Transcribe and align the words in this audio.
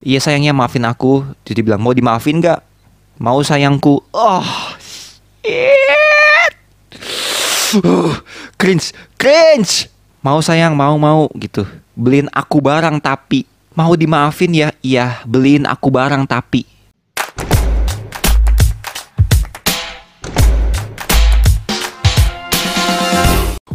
Iya 0.00 0.16
sayangnya 0.16 0.56
maafin 0.56 0.88
aku. 0.88 1.28
Jadi 1.44 1.60
bilang 1.60 1.84
mau 1.84 1.92
dimaafin 1.92 2.40
gak? 2.40 2.64
Mau 3.20 3.44
sayangku. 3.44 4.00
Oh, 4.16 4.48
shit. 4.80 6.52
Uh, 7.84 8.16
cringe, 8.56 8.96
cringe. 9.20 9.92
Mau 10.24 10.40
sayang, 10.40 10.72
mau 10.72 10.96
mau 10.96 11.28
gitu. 11.36 11.68
Beliin 11.92 12.32
aku 12.32 12.64
barang 12.64 12.96
tapi 12.96 13.44
mau 13.76 13.92
dimaafin 13.92 14.52
ya? 14.56 14.68
Iya, 14.80 15.20
beliin 15.28 15.68
aku 15.68 15.92
barang 15.92 16.24
tapi. 16.24 16.64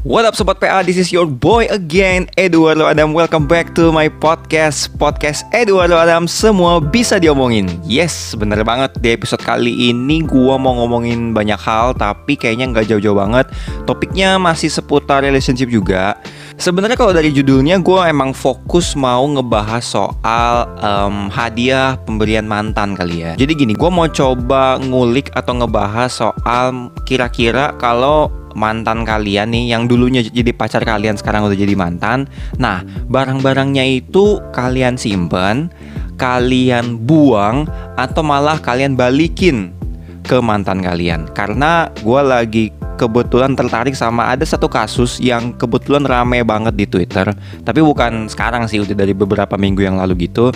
What 0.06 0.22
up 0.22 0.38
Sobat 0.38 0.62
PA, 0.62 0.86
this 0.86 1.02
is 1.02 1.10
your 1.10 1.26
boy 1.26 1.66
again, 1.74 2.30
Eduardo 2.38 2.86
Adam. 2.86 3.10
Welcome 3.18 3.50
back 3.50 3.74
to 3.74 3.90
my 3.90 4.06
podcast. 4.06 4.94
Podcast 5.02 5.50
Eduardo 5.50 5.98
Adam, 5.98 6.30
semua 6.30 6.78
bisa 6.78 7.18
diomongin. 7.18 7.66
Yes, 7.90 8.38
bener 8.38 8.62
banget. 8.62 8.94
Di 9.02 9.18
episode 9.18 9.42
kali 9.42 9.90
ini 9.90 10.22
gua 10.22 10.62
mau 10.62 10.78
ngomongin 10.78 11.34
banyak 11.34 11.58
hal 11.58 11.98
Tapi 11.98 12.38
kayaknya 12.38 12.70
nggak 12.70 12.86
jauh-jauh 12.86 13.18
banget. 13.18 13.50
Topiknya 13.90 14.38
masih 14.38 14.70
seputar 14.70 15.26
relationship 15.26 15.74
juga. 15.74 16.22
Sebenarnya 16.62 17.02
kalau 17.02 17.10
dari 17.10 17.34
judulnya 17.34 17.82
gue 17.82 18.06
emang 18.06 18.32
fokus 18.32 18.94
mau 18.94 19.26
ngebahas 19.26 19.82
soal 19.82 20.70
um, 20.86 21.34
hadiah 21.34 21.98
pemberian 22.06 22.46
mantan 22.46 22.94
kali 22.94 23.26
ya. 23.26 23.32
Jadi 23.34 23.58
gini, 23.58 23.74
gue 23.74 23.90
mau 23.90 24.06
coba 24.06 24.78
ngulik 24.86 25.34
atau 25.34 25.58
ngebahas 25.58 26.14
soal 26.14 26.94
kira-kira 27.10 27.74
kalau 27.82 28.45
mantan 28.56 29.04
kalian 29.04 29.52
nih 29.52 29.76
yang 29.76 29.86
dulunya 29.86 30.24
jadi 30.24 30.56
pacar 30.56 30.82
kalian 30.82 31.20
sekarang 31.20 31.46
udah 31.46 31.60
jadi 31.60 31.76
mantan. 31.76 32.26
Nah, 32.58 32.82
barang-barangnya 33.12 33.84
itu 33.84 34.40
kalian 34.56 34.96
simpen, 34.96 35.70
kalian 36.16 37.04
buang 37.04 37.68
atau 38.00 38.24
malah 38.24 38.58
kalian 38.58 38.96
balikin 38.96 39.76
ke 40.26 40.40
mantan 40.40 40.82
kalian. 40.82 41.28
Karena 41.36 41.92
gue 42.02 42.22
lagi 42.24 42.66
kebetulan 42.96 43.54
tertarik 43.54 43.94
sama 43.94 44.32
ada 44.32 44.48
satu 44.48 44.72
kasus 44.72 45.20
yang 45.20 45.52
kebetulan 45.60 46.08
rame 46.08 46.42
banget 46.42 46.74
di 46.74 46.88
Twitter. 46.88 47.28
Tapi 47.62 47.80
bukan 47.84 48.32
sekarang 48.32 48.66
sih, 48.72 48.82
udah 48.82 48.96
dari 48.96 49.12
beberapa 49.12 49.60
minggu 49.60 49.84
yang 49.84 50.00
lalu 50.00 50.26
gitu. 50.32 50.50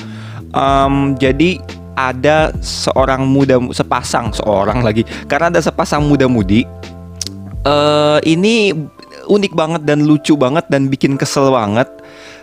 Um, 0.56 1.14
jadi 1.20 1.62
ada 2.00 2.56
seorang 2.64 3.28
muda 3.28 3.60
sepasang 3.76 4.32
seorang 4.32 4.80
lagi 4.80 5.04
karena 5.28 5.52
ada 5.52 5.60
sepasang 5.60 6.08
muda-mudi 6.08 6.64
uh, 7.70 8.18
ini 8.26 8.74
unik 9.30 9.54
banget 9.54 9.82
dan 9.86 10.04
lucu 10.10 10.34
banget 10.34 10.66
dan 10.74 10.90
bikin 10.90 11.16
kesel 11.16 11.54
banget. 11.54 11.88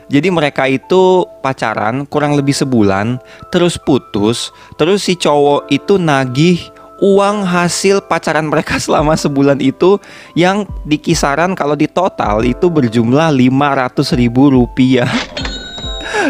Jadi 0.06 0.30
mereka 0.30 0.70
itu 0.70 1.27
pacaran 1.42 2.06
kurang 2.06 2.38
lebih 2.38 2.55
sebulan, 2.55 3.19
terus 3.50 3.74
putus, 3.74 4.54
terus 4.78 5.02
si 5.02 5.19
cowok 5.19 5.66
itu 5.66 5.98
nagih 5.98 6.62
uang 7.02 7.42
hasil 7.42 8.06
pacaran 8.06 8.47
mereka 8.47 8.78
selama 8.84 9.19
sebulan 9.19 9.58
itu 9.58 9.98
yang 10.38 10.62
di 10.86 10.97
kisaran 11.02 11.58
kalau 11.58 11.74
di 11.74 11.91
total 11.91 12.47
itu 12.47 12.70
berjumlah 12.70 13.34
500 13.34 14.14
ribu 14.14 14.54
rupiah. 14.54 15.10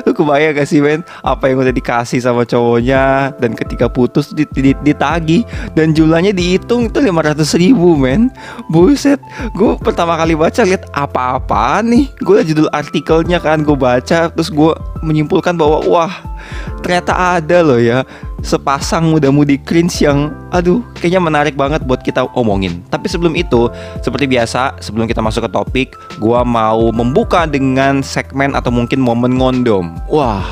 Lu 0.05 0.13
kebayang 0.13 0.59
gak 0.59 0.69
sih 0.69 0.83
men? 0.83 1.07
Apa 1.25 1.49
yang 1.49 1.63
udah 1.63 1.73
dikasih 1.73 2.21
sama 2.21 2.45
cowoknya 2.45 3.33
Dan 3.41 3.57
ketika 3.57 3.89
putus 3.89 4.35
ditagih 4.35 5.47
Dan 5.73 5.97
jumlahnya 5.97 6.37
dihitung 6.37 6.93
itu 6.93 6.99
500 7.01 7.39
ribu 7.57 7.97
men. 7.97 8.29
Buset 8.69 9.23
Gue 9.57 9.79
pertama 9.81 10.19
kali 10.21 10.37
baca 10.37 10.67
lihat 10.67 10.91
apa-apa 10.93 11.81
nih. 11.87 12.13
Gue 12.21 12.45
judul 12.45 12.69
artikelnya 12.75 13.41
kan 13.41 13.65
Gue 13.65 13.79
baca 13.79 14.29
Terus 14.29 14.51
gue 14.53 14.73
menyimpulkan 15.01 15.57
bahwa 15.57 15.81
Wah 15.87 16.36
ternyata 16.83 17.39
ada 17.39 17.63
loh 17.65 17.81
ya 17.81 18.07
sepasang 18.47 19.11
muda-mudi 19.11 19.59
cringe 19.59 20.07
yang 20.07 20.31
aduh 20.55 20.79
kayaknya 20.95 21.19
menarik 21.19 21.59
banget 21.59 21.83
buat 21.83 22.05
kita 22.05 22.31
omongin. 22.39 22.85
Tapi 22.93 23.11
sebelum 23.11 23.35
itu, 23.35 23.67
seperti 24.05 24.31
biasa, 24.31 24.79
sebelum 24.79 25.11
kita 25.11 25.19
masuk 25.19 25.49
ke 25.49 25.51
topik, 25.51 25.89
gua 26.23 26.47
mau 26.47 26.95
membuka 26.95 27.49
dengan 27.49 28.07
segmen 28.07 28.55
atau 28.55 28.71
mungkin 28.71 29.03
momen 29.03 29.35
ngondom. 29.41 29.99
Wah, 30.07 30.47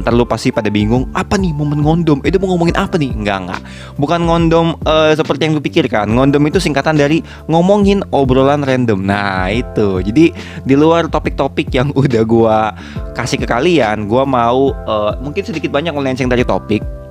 Ntar 0.00 0.16
lu 0.16 0.24
pasti 0.24 0.48
pada 0.48 0.72
bingung 0.72 1.04
Apa 1.12 1.36
nih 1.36 1.52
momen 1.52 1.84
ngondom 1.84 2.24
Eh 2.24 2.32
dia 2.32 2.40
mau 2.40 2.56
ngomongin 2.56 2.74
apa 2.74 2.96
nih 2.96 3.12
Enggak 3.12 3.38
enggak 3.44 3.60
Bukan 4.00 4.20
ngondom 4.24 4.66
uh, 4.88 5.12
seperti 5.12 5.46
yang 5.46 5.54
lu 5.54 5.62
pikirkan 5.62 6.08
Ngondom 6.08 6.42
itu 6.48 6.56
singkatan 6.56 6.96
dari 6.96 7.20
Ngomongin 7.46 8.00
obrolan 8.08 8.64
random 8.64 9.04
Nah 9.04 9.52
itu 9.52 10.00
Jadi 10.00 10.32
di 10.64 10.74
luar 10.74 11.12
topik-topik 11.12 11.68
yang 11.70 11.92
udah 12.00 12.22
gua 12.24 12.72
kasih 13.12 13.36
ke 13.36 13.46
kalian 13.46 14.08
Gua 14.08 14.24
mau 14.24 14.72
uh, 14.72 15.12
Mungkin 15.20 15.44
sedikit 15.44 15.68
banyak 15.68 15.92
melenceng 15.92 16.26
dari 16.26 16.42
topik 16.42 17.02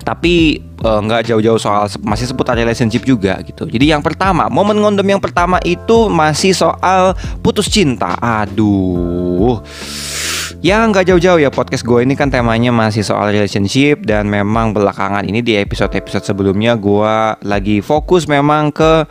tapi 0.00 0.58
nggak 0.80 1.22
uh, 1.22 1.26
jauh-jauh 1.28 1.60
soal 1.60 1.84
masih 2.02 2.24
seputar 2.26 2.56
relationship 2.56 3.04
juga 3.04 3.36
gitu. 3.44 3.68
Jadi 3.68 3.92
yang 3.92 4.00
pertama, 4.00 4.48
momen 4.48 4.80
ngondom 4.80 5.04
yang 5.04 5.20
pertama 5.20 5.60
itu 5.62 6.08
masih 6.08 6.56
soal 6.56 7.14
putus 7.44 7.68
cinta. 7.68 8.16
Aduh. 8.18 9.60
Ya 10.60 10.84
nggak 10.84 11.08
jauh-jauh 11.08 11.40
ya 11.40 11.48
podcast 11.48 11.88
gue 11.88 12.04
ini 12.04 12.12
kan 12.12 12.28
temanya 12.28 12.68
masih 12.68 13.00
soal 13.00 13.32
relationship 13.32 14.04
dan 14.04 14.28
memang 14.28 14.76
belakangan 14.76 15.24
ini 15.24 15.40
di 15.40 15.56
episode-episode 15.56 16.20
sebelumnya 16.20 16.76
gue 16.76 17.16
lagi 17.48 17.80
fokus 17.80 18.28
memang 18.28 18.68
ke 18.68 19.08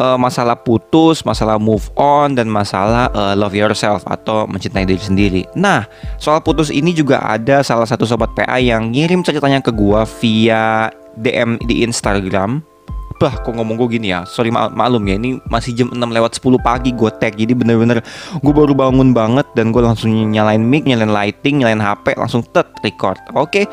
uh, 0.00 0.16
masalah 0.16 0.56
putus, 0.56 1.20
masalah 1.20 1.60
move 1.60 1.84
on 2.00 2.32
dan 2.32 2.48
masalah 2.48 3.12
uh, 3.12 3.36
love 3.36 3.52
yourself 3.52 4.08
atau 4.08 4.48
mencintai 4.48 4.88
diri 4.88 5.04
sendiri. 5.04 5.42
Nah, 5.52 5.84
soal 6.16 6.40
putus 6.40 6.72
ini 6.72 6.96
juga 6.96 7.20
ada 7.20 7.60
salah 7.60 7.84
satu 7.84 8.08
sobat 8.08 8.32
PA 8.32 8.56
yang 8.56 8.88
ngirim 8.88 9.20
ceritanya 9.20 9.60
ke 9.60 9.76
gua 9.76 10.08
via 10.24 10.88
DM 11.20 11.60
di 11.68 11.84
Instagram. 11.84 12.75
Bah, 13.16 13.32
kok 13.40 13.48
ngomong 13.48 13.80
gue 13.80 13.96
gini 13.96 14.12
ya? 14.12 14.28
Sorry 14.28 14.52
mak 14.52 14.76
maklum 14.76 15.08
ya 15.08 15.16
Ini 15.16 15.40
masih 15.48 15.72
jam 15.72 15.88
6 15.88 15.96
lewat 15.96 16.36
10 16.36 16.60
pagi 16.60 16.92
gue 16.92 17.10
tag 17.16 17.32
Jadi 17.32 17.56
bener-bener 17.56 18.04
Gue 18.44 18.52
baru 18.52 18.76
bangun 18.76 19.16
banget 19.16 19.48
Dan 19.56 19.72
gue 19.72 19.80
langsung 19.80 20.12
nyalain 20.12 20.60
mic 20.60 20.84
Nyalain 20.84 21.08
lighting 21.08 21.64
Nyalain 21.64 21.80
HP 21.80 22.12
Langsung 22.12 22.44
tet 22.44 22.68
record. 22.84 23.16
Oke? 23.32 23.48
Okay. 23.48 23.64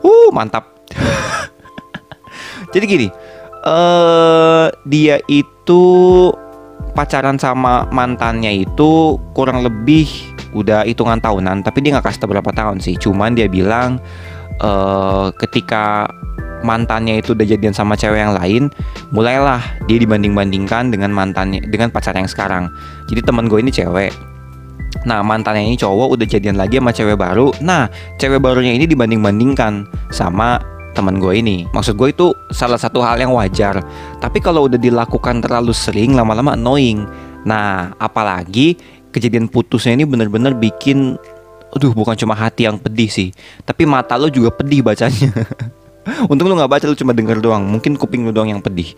Uh 0.00 0.32
mantap. 0.32 0.80
Jadi 2.72 2.84
gini 2.88 3.08
uh, 3.68 4.72
Dia 4.88 5.20
itu 5.28 5.84
pacaran 6.96 7.38
sama 7.38 7.86
mantannya 7.92 8.66
itu 8.66 9.20
kurang 9.36 9.62
lebih 9.62 10.08
udah 10.50 10.82
hitungan 10.82 11.22
tahunan 11.22 11.62
tapi 11.62 11.78
dia 11.78 11.94
nggak 11.94 12.10
kasih 12.10 12.26
berapa 12.26 12.50
tahun 12.50 12.82
sih. 12.82 12.98
Cuman 12.98 13.38
dia 13.38 13.46
bilang 13.46 14.02
uh, 14.62 15.30
ketika 15.38 16.10
mantannya 16.62 17.20
itu 17.20 17.32
udah 17.32 17.46
jadian 17.46 17.72
sama 17.72 17.96
cewek 17.96 18.20
yang 18.20 18.34
lain 18.36 18.62
mulailah 19.10 19.60
dia 19.88 19.96
dibanding 19.96 20.36
bandingkan 20.36 20.92
dengan 20.92 21.10
mantannya 21.12 21.64
dengan 21.68 21.88
pacar 21.88 22.16
yang 22.16 22.28
sekarang 22.28 22.68
jadi 23.08 23.24
temen 23.24 23.48
gue 23.48 23.60
ini 23.60 23.72
cewek 23.72 24.12
Nah 25.06 25.22
mantannya 25.22 25.64
ini 25.64 25.78
cowok 25.78 26.18
udah 26.18 26.26
jadian 26.28 26.58
lagi 26.58 26.76
sama 26.76 26.90
cewek 26.90 27.16
baru 27.16 27.54
Nah 27.62 27.88
cewek 28.18 28.42
barunya 28.42 28.74
ini 28.74 28.84
dibanding-bandingkan 28.90 29.86
sama 30.10 30.60
teman 30.92 31.22
gue 31.22 31.38
ini. 31.38 31.64
Maksud 31.70 31.94
gue 31.96 32.10
itu 32.10 32.34
salah 32.50 32.76
satu 32.76 33.00
hal 33.00 33.16
yang 33.22 33.32
wajar. 33.34 33.80
Tapi 34.18 34.38
kalau 34.42 34.66
udah 34.66 34.76
dilakukan 34.76 35.40
terlalu 35.40 35.70
sering, 35.70 36.18
lama-lama 36.18 36.58
annoying. 36.58 37.06
Nah, 37.46 37.94
apalagi 37.96 38.76
kejadian 39.14 39.48
putusnya 39.48 39.96
ini 39.96 40.04
bener-bener 40.04 40.52
bikin, 40.54 41.16
aduh 41.72 41.94
bukan 41.94 42.14
cuma 42.18 42.36
hati 42.36 42.68
yang 42.68 42.76
pedih 42.76 43.08
sih, 43.08 43.32
tapi 43.64 43.88
mata 43.88 44.18
lo 44.20 44.28
juga 44.28 44.52
pedih 44.52 44.84
bacanya. 44.84 45.32
Untung 46.28 46.50
lu 46.50 46.54
nggak 46.56 46.70
baca 46.70 46.84
lu 46.86 46.96
cuma 46.96 47.12
denger 47.14 47.38
doang. 47.42 47.62
Mungkin 47.66 47.94
kuping 47.94 48.26
lu 48.26 48.32
doang 48.34 48.50
yang 48.50 48.62
pedih. 48.62 48.94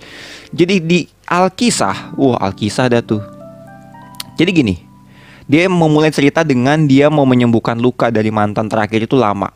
Jadi 0.52 0.80
di 0.82 0.98
Alkisah, 1.28 2.16
wah 2.16 2.38
Alkisah 2.40 2.88
dah 2.88 3.02
tuh. 3.04 3.22
Jadi 4.36 4.50
gini, 4.50 4.74
dia 5.46 5.68
memulai 5.68 6.08
cerita 6.08 6.40
dengan 6.46 6.88
dia 6.88 7.12
mau 7.12 7.28
menyembuhkan 7.28 7.76
luka 7.76 8.08
dari 8.08 8.32
mantan 8.32 8.70
terakhir 8.70 9.04
itu 9.04 9.18
lama 9.18 9.52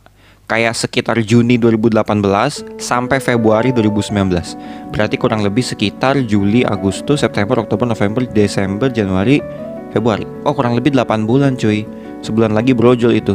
kayak 0.46 0.78
sekitar 0.78 1.18
Juni 1.26 1.58
2018 1.58 2.78
sampai 2.78 3.18
Februari 3.18 3.74
2019. 3.74 4.94
Berarti 4.94 5.16
kurang 5.18 5.42
lebih 5.42 5.62
sekitar 5.66 6.22
Juli, 6.22 6.62
Agustus, 6.62 7.26
September, 7.26 7.58
Oktober, 7.58 7.86
November, 7.86 8.22
Desember, 8.30 8.86
Januari, 8.88 9.42
Februari. 9.90 10.24
Oh, 10.46 10.54
kurang 10.54 10.78
lebih 10.78 10.94
8 10.94 11.26
bulan, 11.26 11.58
cuy. 11.58 11.82
Sebulan 12.22 12.54
lagi 12.54 12.72
brojol 12.72 13.18
itu. 13.18 13.34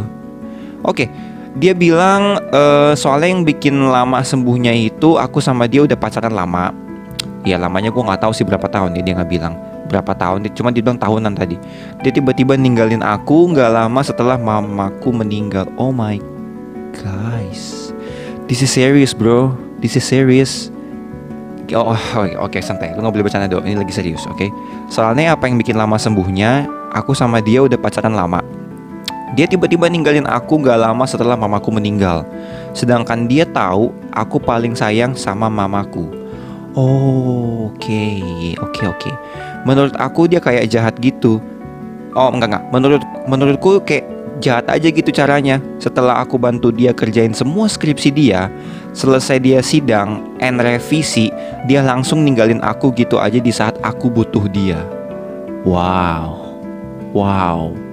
Oke, 0.82 1.12
dia 1.58 1.76
bilang 1.76 2.40
uh, 2.52 2.94
soalnya 2.96 3.36
yang 3.36 3.44
bikin 3.44 3.76
lama 3.92 4.24
sembuhnya 4.24 4.72
itu 4.72 5.20
aku 5.20 5.44
sama 5.44 5.68
dia 5.68 5.84
udah 5.84 5.98
pacaran 5.98 6.32
lama. 6.32 6.72
Ya 7.42 7.58
lamanya 7.58 7.90
gue 7.90 8.04
nggak 8.06 8.22
tahu 8.22 8.32
sih 8.38 8.46
berapa 8.46 8.70
tahun 8.70 8.94
ya 8.96 9.02
dia 9.02 9.14
nggak 9.18 9.32
bilang 9.32 9.58
berapa 9.90 10.14
tahun 10.16 10.48
cuma 10.56 10.72
dia 10.72 10.80
bilang 10.80 10.96
tahunan 10.96 11.36
tadi 11.36 11.60
dia 12.00 12.12
tiba-tiba 12.16 12.56
ninggalin 12.56 13.04
aku 13.04 13.52
nggak 13.52 13.76
lama 13.76 14.00
setelah 14.00 14.40
mamaku 14.40 15.12
meninggal 15.12 15.68
oh 15.76 15.92
my 15.92 16.16
Guys, 16.92 17.96
this 18.52 18.60
is 18.60 18.68
serious 18.68 19.16
bro. 19.16 19.56
This 19.80 19.96
is 19.96 20.04
serious. 20.04 20.68
Oh, 21.72 21.96
oke, 21.96 22.36
okay, 22.52 22.60
santai. 22.60 22.92
Lu 22.92 23.00
nggak 23.00 23.16
boleh 23.16 23.26
bercanda 23.32 23.48
dong. 23.48 23.64
Ini 23.64 23.80
lagi 23.80 23.96
serius, 23.96 24.28
oke? 24.28 24.36
Okay? 24.36 24.50
Soalnya 24.92 25.32
apa 25.32 25.48
yang 25.48 25.56
bikin 25.56 25.80
lama 25.80 25.96
sembuhnya? 25.96 26.68
Aku 26.92 27.16
sama 27.16 27.40
dia 27.40 27.64
udah 27.64 27.80
pacaran 27.80 28.12
lama. 28.12 28.44
Dia 29.32 29.48
tiba-tiba 29.48 29.88
ninggalin 29.88 30.28
aku 30.28 30.60
gak 30.60 30.80
lama 30.80 31.08
setelah 31.08 31.40
mamaku 31.40 31.72
meninggal. 31.72 32.28
Sedangkan 32.76 33.28
dia 33.32 33.48
tahu 33.48 33.96
aku 34.12 34.38
paling 34.44 34.76
sayang 34.76 35.16
sama 35.16 35.48
mamaku. 35.48 36.08
Oke, 36.76 38.24
oke, 38.60 38.82
oke. 38.88 39.12
Menurut 39.68 39.96
aku 40.00 40.28
dia 40.28 40.40
kayak 40.40 40.72
jahat 40.72 40.96
gitu. 41.04 41.44
Oh, 42.16 42.32
enggak 42.32 42.48
enggak. 42.52 42.64
Menurut 42.72 43.04
menurutku 43.28 43.84
kayak 43.84 44.08
jahat 44.40 44.66
aja 44.72 44.88
gitu 44.88 45.12
caranya. 45.12 45.60
Setelah 45.84 46.24
aku 46.24 46.40
bantu 46.40 46.72
dia 46.72 46.96
kerjain 46.96 47.36
semua 47.36 47.68
skripsi 47.68 48.10
dia, 48.12 48.48
selesai 48.96 49.44
dia 49.44 49.60
sidang 49.60 50.24
and 50.40 50.64
revisi, 50.64 51.28
dia 51.68 51.84
langsung 51.84 52.24
ninggalin 52.24 52.64
aku 52.64 52.92
gitu 52.96 53.20
aja 53.20 53.40
di 53.40 53.52
saat 53.52 53.76
aku 53.84 54.08
butuh 54.08 54.48
dia. 54.48 54.80
Wow. 55.68 56.40
Wow. 57.12 57.91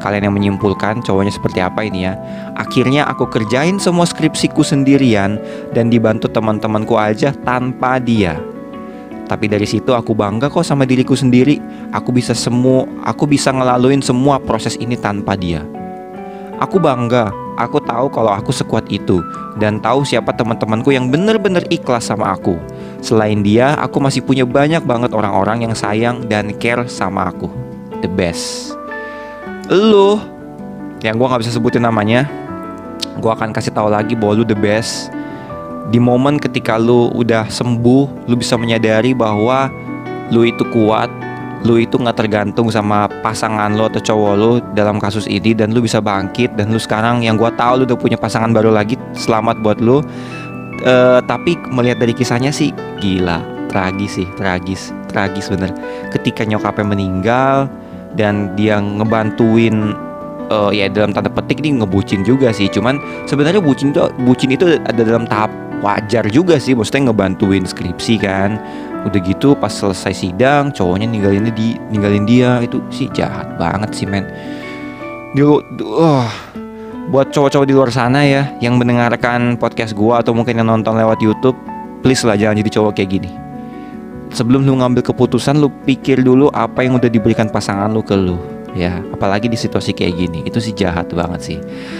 Kalian 0.00 0.32
yang 0.32 0.34
menyimpulkan 0.34 1.04
cowoknya 1.04 1.28
seperti 1.28 1.60
apa 1.60 1.84
ini 1.84 2.08
ya? 2.08 2.16
Akhirnya 2.56 3.04
aku 3.04 3.28
kerjain 3.28 3.76
semua 3.76 4.08
skripsiku 4.08 4.64
sendirian 4.64 5.36
Dan 5.76 5.92
dibantu 5.92 6.26
teman-temanku 6.32 6.96
aja 6.96 7.36
tanpa 7.44 8.00
dia. 8.00 8.40
Tapi 9.28 9.46
dari 9.46 9.68
situ 9.68 9.94
aku 9.94 10.16
bangga 10.16 10.48
kok 10.48 10.64
sama 10.64 10.88
diriku 10.88 11.12
sendiri. 11.12 11.60
Aku 11.92 12.16
bisa 12.16 12.32
semua 12.32 12.88
Aku 13.04 13.28
bisa 13.28 13.52
ngelaluin 13.52 14.00
semua 14.00 14.40
proses 14.40 14.80
ini 14.80 14.96
tanpa 14.96 15.36
dia. 15.36 15.62
Aku 16.58 16.80
bangga 16.80 17.28
Aku 17.60 17.76
tahu 17.84 18.08
kalau 18.08 18.32
aku 18.32 18.56
sekuat 18.56 18.88
itu 18.88 19.20
Dan 19.60 19.84
tahu 19.84 20.00
siapa 20.08 20.32
teman-temanku 20.32 20.96
yang 20.96 21.12
bener-bener 21.12 21.60
ikhlas 21.68 22.08
sama 22.08 22.32
aku. 22.32 22.56
Selain 23.04 23.44
dia, 23.44 23.76
aku 23.76 24.00
masih 24.00 24.24
punya 24.24 24.48
banyak 24.48 24.80
banget 24.88 25.12
orang-orang 25.12 25.68
yang 25.68 25.74
sayang 25.76 26.24
dan 26.24 26.56
care 26.56 26.88
sama 26.88 27.28
aku. 27.28 27.52
The 28.00 28.08
best 28.08 28.79
lu. 29.70 30.18
Yang 31.00 31.14
gue 31.16 31.26
nggak 31.30 31.42
bisa 31.46 31.52
sebutin 31.54 31.86
namanya. 31.86 32.26
Gue 33.22 33.30
akan 33.32 33.54
kasih 33.54 33.72
tahu 33.72 33.88
lagi 33.88 34.18
bahwa 34.18 34.42
lu 34.42 34.44
the 34.44 34.58
best. 34.58 35.08
Di 35.88 35.98
momen 35.98 36.36
ketika 36.36 36.76
lu 36.76 37.10
udah 37.14 37.48
sembuh 37.48 38.28
lu 38.28 38.34
bisa 38.36 38.54
menyadari 38.54 39.14
bahwa 39.16 39.72
lu 40.30 40.46
itu 40.46 40.62
kuat 40.70 41.10
lu 41.60 41.76
itu 41.76 42.00
nggak 42.00 42.16
tergantung 42.16 42.72
sama 42.72 43.04
pasangan 43.20 43.76
lo 43.76 43.92
atau 43.92 44.00
cowok 44.00 44.32
lo 44.32 44.64
dalam 44.72 44.96
kasus 44.96 45.28
ini 45.28 45.52
dan 45.52 45.76
lu 45.76 45.84
bisa 45.84 46.00
bangkit. 46.00 46.56
Dan 46.56 46.72
lu 46.72 46.80
sekarang 46.80 47.20
yang 47.20 47.36
gue 47.36 47.48
tahu 47.56 47.82
lu 47.82 47.84
udah 47.84 47.98
punya 48.00 48.16
pasangan 48.16 48.52
baru 48.52 48.72
lagi 48.72 48.96
selamat 49.12 49.60
buat 49.60 49.78
lu. 49.80 50.00
Uh, 50.80 51.20
tapi 51.28 51.60
melihat 51.68 52.00
dari 52.00 52.16
kisahnya 52.16 52.48
sih 52.48 52.72
gila. 53.04 53.44
Tragis 53.68 54.16
sih 54.16 54.28
tragis. 54.40 54.96
Tragis 55.12 55.52
bener. 55.52 55.70
Ketika 56.08 56.48
nyokapnya 56.48 56.86
meninggal 56.96 57.68
dan 58.14 58.54
dia 58.58 58.78
ngebantuin 58.80 59.94
uh, 60.50 60.70
ya 60.74 60.90
dalam 60.90 61.14
tanda 61.14 61.30
petik 61.30 61.62
nih 61.62 61.80
ngebucin 61.80 62.26
juga 62.26 62.50
sih. 62.50 62.66
Cuman 62.66 62.98
sebenarnya 63.24 63.62
bucin 63.62 63.94
itu 63.94 64.02
bucin 64.26 64.50
itu 64.52 64.78
ada 64.82 65.00
dalam 65.00 65.24
tahap 65.24 65.50
wajar 65.80 66.26
juga 66.28 66.58
sih. 66.58 66.74
Maksudnya 66.74 67.10
ngebantuin 67.10 67.64
skripsi 67.64 68.14
kan. 68.20 68.58
Udah 69.08 69.20
gitu 69.24 69.56
pas 69.56 69.72
selesai 69.72 70.12
sidang 70.12 70.68
cowoknya 70.76 71.08
ninggalin 71.08 71.48
di 71.54 71.78
ninggalin 71.88 72.26
dia. 72.28 72.60
Itu 72.60 72.82
sih 72.92 73.08
jahat 73.14 73.56
banget 73.56 73.90
sih 73.96 74.04
men. 74.04 74.26
Dulu 75.32 75.62
uh, 75.94 76.26
buat 77.10 77.34
cowok-cowok 77.34 77.66
di 77.66 77.74
luar 77.74 77.90
sana 77.90 78.22
ya 78.22 78.50
yang 78.62 78.78
mendengarkan 78.78 79.58
podcast 79.58 79.98
gua 79.98 80.22
atau 80.22 80.30
mungkin 80.30 80.58
yang 80.58 80.68
nonton 80.70 80.94
lewat 80.94 81.18
YouTube 81.18 81.58
please 82.06 82.22
lah 82.22 82.38
jangan 82.38 82.62
jadi 82.62 82.70
cowok 82.70 82.92
kayak 82.94 83.10
gini 83.18 83.49
sebelum 84.32 84.66
lu 84.66 84.78
ngambil 84.78 85.02
keputusan 85.02 85.58
lu 85.58 85.68
pikir 85.84 86.22
dulu 86.22 86.50
apa 86.54 86.86
yang 86.86 86.96
udah 86.98 87.10
diberikan 87.10 87.50
pasangan 87.50 87.90
lu 87.90 88.02
ke 88.02 88.14
lu 88.14 88.38
ya. 88.74 89.02
Apalagi 89.14 89.50
di 89.50 89.58
situasi 89.58 89.94
kayak 89.94 90.14
gini. 90.16 90.40
Itu 90.46 90.62
sih 90.62 90.74
jahat 90.74 91.10
banget 91.10 91.40
sih. 91.42 91.58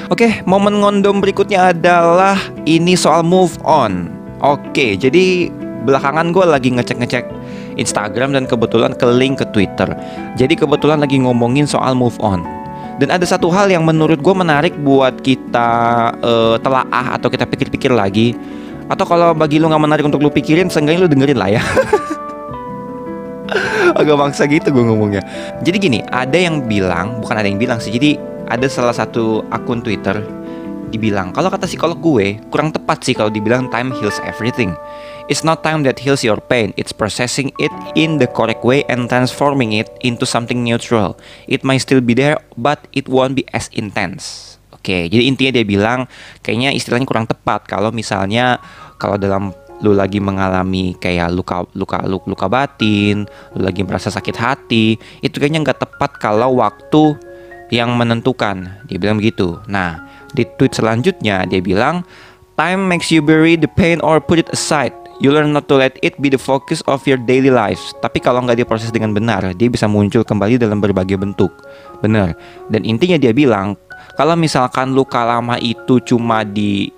Oke 0.09 0.43
momen 0.47 0.81
ngondom 0.83 1.19
berikutnya 1.19 1.75
adalah 1.75 2.39
ini 2.67 2.95
soal 2.95 3.27
move 3.27 3.55
on. 3.67 4.11
Oke 4.41 4.97
jadi 4.97 5.51
belakangan 5.85 6.33
gue 6.33 6.45
lagi 6.45 6.69
ngecek-ngecek 6.77 7.25
Instagram 7.81 8.37
dan 8.37 8.45
kebetulan 8.45 8.93
ke 8.95 9.07
link 9.09 9.41
ke 9.41 9.47
Twitter. 9.51 9.89
Jadi 10.37 10.55
kebetulan 10.59 11.01
lagi 11.01 11.17
ngomongin 11.21 11.65
soal 11.65 11.97
move 11.97 12.17
on. 12.21 12.45
Dan 13.01 13.09
ada 13.09 13.25
satu 13.25 13.49
hal 13.49 13.73
yang 13.73 13.89
menurut 13.89 14.21
gue 14.21 14.35
menarik 14.37 14.77
buat 14.85 15.25
kita 15.25 15.69
uh, 16.21 16.57
telaah 16.61 17.17
atau 17.17 17.33
kita 17.33 17.49
pikir-pikir 17.49 17.89
lagi. 17.89 18.37
Atau 18.93 19.09
kalau 19.09 19.33
bagi 19.33 19.57
lu 19.57 19.71
nggak 19.73 19.81
menarik 19.81 20.05
untuk 20.05 20.21
lu 20.21 20.29
pikirin 20.29 20.69
seenggaknya 20.69 21.07
lu 21.07 21.09
dengerin 21.09 21.39
lah 21.39 21.49
ya 21.49 21.63
agak 23.95 24.17
bangsa 24.17 24.47
gitu 24.51 24.71
gue 24.71 24.85
ngomongnya 24.85 25.23
jadi 25.63 25.77
gini 25.79 25.99
ada 26.09 26.37
yang 26.37 26.65
bilang 26.67 27.21
bukan 27.23 27.37
ada 27.41 27.49
yang 27.49 27.61
bilang 27.61 27.79
sih 27.79 27.95
jadi 27.95 28.19
ada 28.51 28.67
salah 28.67 28.95
satu 28.95 29.47
akun 29.51 29.83
Twitter 29.83 30.19
dibilang 30.91 31.31
kalau 31.31 31.49
kata 31.51 31.71
psikolog 31.71 31.99
gue 32.03 32.43
kurang 32.51 32.75
tepat 32.75 33.07
sih 33.07 33.15
kalau 33.15 33.31
dibilang 33.31 33.71
time 33.71 33.95
heals 33.95 34.19
everything 34.27 34.75
It's 35.31 35.47
not 35.47 35.63
time 35.63 35.87
that 35.87 36.03
heals 36.03 36.27
your 36.27 36.43
pain, 36.43 36.75
it's 36.75 36.91
processing 36.91 37.55
it 37.63 37.71
in 37.95 38.19
the 38.19 38.27
correct 38.27 38.67
way 38.67 38.83
and 38.91 39.07
transforming 39.07 39.79
it 39.79 39.87
into 40.03 40.27
something 40.27 40.67
neutral. 40.67 41.15
It 41.47 41.63
might 41.63 41.87
still 41.87 42.03
be 42.03 42.19
there, 42.19 42.43
but 42.59 42.83
it 42.91 43.07
won't 43.07 43.39
be 43.39 43.47
as 43.55 43.71
intense. 43.71 44.59
Oke, 44.75 44.91
okay, 44.91 45.03
jadi 45.07 45.31
intinya 45.31 45.55
dia 45.55 45.63
bilang 45.63 46.11
kayaknya 46.43 46.75
istilahnya 46.75 47.07
kurang 47.07 47.31
tepat 47.31 47.63
kalau 47.71 47.95
misalnya 47.95 48.59
kalau 48.99 49.23
dalam 49.23 49.55
lu 49.81 49.97
lagi 49.97 50.21
mengalami 50.21 50.93
kayak 51.01 51.33
luka 51.33 51.65
luka 51.73 52.05
luka, 52.05 52.27
luka 52.29 52.47
batin, 52.47 53.25
lu 53.57 53.61
lagi 53.65 53.81
merasa 53.85 54.13
sakit 54.13 54.37
hati, 54.37 55.01
itu 55.25 55.37
kayaknya 55.41 55.65
nggak 55.65 55.81
tepat 55.81 56.21
kalau 56.21 56.61
waktu 56.61 57.17
yang 57.73 57.95
menentukan. 57.97 58.85
Dia 58.91 58.99
bilang 58.99 59.23
begitu. 59.23 59.57
Nah, 59.71 60.05
di 60.35 60.45
tweet 60.59 60.75
selanjutnya 60.75 61.47
dia 61.47 61.63
bilang, 61.63 62.03
time 62.59 62.91
makes 62.91 63.09
you 63.09 63.23
bury 63.25 63.57
the 63.57 63.71
pain 63.71 64.03
or 64.05 64.21
put 64.21 64.43
it 64.43 64.51
aside. 64.53 64.93
You 65.21 65.37
learn 65.37 65.53
not 65.53 65.69
to 65.69 65.77
let 65.77 66.01
it 66.01 66.17
be 66.17 66.33
the 66.33 66.41
focus 66.41 66.81
of 66.89 67.05
your 67.05 67.21
daily 67.21 67.53
lives. 67.53 67.93
Tapi 68.01 68.25
kalau 68.25 68.41
nggak 68.41 68.65
diproses 68.65 68.89
dengan 68.89 69.13
benar, 69.13 69.53
dia 69.53 69.69
bisa 69.69 69.85
muncul 69.85 70.25
kembali 70.25 70.57
dalam 70.57 70.81
berbagai 70.81 71.21
bentuk. 71.21 71.53
Benar. 72.01 72.33
Dan 72.73 72.89
intinya 72.89 73.21
dia 73.21 73.37
bilang, 73.37 73.77
kalau 74.17 74.33
misalkan 74.33 74.97
luka 74.97 75.21
lama 75.21 75.61
itu 75.61 76.01
cuma 76.09 76.41
di 76.41 76.89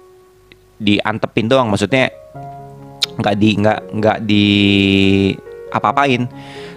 diantepin 0.82 1.50
doang, 1.50 1.70
maksudnya 1.70 2.10
nggak 3.18 3.34
di 3.36 3.48
nggak 3.58 3.80
nggak 3.98 4.18
di 4.24 4.46
apa-apain. 5.72 6.28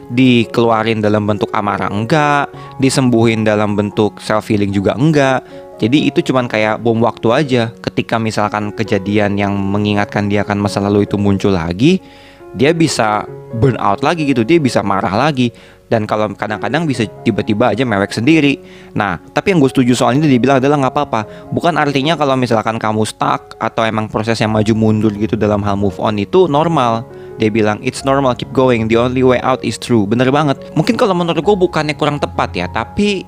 Dikeluarin 0.05 1.01
dalam 1.01 1.25
bentuk 1.25 1.49
amarah 1.49 1.89
enggak 1.89 2.53
disembuhin 2.77 3.41
dalam 3.41 3.73
bentuk 3.73 4.21
self 4.21 4.53
healing 4.53 4.69
juga 4.69 4.93
enggak. 4.93 5.41
Jadi 5.81 6.07
itu 6.07 6.21
cuman 6.31 6.45
kayak 6.45 6.79
bom 6.79 7.01
waktu 7.01 7.27
aja. 7.33 7.63
Ketika 7.81 8.21
misalkan 8.21 8.69
kejadian 8.71 9.35
yang 9.35 9.57
mengingatkan 9.57 10.29
dia 10.29 10.45
akan 10.45 10.61
masa 10.61 10.77
lalu 10.79 11.09
itu 11.09 11.17
muncul 11.17 11.51
lagi 11.57 11.99
dia 12.55 12.71
bisa 12.71 13.27
burn 13.59 13.75
out 13.77 14.01
lagi 14.01 14.23
gitu 14.23 14.47
dia 14.47 14.57
bisa 14.57 14.79
marah 14.79 15.11
lagi 15.11 15.51
dan 15.95 16.03
kalau 16.03 16.27
kadang-kadang 16.35 16.83
bisa 16.83 17.07
tiba-tiba 17.23 17.71
aja 17.71 17.87
mewek 17.87 18.11
sendiri. 18.11 18.59
Nah, 18.91 19.15
tapi 19.31 19.55
yang 19.55 19.63
gue 19.63 19.71
setuju 19.71 19.95
soal 19.95 20.19
ini 20.19 20.27
dibilang 20.27 20.59
adalah 20.59 20.83
nggak 20.83 20.91
apa-apa. 20.91 21.21
Bukan 21.55 21.79
artinya 21.79 22.19
kalau 22.19 22.35
misalkan 22.35 22.75
kamu 22.75 23.07
stuck 23.07 23.55
atau 23.63 23.87
emang 23.87 24.11
proses 24.11 24.35
yang 24.43 24.51
maju 24.51 24.75
mundur 24.75 25.15
gitu 25.15 25.39
dalam 25.39 25.63
hal 25.63 25.79
move 25.79 25.95
on 26.03 26.19
itu 26.19 26.51
normal. 26.51 27.07
Dia 27.39 27.47
bilang 27.47 27.79
it's 27.79 28.03
normal, 28.03 28.35
keep 28.35 28.51
going. 28.51 28.91
The 28.91 28.99
only 28.99 29.23
way 29.23 29.39
out 29.39 29.63
is 29.63 29.79
true. 29.79 30.03
Bener 30.03 30.27
banget. 30.35 30.59
Mungkin 30.75 30.99
kalau 30.99 31.15
menurut 31.15 31.39
gue 31.39 31.55
bukannya 31.55 31.95
kurang 31.95 32.19
tepat 32.19 32.51
ya, 32.51 32.67
tapi 32.67 33.23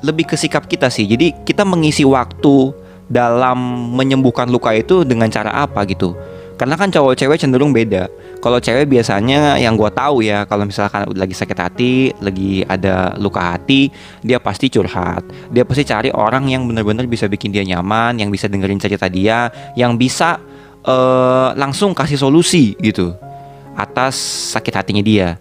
lebih 0.00 0.32
ke 0.32 0.40
sikap 0.40 0.64
kita 0.64 0.88
sih. 0.88 1.04
Jadi 1.04 1.44
kita 1.44 1.68
mengisi 1.68 2.08
waktu 2.08 2.72
dalam 3.12 3.92
menyembuhkan 3.92 4.48
luka 4.48 4.72
itu 4.72 5.04
dengan 5.04 5.28
cara 5.28 5.52
apa 5.52 5.84
gitu. 5.84 6.16
Karena 6.56 6.74
kan 6.80 6.88
cowok 6.88 7.20
cewek 7.20 7.36
cenderung 7.36 7.76
beda. 7.76 8.08
Kalau 8.40 8.56
cewek 8.56 8.88
biasanya 8.88 9.60
yang 9.60 9.76
gue 9.76 9.92
tahu 9.92 10.24
ya, 10.24 10.48
kalau 10.48 10.64
misalkan 10.64 11.04
lagi 11.12 11.36
sakit 11.36 11.58
hati, 11.60 11.94
lagi 12.24 12.64
ada 12.64 13.12
luka 13.20 13.54
hati, 13.54 13.92
dia 14.24 14.40
pasti 14.40 14.72
curhat. 14.72 15.20
Dia 15.52 15.68
pasti 15.68 15.84
cari 15.84 16.08
orang 16.16 16.48
yang 16.48 16.64
benar-benar 16.64 17.04
bisa 17.04 17.28
bikin 17.28 17.52
dia 17.52 17.60
nyaman, 17.60 18.16
yang 18.16 18.32
bisa 18.32 18.48
dengerin 18.48 18.80
cerita 18.80 19.04
dia, 19.12 19.52
yang 19.76 20.00
bisa 20.00 20.40
uh, 20.88 21.52
langsung 21.60 21.92
kasih 21.92 22.16
solusi 22.16 22.72
gitu 22.80 23.12
atas 23.76 24.16
sakit 24.56 24.72
hatinya 24.72 25.04
dia. 25.04 25.36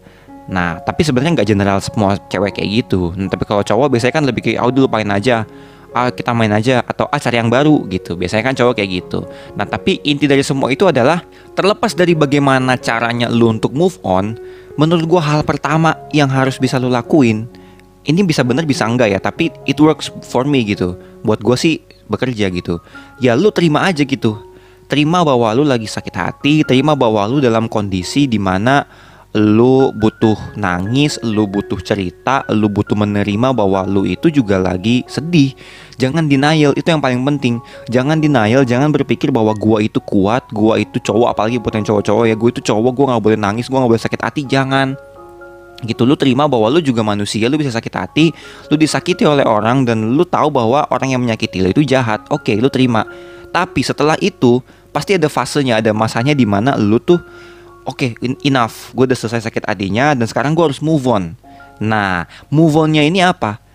Nah, 0.46 0.78
tapi 0.84 1.02
sebenarnya 1.02 1.42
nggak 1.42 1.50
general 1.50 1.80
semua 1.82 2.20
cewek 2.30 2.60
kayak 2.60 2.86
gitu. 2.86 3.16
Nah, 3.18 3.32
tapi 3.32 3.48
kalau 3.48 3.64
cowok 3.66 3.88
biasanya 3.98 4.14
kan 4.14 4.24
lebih 4.28 4.42
kayak, 4.46 4.62
oh 4.62 4.70
dulu 4.70 4.86
lupain 4.92 5.10
aja 5.10 5.48
ah 5.96 6.12
kita 6.12 6.36
main 6.36 6.52
aja 6.52 6.84
atau 6.84 7.08
ah 7.08 7.16
cari 7.16 7.40
yang 7.40 7.48
baru 7.48 7.88
gitu. 7.88 8.20
Biasanya 8.20 8.52
kan 8.52 8.56
cowok 8.60 8.76
kayak 8.76 8.90
gitu. 9.00 9.24
Nah 9.56 9.64
tapi 9.64 10.04
inti 10.04 10.28
dari 10.28 10.44
semua 10.44 10.68
itu 10.68 10.84
adalah 10.84 11.24
terlepas 11.56 11.96
dari 11.96 12.12
bagaimana 12.12 12.76
caranya 12.76 13.32
lu 13.32 13.48
untuk 13.48 13.72
move 13.72 13.96
on 14.04 14.36
menurut 14.76 15.08
gua 15.08 15.24
hal 15.24 15.42
pertama 15.48 15.96
yang 16.12 16.28
harus 16.28 16.60
bisa 16.60 16.76
lu 16.76 16.92
lakuin 16.92 17.48
ini 18.04 18.22
bisa 18.28 18.44
bener 18.44 18.68
bisa 18.68 18.84
enggak 18.84 19.16
ya 19.16 19.20
tapi 19.24 19.48
it 19.64 19.80
works 19.80 20.12
for 20.28 20.44
me 20.44 20.68
gitu. 20.68 21.00
Buat 21.24 21.40
gua 21.40 21.56
sih 21.56 21.80
bekerja 22.12 22.52
gitu. 22.52 22.84
Ya 23.24 23.40
lu 23.40 23.56
terima 23.56 23.88
aja 23.88 24.04
gitu. 24.04 24.36
Terima 24.86 25.26
bahwa 25.26 25.50
lu 25.56 25.64
lagi 25.66 25.88
sakit 25.88 26.14
hati 26.14 26.62
terima 26.68 26.94
bahwa 26.94 27.24
lu 27.26 27.40
dalam 27.40 27.72
kondisi 27.72 28.28
di 28.28 28.38
mana 28.38 28.86
lu 29.36 29.92
butuh 29.92 30.40
nangis, 30.56 31.20
lu 31.20 31.44
butuh 31.44 31.76
cerita, 31.84 32.48
lu 32.56 32.72
butuh 32.72 32.96
menerima 32.96 33.52
bahwa 33.52 33.84
lu 33.84 34.08
itu 34.08 34.32
juga 34.32 34.56
lagi 34.56 35.04
sedih. 35.12 35.52
Jangan 36.00 36.32
denial, 36.32 36.72
itu 36.80 36.88
yang 36.88 37.04
paling 37.04 37.20
penting. 37.36 37.60
Jangan 37.92 38.24
denial, 38.24 38.64
jangan 38.64 38.96
berpikir 38.96 39.36
bahwa 39.36 39.52
gua 39.52 39.84
itu 39.84 40.00
kuat, 40.00 40.48
gua 40.56 40.80
itu 40.80 41.04
cowok, 41.04 41.36
apalagi 41.36 41.60
buat 41.60 41.76
yang 41.76 41.84
cowok-cowok 41.84 42.26
ya, 42.32 42.36
gua 42.40 42.50
itu 42.56 42.62
cowok, 42.64 42.92
gua 42.96 43.06
nggak 43.12 43.24
boleh 43.28 43.40
nangis, 43.40 43.68
gua 43.68 43.84
nggak 43.84 43.92
boleh 43.92 44.04
sakit 44.08 44.22
hati, 44.24 44.42
jangan 44.48 44.96
gitu 45.84 46.08
lu 46.08 46.16
terima 46.16 46.48
bahwa 46.48 46.72
lu 46.72 46.80
juga 46.80 47.04
manusia 47.04 47.52
lu 47.52 47.60
bisa 47.60 47.68
sakit 47.68 47.94
hati 47.94 48.26
lu 48.72 48.80
disakiti 48.80 49.28
oleh 49.28 49.44
orang 49.44 49.84
dan 49.84 50.16
lu 50.16 50.24
tahu 50.24 50.48
bahwa 50.48 50.88
orang 50.88 51.12
yang 51.12 51.22
menyakiti 51.22 51.60
lu 51.60 51.70
itu 51.76 51.84
jahat 51.84 52.24
oke 52.32 52.48
lu 52.56 52.72
terima 52.72 53.04
tapi 53.52 53.84
setelah 53.84 54.16
itu 54.24 54.64
pasti 54.96 55.20
ada 55.20 55.28
fasenya 55.28 55.84
ada 55.84 55.92
masanya 55.92 56.32
di 56.32 56.48
mana 56.48 56.80
lu 56.80 56.96
tuh 57.04 57.20
oke 57.86 58.18
okay, 58.18 58.38
enough 58.44 58.92
gue 58.92 59.06
udah 59.08 59.18
selesai 59.18 59.48
sakit 59.48 59.66
hatinya 59.66 60.18
dan 60.18 60.26
sekarang 60.26 60.58
gue 60.58 60.66
harus 60.66 60.82
move 60.84 61.06
on 61.08 61.38
nah 61.80 62.26
move 62.50 62.76
onnya 62.76 63.04
ini 63.04 63.22
apa 63.24 63.66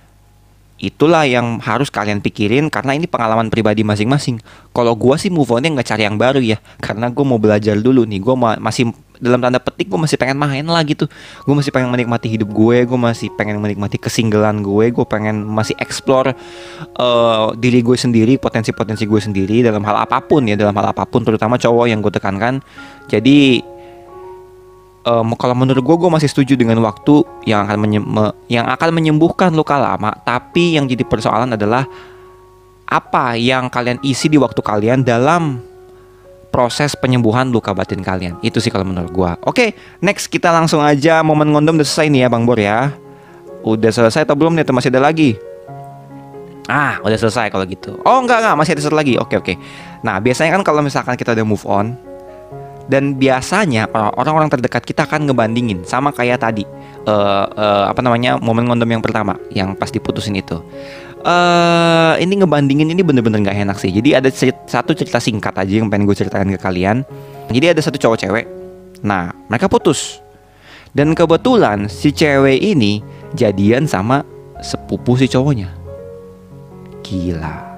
itulah 0.81 1.29
yang 1.29 1.61
harus 1.61 1.93
kalian 1.93 2.25
pikirin 2.25 2.73
karena 2.73 2.97
ini 2.97 3.05
pengalaman 3.05 3.53
pribadi 3.53 3.85
masing-masing. 3.85 4.41
Kalau 4.73 4.97
gue 4.97 5.15
sih 5.21 5.29
move 5.29 5.53
onnya 5.53 5.69
nggak 5.77 5.89
cari 5.93 6.09
yang 6.09 6.17
baru 6.17 6.41
ya, 6.41 6.57
karena 6.81 7.13
gue 7.13 7.25
mau 7.25 7.37
belajar 7.37 7.77
dulu 7.77 8.09
nih. 8.09 8.19
Gue 8.19 8.35
ma 8.35 8.57
masih 8.57 8.89
dalam 9.21 9.37
tanda 9.37 9.61
petik 9.61 9.93
gue 9.93 10.01
masih 10.01 10.17
pengen 10.17 10.41
main 10.41 10.65
lah 10.65 10.81
gitu. 10.89 11.05
Gue 11.45 11.55
masih 11.55 11.69
pengen 11.69 11.93
menikmati 11.93 12.33
hidup 12.33 12.49
gue, 12.49 12.89
gue 12.89 12.99
masih 12.99 13.29
pengen 13.37 13.61
menikmati 13.61 14.01
kesinggelan 14.01 14.65
gue, 14.65 14.89
gue 14.89 15.07
pengen 15.07 15.45
masih 15.45 15.77
explore 15.77 16.33
uh, 16.97 17.53
diri 17.61 17.85
gue 17.85 17.97
sendiri, 18.01 18.41
potensi-potensi 18.41 19.05
gue 19.05 19.21
sendiri 19.21 19.61
dalam 19.61 19.85
hal 19.85 20.09
apa 20.09 20.25
pun 20.25 20.49
ya, 20.49 20.57
dalam 20.57 20.73
hal 20.73 20.97
apa 20.97 21.05
pun, 21.05 21.21
terutama 21.21 21.61
cowok 21.61 21.93
yang 21.93 22.01
gue 22.01 22.13
tekankan. 22.17 22.65
Jadi 23.13 23.61
um, 25.05 25.33
kalau 25.37 25.57
menurut 25.57 25.81
gue 25.81 25.97
gue 25.97 26.11
masih 26.11 26.29
setuju 26.29 26.57
dengan 26.59 26.81
waktu 26.85 27.25
yang 27.49 27.65
akan 27.65 27.77
menye 27.81 28.01
yang 28.53 28.67
akan 28.69 28.89
menyembuhkan 28.93 29.53
luka 29.55 29.77
lama. 29.81 30.13
Tapi 30.25 30.77
yang 30.77 30.85
jadi 30.89 31.05
persoalan 31.07 31.57
adalah 31.57 31.87
apa 32.91 33.39
yang 33.39 33.71
kalian 33.71 34.03
isi 34.03 34.27
di 34.27 34.37
waktu 34.37 34.59
kalian 34.61 35.07
dalam 35.07 35.63
proses 36.51 36.99
penyembuhan 36.99 37.49
luka 37.49 37.71
batin 37.71 38.03
kalian. 38.03 38.37
Itu 38.43 38.59
sih 38.59 38.69
kalau 38.75 38.85
menurut 38.85 39.13
gue 39.15 39.31
oke 39.47 39.67
next 40.03 40.27
kita 40.27 40.51
langsung 40.51 40.83
aja 40.83 41.23
momen 41.23 41.55
ngondom 41.55 41.79
udah 41.79 41.87
selesai 41.87 42.11
nih 42.11 42.21
ya 42.27 42.29
bang 42.29 42.43
Bor 42.45 42.59
ya. 42.59 42.91
Udah 43.61 43.93
selesai 43.93 44.25
atau 44.25 44.35
belum 44.35 44.57
nih 44.57 44.65
atau 44.65 44.75
masih 44.75 44.91
ada 44.91 45.05
lagi? 45.05 45.37
Ah 46.67 46.99
udah 47.03 47.19
selesai 47.19 47.53
kalau 47.53 47.65
gitu. 47.69 47.95
Oh 48.03 48.19
enggak 48.19 48.43
enggak 48.43 48.57
masih 48.59 48.73
ada 48.75 48.83
satu 48.83 48.97
lagi. 48.99 49.15
Oke 49.21 49.39
oke. 49.39 49.55
Nah 50.03 50.19
biasanya 50.19 50.59
kan 50.59 50.63
kalau 50.67 50.81
misalkan 50.83 51.15
kita 51.15 51.37
udah 51.37 51.47
move 51.47 51.63
on 51.69 52.10
dan 52.91 53.15
biasanya 53.15 53.87
orang-orang 53.95 54.51
terdekat 54.51 54.83
kita 54.83 55.07
akan 55.07 55.31
ngebandingin 55.31 55.87
sama 55.87 56.11
kayak 56.11 56.43
tadi 56.43 56.67
uh, 57.07 57.47
uh, 57.47 57.85
apa 57.87 58.03
namanya 58.03 58.35
momen 58.43 58.67
ngondom 58.67 58.91
yang 58.91 58.99
pertama 58.99 59.39
yang 59.55 59.79
pas 59.79 59.95
diputusin 59.95 60.35
itu. 60.35 60.59
Uh, 61.21 62.17
ini 62.17 62.41
ngebandingin 62.41 62.91
ini 62.91 63.07
bener-bener 63.07 63.47
nggak 63.47 63.59
enak 63.63 63.77
sih. 63.79 63.95
Jadi 63.95 64.19
ada 64.19 64.27
cerita, 64.33 64.59
satu 64.67 64.91
cerita 64.97 65.23
singkat 65.23 65.55
aja 65.55 65.71
yang 65.71 65.87
pengen 65.87 66.11
gue 66.11 66.17
ceritakan 66.19 66.51
ke 66.51 66.59
kalian. 66.59 67.07
Jadi 67.53 67.67
ada 67.71 67.81
satu 67.81 67.95
cowok 68.01 68.19
cewek. 68.27 68.47
Nah 69.07 69.31
mereka 69.47 69.71
putus. 69.71 70.19
Dan 70.91 71.15
kebetulan 71.15 71.87
si 71.87 72.11
cewek 72.11 72.59
ini 72.59 72.99
jadian 73.39 73.87
sama 73.87 74.27
sepupu 74.59 75.15
si 75.15 75.31
cowoknya. 75.31 75.71
Gila. 77.07 77.71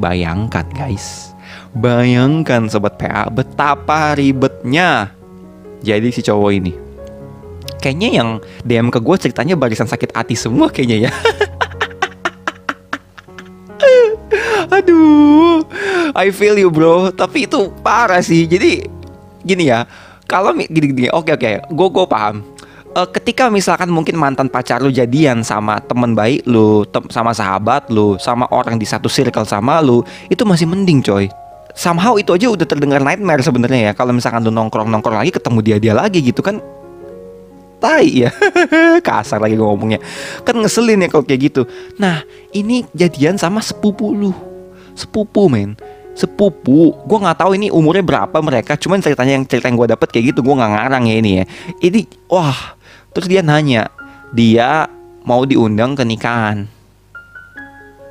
Bayangkan 0.00 0.64
guys 0.74 1.29
Bayangkan 1.70 2.66
sobat 2.66 2.98
PA 2.98 3.30
betapa 3.30 4.18
ribetnya 4.18 5.14
jadi 5.86 6.10
si 6.10 6.18
cowok 6.20 6.50
ini. 6.50 6.74
Kayaknya 7.78 8.08
yang 8.10 8.28
DM 8.66 8.90
ke 8.90 8.98
gue 9.00 9.16
ceritanya 9.16 9.56
barisan 9.56 9.86
sakit 9.86 10.10
hati 10.12 10.34
semua 10.34 10.68
kayaknya 10.68 11.08
ya. 11.08 11.12
Aduh, 14.76 15.64
I 16.12 16.28
feel 16.34 16.58
you 16.58 16.68
bro. 16.68 17.14
Tapi 17.14 17.48
itu 17.48 17.72
parah 17.80 18.20
sih. 18.20 18.44
Jadi 18.50 18.84
gini 19.46 19.70
ya, 19.70 19.86
kalau 20.28 20.52
gini-gini, 20.58 21.08
oke 21.08 21.32
oke, 21.38 21.70
gue 21.70 21.88
gue 21.88 22.06
paham 22.10 22.42
uh, 22.94 23.08
ketika 23.08 23.50
misalkan 23.50 23.90
mungkin 23.90 24.18
mantan 24.18 24.50
pacar 24.50 24.82
lu 24.82 24.90
jadian 24.90 25.42
sama 25.46 25.78
temen 25.84 26.16
baik 26.16 26.46
lu, 26.46 26.86
tem 26.88 27.04
sama 27.10 27.34
sahabat 27.34 27.90
lu, 27.92 28.18
sama 28.18 28.46
orang 28.50 28.78
di 28.78 28.86
satu 28.86 29.06
circle 29.06 29.46
sama 29.46 29.78
lu, 29.82 30.02
itu 30.30 30.42
masih 30.42 30.66
mending 30.66 31.02
coy 31.04 31.30
somehow 31.74 32.16
itu 32.16 32.34
aja 32.34 32.50
udah 32.50 32.66
terdengar 32.66 33.00
nightmare 33.02 33.42
sebenarnya 33.42 33.90
ya. 33.90 33.92
Kalau 33.94 34.14
misalkan 34.14 34.42
lu 34.44 34.52
nongkrong 34.52 34.88
nongkrong 34.88 35.18
lagi 35.20 35.32
ketemu 35.34 35.58
dia 35.62 35.76
dia 35.76 35.94
lagi 35.94 36.20
gitu 36.22 36.40
kan 36.42 36.58
tai 37.80 38.26
ya. 38.26 38.30
Kasar 39.06 39.40
lagi 39.40 39.56
ngomongnya. 39.56 39.98
Kan 40.44 40.60
ngeselin 40.60 41.06
ya 41.06 41.08
kalau 41.08 41.24
kayak 41.24 41.50
gitu. 41.50 41.62
Nah 41.96 42.22
ini 42.52 42.84
jadian 42.92 43.40
sama 43.40 43.64
sepupu 43.64 44.12
lu. 44.12 44.32
Sepupu 44.92 45.48
men. 45.48 45.74
Sepupu. 46.12 46.92
Gue 47.08 47.18
nggak 47.18 47.38
tahu 47.40 47.56
ini 47.56 47.72
umurnya 47.72 48.04
berapa 48.04 48.38
mereka. 48.44 48.76
Cuman 48.76 49.00
ceritanya 49.00 49.40
yang 49.40 49.44
cerita 49.48 49.72
yang 49.72 49.78
gue 49.80 49.88
dapet 49.96 50.08
kayak 50.12 50.36
gitu 50.36 50.44
gue 50.44 50.54
nggak 50.54 50.72
ngarang 50.76 51.04
ya 51.08 51.14
ini 51.16 51.30
ya. 51.40 51.44
Ini 51.80 52.00
wah. 52.28 52.76
Terus 53.10 53.26
dia 53.26 53.42
nanya 53.42 53.90
dia 54.30 54.86
mau 55.24 55.42
diundang 55.42 55.96
ke 55.98 56.04
nikahan? 56.06 56.68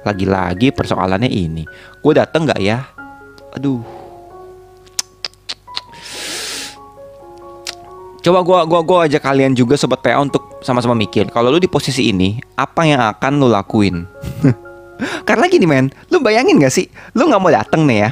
Lagi-lagi 0.04 0.74
persoalannya 0.74 1.30
ini. 1.30 1.64
Gue 2.02 2.18
dateng 2.18 2.48
nggak 2.48 2.62
ya 2.64 2.99
aduh. 3.56 3.82
Coba 8.20 8.44
gua 8.44 8.60
gua 8.68 8.82
gua 8.84 9.00
aja 9.08 9.16
kalian 9.16 9.56
juga 9.56 9.80
sobat 9.80 10.04
PA 10.04 10.20
untuk 10.20 10.60
sama-sama 10.60 10.92
mikir. 10.92 11.32
Kalau 11.32 11.48
lu 11.50 11.58
di 11.58 11.72
posisi 11.72 12.12
ini 12.12 12.36
apa 12.60 12.84
yang 12.84 13.00
akan 13.16 13.32
lu 13.40 13.48
lakuin. 13.48 14.04
Karena 15.28 15.48
gini 15.48 15.64
men, 15.64 15.88
lu 16.12 16.20
bayangin 16.20 16.60
gak 16.60 16.76
sih, 16.76 16.92
lu 17.16 17.32
nggak 17.32 17.40
mau 17.40 17.48
dateng 17.48 17.88
nih 17.88 18.04
ya, 18.04 18.10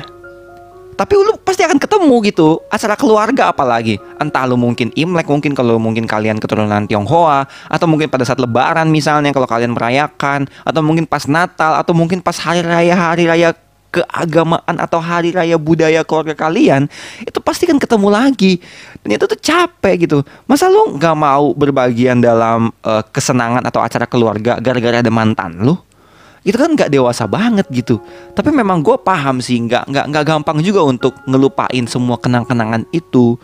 tapi 0.97 1.13
lu 1.13 1.37
pasti 1.45 1.61
akan 1.61 1.77
ketemu 1.77 2.15
gitu. 2.25 2.57
Acara 2.73 2.97
keluarga 2.97 3.53
apalagi. 3.53 4.01
Entah 4.17 4.49
lu 4.49 4.57
mungkin 4.57 4.89
imlek 4.97 5.29
mungkin 5.29 5.53
kalau 5.53 5.77
mungkin 5.77 6.09
kalian 6.09 6.41
keturunan 6.41 6.89
tionghoa 6.89 7.45
atau 7.69 7.85
mungkin 7.85 8.09
pada 8.09 8.25
saat 8.25 8.41
lebaran 8.41 8.89
misalnya 8.89 9.29
kalau 9.29 9.45
kalian 9.45 9.77
merayakan 9.77 10.49
atau 10.65 10.81
mungkin 10.81 11.05
pas 11.05 11.29
natal 11.29 11.77
atau 11.77 11.93
mungkin 11.93 12.25
pas 12.25 12.35
hari 12.41 12.65
raya 12.65 12.97
hari 12.97 13.29
raya 13.29 13.53
keagamaan 13.91 14.75
atau 14.77 14.99
hari 14.99 15.31
raya 15.31 15.55
budaya 15.55 16.03
keluarga 16.03 16.35
kalian 16.35 16.85
itu 17.23 17.39
pasti 17.39 17.65
kan 17.65 17.79
ketemu 17.79 18.07
lagi. 18.11 18.59
Dan 19.01 19.15
itu 19.15 19.25
tuh 19.25 19.39
capek 19.39 19.95
gitu. 20.07 20.17
Masa 20.45 20.67
lu 20.67 20.95
nggak 20.99 21.15
mau 21.15 21.55
berbagian 21.55 22.19
dalam 22.19 22.69
uh, 22.83 23.03
kesenangan 23.09 23.63
atau 23.65 23.79
acara 23.81 24.05
keluarga 24.05 24.59
gara-gara 24.59 24.99
ada 24.99 25.11
mantan 25.11 25.63
lu? 25.63 25.75
Itu 26.47 26.55
kan 26.55 26.71
nggak 26.75 26.91
dewasa 26.91 27.27
banget 27.27 27.67
gitu. 27.71 27.99
Tapi 28.31 28.51
memang 28.55 28.79
gue 28.79 28.95
paham 28.99 29.43
sih 29.43 29.59
nggak 29.59 29.91
nggak 29.91 30.05
nggak 30.13 30.23
gampang 30.23 30.63
juga 30.63 30.83
untuk 30.83 31.15
ngelupain 31.27 31.83
semua 31.87 32.15
kenang-kenangan 32.19 32.87
itu. 32.95 33.35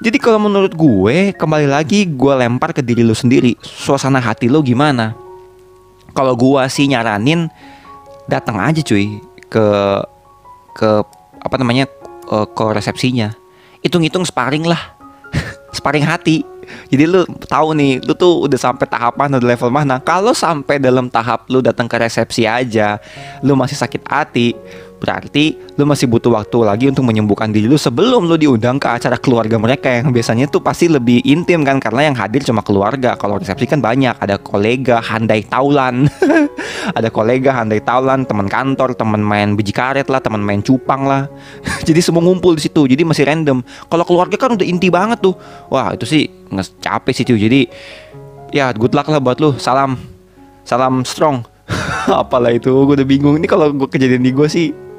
Jadi 0.00 0.16
kalau 0.16 0.40
menurut 0.48 0.72
gue 0.72 1.36
kembali 1.36 1.68
lagi 1.68 2.08
gue 2.08 2.32
lempar 2.32 2.72
ke 2.72 2.80
diri 2.80 3.04
lu 3.04 3.12
sendiri. 3.12 3.54
Suasana 3.60 4.16
hati 4.16 4.48
lo 4.48 4.64
gimana? 4.64 5.12
Kalau 6.10 6.34
gue 6.34 6.62
sih 6.72 6.88
nyaranin 6.90 7.46
datang 8.26 8.58
aja 8.62 8.78
cuy 8.82 9.18
ke 9.50 9.66
ke 10.72 10.90
apa 11.42 11.54
namanya 11.58 11.90
uh, 12.30 12.46
ke 12.46 12.64
resepsinya. 12.70 13.34
Hitung-hitung 13.82 14.22
sparring 14.22 14.64
lah. 14.64 14.80
Sparring 15.76 16.06
hati. 16.06 16.46
Jadi 16.90 17.02
lu 17.06 17.26
tahu 17.50 17.74
nih 17.74 17.98
lu 18.06 18.14
tuh 18.14 18.46
udah 18.46 18.58
sampai 18.58 18.86
tahap 18.86 19.18
mana 19.18 19.42
level 19.42 19.74
mana. 19.74 19.98
Kalau 19.98 20.30
sampai 20.30 20.78
dalam 20.78 21.10
tahap 21.10 21.50
lu 21.50 21.58
datang 21.58 21.90
ke 21.90 21.98
resepsi 21.98 22.46
aja 22.46 23.02
lu 23.42 23.58
masih 23.58 23.74
sakit 23.74 24.06
hati 24.06 24.54
Berarti 25.00 25.56
lu 25.80 25.88
masih 25.88 26.12
butuh 26.12 26.28
waktu 26.28 26.60
lagi 26.60 26.84
untuk 26.92 27.08
menyembuhkan 27.08 27.48
diri 27.48 27.64
lu 27.64 27.80
sebelum 27.80 28.28
lu 28.28 28.36
diundang 28.36 28.76
ke 28.76 28.84
acara 28.84 29.16
keluarga 29.16 29.56
mereka 29.56 29.88
yang 29.88 30.12
biasanya 30.12 30.44
tuh 30.44 30.60
pasti 30.60 30.92
lebih 30.92 31.24
intim 31.24 31.64
kan 31.64 31.80
karena 31.80 32.12
yang 32.12 32.16
hadir 32.20 32.44
cuma 32.44 32.60
keluarga. 32.60 33.16
Kalau 33.16 33.40
resepsi 33.40 33.64
kan 33.64 33.80
banyak, 33.80 34.12
ada 34.20 34.36
kolega 34.36 35.00
handai 35.00 35.40
taulan. 35.48 36.04
ada 36.98 37.08
kolega 37.08 37.56
handai 37.56 37.80
taulan, 37.80 38.28
teman 38.28 38.44
kantor, 38.44 38.92
teman 38.92 39.24
main 39.24 39.56
biji 39.56 39.72
karet 39.72 40.12
lah, 40.12 40.20
teman 40.20 40.44
main 40.44 40.60
cupang 40.60 41.08
lah. 41.08 41.32
Jadi 41.88 42.04
semua 42.04 42.20
ngumpul 42.20 42.60
di 42.60 42.68
situ. 42.68 42.84
Jadi 42.84 43.00
masih 43.00 43.24
random. 43.24 43.64
Kalau 43.88 44.04
keluarga 44.04 44.36
kan 44.36 44.52
udah 44.52 44.68
inti 44.68 44.92
banget 44.92 45.24
tuh. 45.24 45.32
Wah, 45.72 45.96
itu 45.96 46.04
sih 46.04 46.28
nggak 46.52 47.08
sih 47.16 47.24
tuh. 47.24 47.40
Jadi 47.40 47.72
ya 48.52 48.68
good 48.76 48.92
luck 48.92 49.08
lah 49.08 49.16
buat 49.16 49.40
lu. 49.40 49.56
Salam. 49.56 49.96
Salam 50.68 51.08
strong. 51.08 51.40
Apalah 52.10 52.52
itu, 52.52 52.68
gue 52.68 52.94
udah 53.00 53.08
bingung. 53.08 53.40
Ini 53.40 53.46
kalau 53.48 53.72
gue 53.72 53.88
kejadian 53.88 54.26
di 54.26 54.34
gue 54.34 54.44
sih 54.50 54.89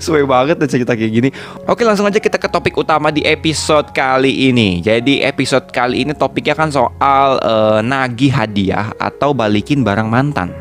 Suwe 0.00 0.24
banget 0.24 0.56
dan 0.56 0.68
cerita 0.70 0.96
kayak 0.96 1.12
gini. 1.12 1.28
Oke 1.68 1.84
langsung 1.84 2.08
aja 2.08 2.16
kita 2.16 2.40
ke 2.40 2.48
topik 2.48 2.72
utama 2.80 3.12
di 3.12 3.20
episode 3.26 3.92
kali 3.92 4.48
ini. 4.48 4.80
Jadi 4.80 5.20
episode 5.20 5.68
kali 5.68 6.06
ini 6.06 6.16
topiknya 6.16 6.56
kan 6.56 6.72
soal 6.72 7.36
uh, 7.42 7.80
nagih 7.84 8.32
hadiah 8.32 8.94
atau 8.96 9.36
balikin 9.36 9.84
barang 9.84 10.08
mantan. 10.08 10.54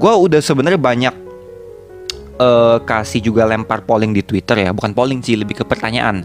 Gue 0.00 0.14
udah 0.14 0.40
sebenarnya 0.40 0.80
banyak 0.80 1.14
uh, 2.40 2.80
kasih 2.86 3.20
juga 3.20 3.44
lempar 3.44 3.84
polling 3.84 4.16
di 4.16 4.24
Twitter 4.24 4.64
ya. 4.64 4.70
Bukan 4.72 4.96
polling 4.96 5.20
sih, 5.20 5.36
lebih 5.36 5.60
ke 5.60 5.64
pertanyaan. 5.66 6.24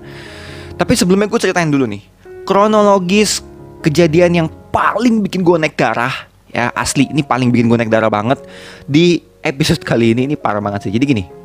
Tapi 0.80 0.94
sebelumnya 0.96 1.28
gue 1.28 1.42
ceritain 1.42 1.68
dulu 1.68 1.90
nih. 1.90 2.04
Kronologis 2.48 3.44
kejadian 3.84 4.46
yang 4.46 4.48
paling 4.72 5.20
bikin 5.26 5.44
gue 5.44 5.58
naik 5.60 5.76
darah 5.76 6.32
ya 6.54 6.70
asli 6.78 7.10
ini 7.10 7.26
paling 7.26 7.50
bikin 7.50 7.66
gue 7.66 7.78
naik 7.82 7.92
darah 7.92 8.14
banget 8.14 8.40
di 8.86 9.26
episode 9.42 9.82
kali 9.82 10.14
ini 10.16 10.32
ini 10.32 10.36
parah 10.40 10.64
banget 10.64 10.88
sih. 10.88 10.94
Jadi 10.94 11.04
gini 11.04 11.43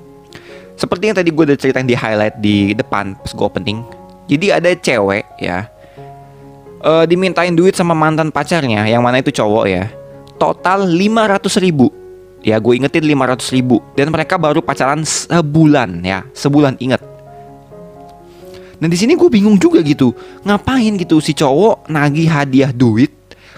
seperti 0.78 1.10
yang 1.10 1.16
tadi 1.18 1.34
gue 1.34 1.44
udah 1.44 1.58
ceritain 1.58 1.84
di 1.84 1.98
highlight 1.98 2.38
di 2.38 2.72
depan 2.72 3.18
pas 3.18 3.34
gue 3.34 3.44
opening 3.44 3.82
jadi 4.30 4.62
ada 4.62 4.70
cewek 4.78 5.26
ya 5.42 5.66
uh, 6.86 7.04
dimintain 7.04 7.52
duit 7.52 7.74
sama 7.74 7.98
mantan 7.98 8.30
pacarnya 8.30 8.86
yang 8.86 9.02
mana 9.02 9.18
itu 9.18 9.34
cowok 9.34 9.66
ya 9.66 9.90
total 10.38 10.86
500 10.86 11.58
ribu. 11.60 11.90
Ya 12.46 12.62
gue 12.62 12.78
ingetin 12.78 13.02
500 13.04 13.50
ribu. 13.58 13.82
Dan 13.98 14.14
mereka 14.14 14.38
baru 14.38 14.62
pacaran 14.62 15.02
sebulan 15.02 16.00
ya 16.06 16.24
sebulan 16.32 16.78
inget. 16.78 17.02
Dan 18.78 18.88
di 18.94 18.96
sini 18.96 19.18
gue 19.18 19.26
bingung 19.26 19.58
juga 19.58 19.82
gitu 19.82 20.14
ngapain 20.46 20.94
gitu 20.94 21.18
si 21.18 21.34
cowok 21.34 21.90
nagih 21.90 22.30
hadiah 22.30 22.70
duit 22.70 23.10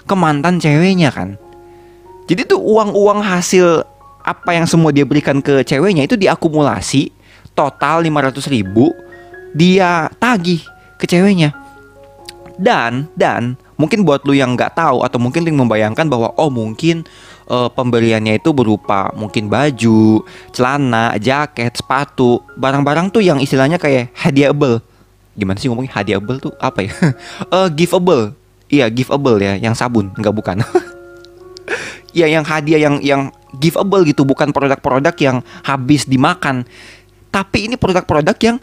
ke 0.03 0.13
mantan 0.17 0.57
ceweknya 0.57 1.13
kan? 1.13 1.37
Jadi 2.25 2.49
tuh 2.49 2.57
uang-uang 2.57 3.21
hasil 3.21 3.85
apa 4.23 4.55
yang 4.55 4.65
semua 4.69 4.93
dia 4.93 5.03
berikan 5.03 5.41
ke 5.41 5.65
ceweknya 5.65 6.05
itu 6.05 6.15
diakumulasi 6.15 7.11
total 7.57 8.05
500 8.05 8.37
ribu 8.47 8.93
dia 9.51 10.07
tagih 10.21 10.63
ke 10.95 11.05
ceweknya 11.09 11.51
dan 12.61 13.09
dan 13.17 13.57
mungkin 13.81 14.05
buat 14.05 14.21
lu 14.29 14.37
yang 14.37 14.53
nggak 14.53 14.77
tahu 14.77 15.01
atau 15.01 15.17
mungkin 15.17 15.41
yang 15.41 15.57
membayangkan 15.57 16.05
bahwa 16.05 16.29
oh 16.37 16.53
mungkin 16.53 17.01
uh, 17.49 17.65
pemberiannya 17.73 18.37
itu 18.37 18.53
berupa 18.53 19.09
mungkin 19.17 19.49
baju, 19.49 20.21
celana, 20.53 21.17
jaket, 21.17 21.73
sepatu, 21.73 22.45
barang-barang 22.53 23.09
tuh 23.09 23.25
yang 23.25 23.41
istilahnya 23.41 23.81
kayak 23.81 24.13
hadiahable. 24.13 24.79
Gimana 25.33 25.57
sih 25.57 25.67
ngomongnya 25.67 25.97
hadiahable 25.97 26.37
tuh 26.37 26.53
apa 26.61 26.85
ya? 26.85 26.93
uh, 27.49 27.67
giveable. 27.77 28.37
Iya, 28.71 28.87
giveable 28.87 29.35
ya, 29.43 29.59
yang 29.59 29.75
sabun, 29.75 30.15
nggak 30.15 30.31
bukan. 30.31 30.63
ya 32.17 32.27
yang 32.29 32.45
hadiah 32.47 32.79
yang 32.87 32.95
yang 33.03 33.21
giveable 33.57 34.07
gitu 34.07 34.23
bukan 34.23 34.55
produk-produk 34.55 35.15
yang 35.19 35.37
habis 35.65 36.07
dimakan. 36.07 36.63
Tapi 37.31 37.71
ini 37.71 37.75
produk-produk 37.75 38.35
yang 38.39 38.57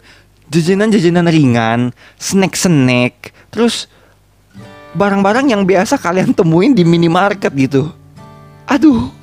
jajanan-jajanan 0.49 1.27
ringan 1.29 1.79
snack-snack 2.17 3.33
terus 3.53 3.85
barang-barang 4.97 5.53
yang 5.53 5.61
biasa 5.65 6.01
kalian 6.01 6.33
temuin 6.33 6.73
di 6.73 6.81
minimarket 6.81 7.53
gitu. 7.53 7.93
Aduh. 8.65 9.13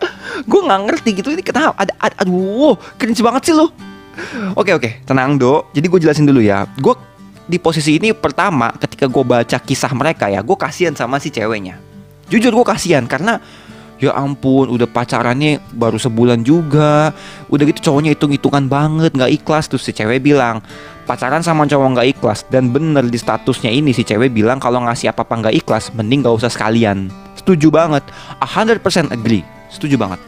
Gue 0.50 0.60
nggak 0.64 0.80
ngerti 0.88 1.10
gitu 1.20 1.32
ini 1.32 1.40
kenapa? 1.44 1.76
Ada, 1.76 1.92
ada 1.96 2.14
aduh 2.24 2.76
cringe 3.00 3.24
banget 3.24 3.52
sih 3.52 3.54
lo. 3.56 3.72
Oke 4.58 4.74
oke 4.74 5.06
tenang 5.06 5.38
do. 5.38 5.64
Jadi 5.70 5.86
gue 5.86 6.00
jelasin 6.02 6.26
dulu 6.26 6.42
ya. 6.42 6.66
Gue 6.80 6.98
di 7.48 7.56
posisi 7.56 7.96
ini 7.96 8.12
pertama 8.12 8.68
ketika 8.76 9.08
gue 9.08 9.24
baca 9.24 9.56
kisah 9.56 9.88
mereka 9.96 10.28
ya 10.28 10.44
gue 10.44 10.52
kasihan 10.52 10.92
sama 10.92 11.16
si 11.16 11.32
ceweknya 11.32 11.87
jujur 12.28 12.52
gue 12.52 12.66
kasihan 12.66 13.04
karena 13.08 13.40
ya 13.98 14.14
ampun 14.14 14.70
udah 14.70 14.86
pacarannya 14.86 15.58
baru 15.74 15.98
sebulan 15.98 16.44
juga. 16.46 17.12
Udah 17.50 17.64
gitu 17.68 17.90
cowoknya 17.90 18.14
hitung 18.14 18.32
hitungan 18.32 18.70
banget 18.70 19.12
nggak 19.12 19.32
ikhlas. 19.42 19.66
Tuh 19.66 19.80
si 19.80 19.90
cewek 19.90 20.22
bilang 20.22 20.62
pacaran 21.04 21.42
sama 21.42 21.66
cowok 21.66 21.88
nggak 21.98 22.08
ikhlas. 22.18 22.46
Dan 22.48 22.70
bener 22.70 23.08
di 23.08 23.18
statusnya 23.18 23.72
ini 23.72 23.90
si 23.90 24.06
cewek 24.06 24.30
bilang 24.30 24.62
kalau 24.62 24.84
ngasih 24.84 25.10
apa 25.10 25.26
apa 25.26 25.34
nggak 25.48 25.54
ikhlas 25.64 25.90
mending 25.92 26.22
gak 26.24 26.36
usah 26.38 26.52
sekalian. 26.52 27.10
Setuju 27.34 27.72
banget. 27.72 28.04
100% 28.40 29.10
agree. 29.10 29.42
Setuju 29.68 29.98
banget. 29.98 30.20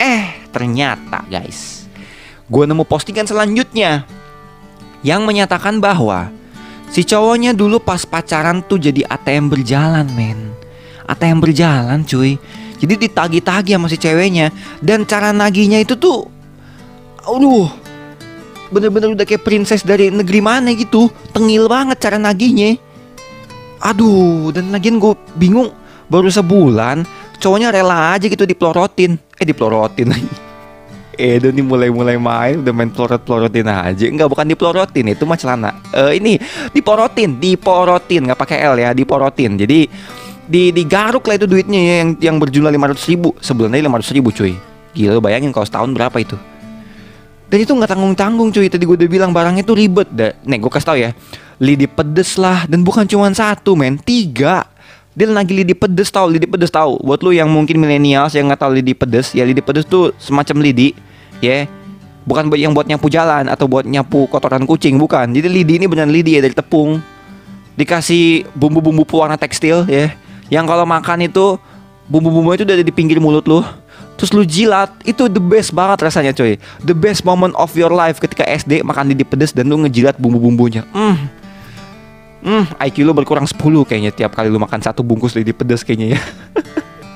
Eh 0.00 0.40
ternyata 0.50 1.22
guys 1.30 1.80
gue 2.50 2.64
nemu 2.66 2.82
postingan 2.82 3.30
selanjutnya 3.30 4.02
yang 5.06 5.22
menyatakan 5.22 5.78
bahwa 5.78 6.34
si 6.90 7.06
cowoknya 7.06 7.54
dulu 7.54 7.78
pas 7.78 8.02
pacaran 8.02 8.60
tuh 8.66 8.82
jadi 8.82 9.06
ATM 9.06 9.46
berjalan 9.48 10.10
men 10.18 10.50
ATM 11.10 11.42
berjalan 11.42 12.06
cuy. 12.06 12.38
Jadi 12.80 12.94
ditagi-tagi 12.96 13.76
sama 13.76 13.86
si 13.90 14.00
ceweknya. 14.00 14.48
Dan 14.80 15.04
cara 15.04 15.34
nagihnya 15.36 15.84
itu 15.84 15.98
tuh 16.00 16.24
Aduh 17.28 17.68
Bener-bener 18.72 19.12
udah 19.12 19.26
kayak 19.28 19.44
princess 19.44 19.84
dari 19.84 20.08
negeri 20.08 20.40
mana 20.40 20.72
gitu. 20.72 21.12
Tengil 21.36 21.68
banget 21.68 22.00
cara 22.00 22.16
nagihnya 22.16 22.80
Aduh 23.84 24.48
Dan 24.54 24.72
lagian 24.72 24.96
gue 24.96 25.12
bingung. 25.36 25.68
Baru 26.08 26.32
sebulan 26.32 27.04
Cowoknya 27.36 27.68
rela 27.68 28.16
aja 28.16 28.24
gitu 28.24 28.48
dipelorotin 28.48 29.20
Eh 29.36 29.44
dipelorotin 29.44 30.08
Edo 31.20 31.52
nih 31.52 31.60
mulai-mulai 31.60 32.16
main 32.16 32.64
udah 32.64 32.72
main 32.72 32.88
pelorot-pelorotin 32.88 33.68
aja. 33.68 34.04
Enggak 34.08 34.32
bukan 34.32 34.46
dipelorotin 34.48 35.12
itu 35.12 35.28
mah 35.28 35.36
celana. 35.36 35.76
Uh, 35.92 36.16
Ini 36.16 36.40
diporotin 36.72 37.36
Diporotin. 37.36 38.24
Nggak 38.24 38.40
pakai 38.40 38.64
L 38.64 38.80
ya 38.80 38.96
Diporotin. 38.96 39.60
Jadi 39.60 39.84
di 40.50 40.74
digaruk 40.74 41.22
lah 41.30 41.38
itu 41.38 41.46
duitnya 41.46 41.78
ya, 41.78 41.94
yang 42.02 42.10
yang 42.18 42.36
berjumlah 42.42 42.74
500 42.74 43.10
ribu. 43.14 43.30
Sebulannya 43.38 43.86
500 43.86 44.16
ribu 44.18 44.28
cuy. 44.34 44.58
Gila 44.98 45.22
bayangin 45.22 45.54
kalau 45.54 45.62
setahun 45.62 45.94
berapa 45.94 46.16
itu? 46.18 46.34
Dan 47.46 47.58
itu 47.62 47.70
nggak 47.70 47.90
tanggung 47.94 48.14
tanggung 48.18 48.50
cuy. 48.50 48.66
Tadi 48.66 48.82
gue 48.82 48.96
udah 48.98 49.06
bilang 49.06 49.30
barangnya 49.30 49.62
itu 49.62 49.74
ribet. 49.78 50.10
Dah 50.10 50.34
nih 50.42 50.58
gue 50.58 50.70
kasih 50.70 50.88
tau 50.90 50.98
ya. 50.98 51.14
Lidi 51.62 51.86
pedes 51.86 52.34
lah. 52.34 52.66
Dan 52.66 52.82
bukan 52.82 53.06
cuma 53.06 53.30
satu 53.30 53.78
men. 53.78 53.94
Tiga. 54.02 54.66
Dia 55.14 55.30
lagi 55.30 55.54
lidi 55.54 55.74
pedes 55.74 56.10
tau 56.10 56.26
lidi 56.26 56.50
pedes 56.50 56.74
tau. 56.74 56.98
Buat 56.98 57.22
lu 57.22 57.30
yang 57.30 57.46
mungkin 57.46 57.78
milenial 57.78 58.26
yang 58.34 58.50
nggak 58.50 58.62
tahu 58.66 58.74
lidi 58.74 58.94
pedes 58.94 59.30
ya 59.34 59.46
lidi 59.46 59.62
pedes 59.62 59.86
tuh 59.86 60.10
semacam 60.18 60.66
lidi 60.66 60.98
ya. 61.38 61.62
Yeah. 61.62 61.64
bukan 62.20 62.46
buat 62.46 62.60
yang 62.60 62.76
buat 62.76 62.86
nyapu 62.86 63.10
jalan 63.10 63.48
atau 63.48 63.66
buat 63.66 63.82
nyapu 63.86 64.26
kotoran 64.30 64.62
kucing 64.66 64.98
bukan. 64.98 65.30
Jadi 65.34 65.46
lidi 65.50 65.82
ini 65.82 65.86
benar 65.90 66.06
lidi 66.06 66.38
ya 66.38 66.42
dari 66.42 66.54
tepung. 66.54 67.02
Dikasih 67.74 68.46
bumbu-bumbu 68.54 69.02
pewarna 69.02 69.34
tekstil 69.34 69.86
ya 69.90 70.14
yang 70.50 70.66
kalau 70.66 70.82
makan 70.82 71.30
itu 71.30 71.56
bumbu-bumbu 72.10 72.58
itu 72.58 72.66
udah 72.66 72.82
di 72.82 72.92
pinggir 72.92 73.22
mulut 73.22 73.46
lu. 73.46 73.62
Terus 74.18 74.36
lu 74.36 74.44
jilat 74.44 74.92
itu 75.08 75.32
the 75.32 75.40
best 75.40 75.72
banget 75.72 76.04
rasanya 76.04 76.36
coy. 76.36 76.60
The 76.84 76.92
best 76.92 77.24
moment 77.24 77.56
of 77.56 77.72
your 77.72 77.88
life 77.88 78.20
ketika 78.20 78.44
SD 78.44 78.84
makan 78.84 79.08
lidi 79.08 79.24
pedes 79.24 79.56
dan 79.56 79.70
lu 79.70 79.80
ngejilat 79.80 80.20
bumbu-bumbunya. 80.20 80.84
Hmm. 80.92 81.16
Hmm 82.44 82.68
IQ 82.84 83.08
lu 83.08 83.16
berkurang 83.16 83.48
10 83.48 83.56
kayaknya 83.88 84.12
tiap 84.12 84.36
kali 84.36 84.52
lu 84.52 84.60
makan 84.60 84.80
satu 84.80 85.00
bungkus 85.00 85.32
lidi 85.32 85.56
pedes 85.56 85.80
kayaknya 85.80 86.18
ya. 86.18 86.20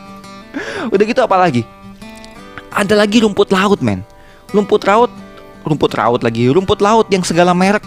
Udah 0.95 1.05
gitu 1.05 1.21
apa 1.21 1.37
lagi? 1.37 1.67
Ada 2.73 2.97
lagi 2.97 3.21
rumput 3.21 3.53
laut 3.53 3.85
men. 3.85 4.01
Rumput 4.55 4.89
laut 4.89 5.13
rumput 5.67 5.93
laut 5.93 6.25
lagi. 6.25 6.49
Rumput 6.49 6.81
laut 6.81 7.05
yang 7.13 7.21
segala 7.21 7.53
merek. 7.53 7.85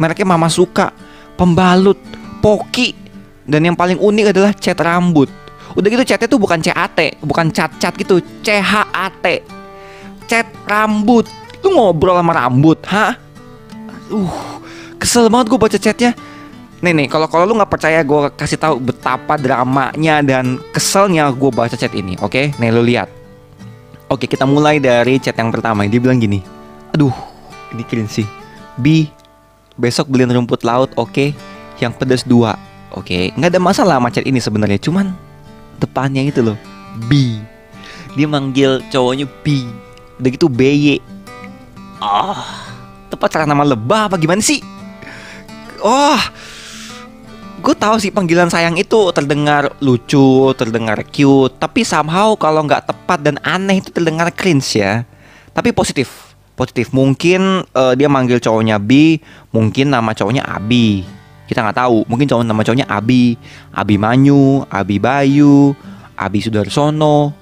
Mereknya 0.00 0.24
mama 0.24 0.48
suka 0.48 0.88
pembalut 1.36 2.00
poki 2.40 3.03
dan 3.44 3.60
yang 3.60 3.76
paling 3.76 4.00
unik 4.00 4.26
adalah 4.32 4.52
cat 4.56 4.78
rambut. 4.80 5.28
Udah 5.74 5.88
gitu 5.90 6.04
catnya 6.06 6.28
tuh 6.28 6.40
bukan 6.40 6.60
CAT, 6.62 7.18
bukan 7.24 7.50
cat-cat 7.50 7.94
gitu, 7.98 8.22
CHAT. 8.44 9.24
Cat 10.24 10.46
rambut. 10.64 11.28
Lu 11.64 11.76
ngobrol 11.76 12.20
sama 12.20 12.32
rambut, 12.36 12.78
ha? 12.88 13.16
Uh, 14.12 14.60
kesel 15.00 15.28
banget 15.32 15.48
gue 15.50 15.58
baca 15.58 15.78
chatnya. 15.80 16.12
Nih 16.84 16.92
nih, 16.92 17.08
kalau 17.08 17.24
kalau 17.32 17.48
lu 17.48 17.56
nggak 17.56 17.72
percaya 17.72 18.04
gue 18.04 18.20
kasih 18.36 18.60
tahu 18.60 18.76
betapa 18.76 19.40
dramanya 19.40 20.20
dan 20.20 20.60
keselnya 20.76 21.32
gue 21.32 21.48
baca 21.48 21.72
chat 21.72 21.92
ini, 21.96 22.14
oke? 22.20 22.32
Okay? 22.32 22.46
Nih 22.60 22.68
lu 22.68 22.84
lihat. 22.84 23.08
Oke, 24.12 24.28
kita 24.28 24.44
mulai 24.44 24.76
dari 24.76 25.16
chat 25.16 25.34
yang 25.34 25.48
pertama. 25.48 25.88
Dia 25.88 25.96
bilang 25.96 26.20
gini, 26.20 26.44
aduh, 26.92 27.12
ini 27.72 27.82
keren 27.88 28.04
sih. 28.04 28.28
B, 28.76 29.08
besok 29.80 30.12
beliin 30.12 30.28
rumput 30.28 30.60
laut, 30.60 30.92
oke? 30.94 31.08
Okay? 31.08 31.28
Yang 31.80 31.92
pedas 31.96 32.22
dua 32.22 32.54
Oke, 32.94 33.10
okay, 33.10 33.22
nggak 33.34 33.50
ada 33.50 33.60
masalah 33.60 33.98
macet 33.98 34.22
ini 34.22 34.38
sebenarnya, 34.38 34.78
cuman 34.78 35.10
depannya 35.82 36.22
itu 36.22 36.46
loh 36.46 36.54
B. 37.10 37.42
Dia 38.14 38.30
manggil 38.30 38.86
cowoknya 38.86 39.26
B. 39.42 39.66
Udah 40.22 40.30
gitu 40.30 40.46
BY. 40.46 41.02
Ah, 41.98 42.38
oh, 42.38 42.42
tepat 43.10 43.34
cara 43.34 43.50
nama 43.50 43.66
lebah 43.66 44.06
apa 44.06 44.14
gimana 44.14 44.38
sih? 44.38 44.62
Oh, 45.82 46.22
gue 47.66 47.74
tahu 47.74 47.98
sih 47.98 48.14
panggilan 48.14 48.46
sayang 48.46 48.78
itu 48.78 49.10
terdengar 49.10 49.74
lucu, 49.82 50.54
terdengar 50.54 51.02
cute, 51.10 51.58
tapi 51.58 51.82
somehow 51.82 52.38
kalau 52.38 52.62
nggak 52.62 52.94
tepat 52.94 53.18
dan 53.26 53.42
aneh 53.42 53.82
itu 53.82 53.90
terdengar 53.90 54.30
cringe 54.30 54.78
ya. 54.78 55.02
Tapi 55.50 55.74
positif, 55.74 56.38
positif. 56.54 56.94
Mungkin 56.94 57.66
uh, 57.74 57.98
dia 57.98 58.06
manggil 58.06 58.38
cowoknya 58.38 58.78
B, 58.78 59.18
mungkin 59.50 59.90
nama 59.90 60.14
cowoknya 60.14 60.46
Abi 60.46 61.23
kita 61.44 61.60
nggak 61.60 61.76
tahu. 61.76 62.08
Mungkin 62.08 62.26
cowok 62.28 62.44
nama 62.44 62.62
cowoknya 62.64 62.86
Abi. 62.88 63.36
Abi 63.74 63.96
Manyu 64.00 64.64
Abi 64.72 64.96
Bayu 64.96 65.76
Abi 66.16 66.38
Sudarsono 66.40 67.34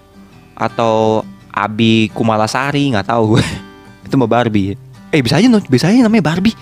atau 0.57 1.23
Abi 1.53 2.09
Kumalasari 2.11 2.93
nggak 2.97 3.09
tahu. 3.13 3.39
Itu 4.07 4.15
mbak 4.19 4.31
Barbie. 4.31 4.75
Eh 5.13 5.21
bisa 5.21 5.39
aja 5.39 5.49
bisa 5.69 5.87
aja 5.93 6.01
namanya 6.03 6.25
Barbie. 6.25 6.57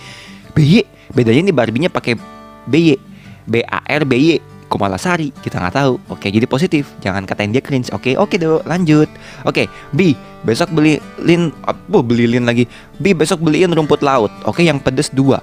BY 0.50 0.82
bedanya 1.14 1.40
nih 1.46 1.54
Barbinya 1.54 1.88
pakai 1.90 2.18
BY 2.66 2.98
B 3.46 3.54
A 3.64 3.80
R 3.86 4.02
B 4.04 4.12
Y. 4.18 4.28
Kumalasari. 4.70 5.34
Kita 5.34 5.58
nggak 5.58 5.74
tahu. 5.74 5.92
Oke 6.14 6.30
jadi 6.30 6.46
positif. 6.46 6.94
Jangan 7.02 7.26
katain 7.26 7.50
dia 7.50 7.62
cringe. 7.62 7.90
Oke 7.90 8.14
oke 8.14 8.38
do 8.38 8.62
lanjut. 8.66 9.10
Oke 9.42 9.66
B 9.90 10.14
besok 10.46 10.70
beliin 10.70 11.50
oh, 11.66 12.02
beli 12.04 12.26
lin 12.30 12.46
lagi. 12.46 12.66
B 12.98 13.14
besok 13.14 13.42
beliin 13.42 13.70
rumput 13.74 14.02
laut. 14.02 14.30
Oke 14.46 14.62
yang 14.62 14.78
pedes 14.78 15.10
dua 15.10 15.42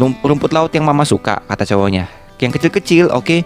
rumput 0.00 0.50
laut 0.52 0.72
yang 0.72 0.84
mama 0.84 1.04
suka 1.04 1.42
kata 1.46 1.64
cowoknya. 1.68 2.08
Yang 2.42 2.58
kecil-kecil 2.58 3.06
oke. 3.14 3.22
Okay? 3.22 3.40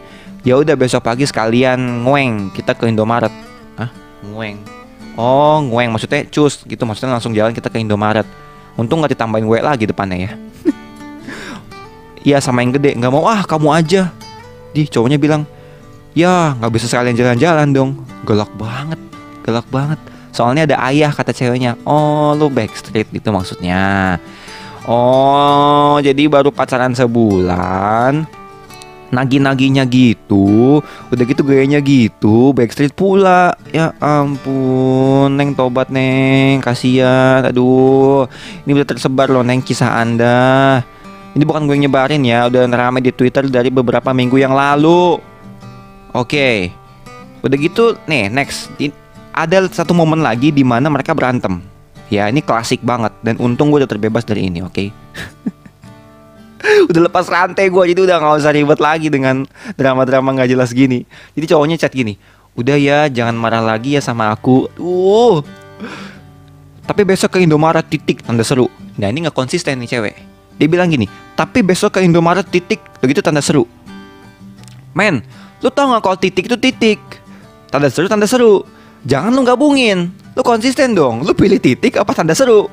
ya 0.47 0.55
udah 0.55 0.79
besok 0.79 1.03
pagi 1.03 1.27
sekalian 1.27 2.07
ngueng 2.07 2.55
kita 2.55 2.79
ke 2.79 2.87
Indomaret. 2.87 3.35
Ah 3.75 3.91
ngueng 4.23 4.63
oh 5.19 5.59
ngueng 5.67 5.91
maksudnya 5.91 6.23
cus 6.31 6.63
gitu. 6.63 6.87
Maksudnya 6.87 7.19
langsung 7.19 7.35
jalan 7.35 7.51
kita 7.51 7.67
ke 7.67 7.83
Indomaret. 7.83 8.25
Untung 8.79 9.03
nggak 9.03 9.19
ditambahin 9.19 9.51
W 9.51 9.59
lagi 9.59 9.91
depannya 9.91 10.31
ya. 10.31 10.33
Iya 12.27 12.43
sama 12.43 12.59
yang 12.67 12.75
gede. 12.75 12.99
Nggak 12.99 13.13
mau 13.15 13.27
ah 13.31 13.47
kamu 13.47 13.71
aja. 13.71 14.11
Di 14.75 14.91
cowoknya 14.91 15.15
bilang 15.15 15.47
ya 16.11 16.59
nggak 16.59 16.75
bisa 16.75 16.87
sekalian 16.91 17.15
jalan-jalan 17.15 17.71
dong. 17.71 17.91
Galak 18.27 18.51
banget. 18.59 18.99
Galak 19.47 19.67
banget. 19.71 19.99
Soalnya 20.35 20.67
ada 20.67 20.77
ayah 20.91 21.15
kata 21.15 21.31
ceweknya. 21.31 21.79
Oh 21.87 22.35
lu 22.35 22.51
backstreet 22.51 23.11
itu 23.15 23.31
maksudnya 23.31 24.19
oh 24.87 25.99
jadi 26.01 26.31
baru 26.31 26.55
pacaran 26.55 26.95
sebulan. 26.95 28.27
Nagi-naginya 29.07 29.87
gitu. 29.87 30.83
Udah 31.15 31.25
gitu 31.27 31.47
gayanya 31.47 31.79
gitu. 31.79 32.51
Backstreet 32.51 32.91
pula. 32.91 33.55
Ya 33.71 33.95
ampun 34.03 35.39
neng 35.39 35.55
tobat 35.55 35.95
neng. 35.95 36.59
Kasihan. 36.59 37.47
Aduh 37.47 38.27
ini 38.67 38.71
udah 38.75 38.87
tersebar 38.87 39.31
loh 39.31 39.47
neng 39.47 39.63
kisah 39.63 40.03
anda. 40.03 40.83
Ini 41.39 41.45
bukan 41.47 41.71
gue 41.71 41.79
nyebarin 41.79 42.27
ya. 42.27 42.51
Udah 42.51 42.67
ramai 42.67 42.99
di 42.99 43.15
twitter 43.15 43.47
dari 43.47 43.71
beberapa 43.71 44.11
minggu 44.11 44.43
yang 44.43 44.57
lalu. 44.57 45.23
Oke. 46.11 46.75
Udah 47.47 47.57
gitu 47.63 47.95
nih 48.11 48.27
next. 48.27 48.75
Ada 49.37 49.71
satu 49.71 49.95
momen 49.95 50.19
lagi 50.19 50.51
di 50.51 50.67
mana 50.67 50.91
mereka 50.91 51.15
berantem 51.15 51.76
ya 52.13 52.29
ini 52.31 52.41
klasik 52.43 52.83
banget. 52.83 53.13
Dan 53.25 53.39
untung 53.43 53.71
gue 53.75 53.83
udah 53.83 53.91
terbebas 53.91 54.23
dari 54.27 54.49
ini 54.49 54.63
oke? 54.63 54.75
Okay? 54.75 54.89
udah 56.91 57.03
lepas 57.07 57.31
rantai 57.31 57.71
gue 57.71 57.83
jadi 57.95 58.01
udah 58.03 58.17
nggak 58.19 58.37
usah 58.43 58.53
ribet 58.53 58.81
lagi 58.83 59.07
dengan 59.07 59.47
drama-drama 59.79 60.35
nggak 60.35 60.51
jelas 60.51 60.71
gini. 60.75 61.07
Jadi 61.35 61.45
cowoknya 61.55 61.77
chat 61.79 61.95
gini 61.95 62.19
udah 62.57 62.77
ya 62.81 62.99
jangan 63.13 63.37
marah 63.37 63.61
lagi 63.61 63.95
ya 63.95 64.03
sama 64.03 64.33
aku. 64.33 64.67
Uh 64.81 65.45
tapi 66.87 67.03
besok 67.03 67.37
ke 67.37 67.39
Indomaret 67.43 67.85
titik 67.85 68.25
tanda 68.25 68.47
seru. 68.47 68.71
Nah 68.97 69.11
ini 69.13 69.27
nggak 69.27 69.37
konsisten 69.37 69.77
nih 69.83 69.91
cewek. 69.91 70.15
Dia 70.57 70.67
bilang 70.67 70.89
gini 70.89 71.05
tapi 71.37 71.61
besok 71.61 72.01
ke 72.01 72.01
Indomaret 72.03 72.49
titik. 72.49 72.81
Begitu 73.05 73.21
tanda 73.21 73.45
seru. 73.45 73.69
Men 74.97 75.21
lu 75.61 75.69
tau 75.69 75.93
nggak 75.93 76.03
kalau 76.03 76.17
titik 76.17 76.49
itu 76.49 76.57
titik? 76.57 76.99
Tanda 77.69 77.93
seru 77.93 78.09
tanda 78.09 78.25
seru. 78.25 78.65
Jangan 79.05 79.31
lu 79.37 79.45
gabungin 79.45 80.11
lu 80.37 80.43
konsisten 80.45 80.93
dong. 80.93 81.25
Lu 81.25 81.33
pilih 81.33 81.57
titik 81.57 81.97
apa 81.97 82.13
tanda 82.13 82.37
seru? 82.37 82.69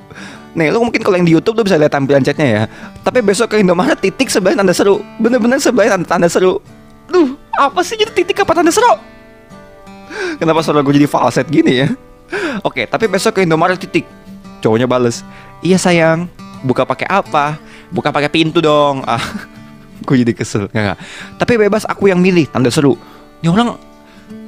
Nih 0.53 0.69
lu 0.69 0.83
mungkin 0.83 1.01
kalau 1.01 1.15
yang 1.17 1.25
di 1.25 1.33
YouTube 1.33 1.57
lu 1.57 1.63
bisa 1.65 1.79
lihat 1.79 1.95
tampilan 1.95 2.21
chatnya 2.21 2.45
ya. 2.45 2.63
Tapi 3.01 3.23
besok 3.23 3.55
ke 3.55 3.63
Indomaret 3.63 3.97
titik 3.97 4.27
sebelah 4.27 4.59
tanda 4.59 4.75
seru. 4.75 4.99
Bener-bener 5.17 5.57
sebelah 5.63 5.95
tanda, 5.95 6.05
tanda 6.05 6.27
seru. 6.27 6.59
Duh 7.07 7.39
apa 7.55 7.79
sih 7.81 7.95
jadi 7.95 8.11
titik 8.11 8.43
apa 8.43 8.51
tanda 8.51 8.69
seru? 8.69 8.99
Kenapa 10.37 10.61
suara 10.61 10.83
gue 10.83 10.93
jadi 10.93 11.09
falset 11.09 11.47
gini 11.47 11.87
ya? 11.87 11.89
Oke 12.67 12.83
tapi 12.85 13.07
besok 13.07 13.39
ke 13.39 13.47
Indomaret 13.47 13.79
titik. 13.79 14.03
Cowoknya 14.59 14.85
bales. 14.85 15.23
Iya 15.63 15.79
sayang. 15.79 16.27
Buka 16.67 16.83
pakai 16.83 17.07
apa? 17.07 17.55
Buka 17.89 18.11
pakai 18.11 18.27
pintu 18.27 18.59
dong. 18.59 19.07
Ah 19.07 19.23
Gue 20.05 20.19
jadi 20.19 20.35
kesel. 20.35 20.67
Nggak, 20.67 20.99
Tapi 21.39 21.53
bebas 21.55 21.87
aku 21.87 22.11
yang 22.11 22.19
milih 22.19 22.43
tanda 22.51 22.67
seru. 22.67 22.99
Ini 23.39 23.47
orang 23.47 23.79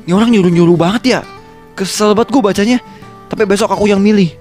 Ini 0.04 0.12
orang 0.12 0.30
nyuruh-nyuruh 0.36 0.76
banget 0.76 1.04
ya. 1.18 1.20
Kesel 1.80 2.12
banget 2.12 2.36
gue 2.36 2.44
bacanya 2.44 2.78
Tapi 3.36 3.44
besok 3.44 3.68
aku 3.68 3.92
yang 3.92 4.00
milih 4.00 4.32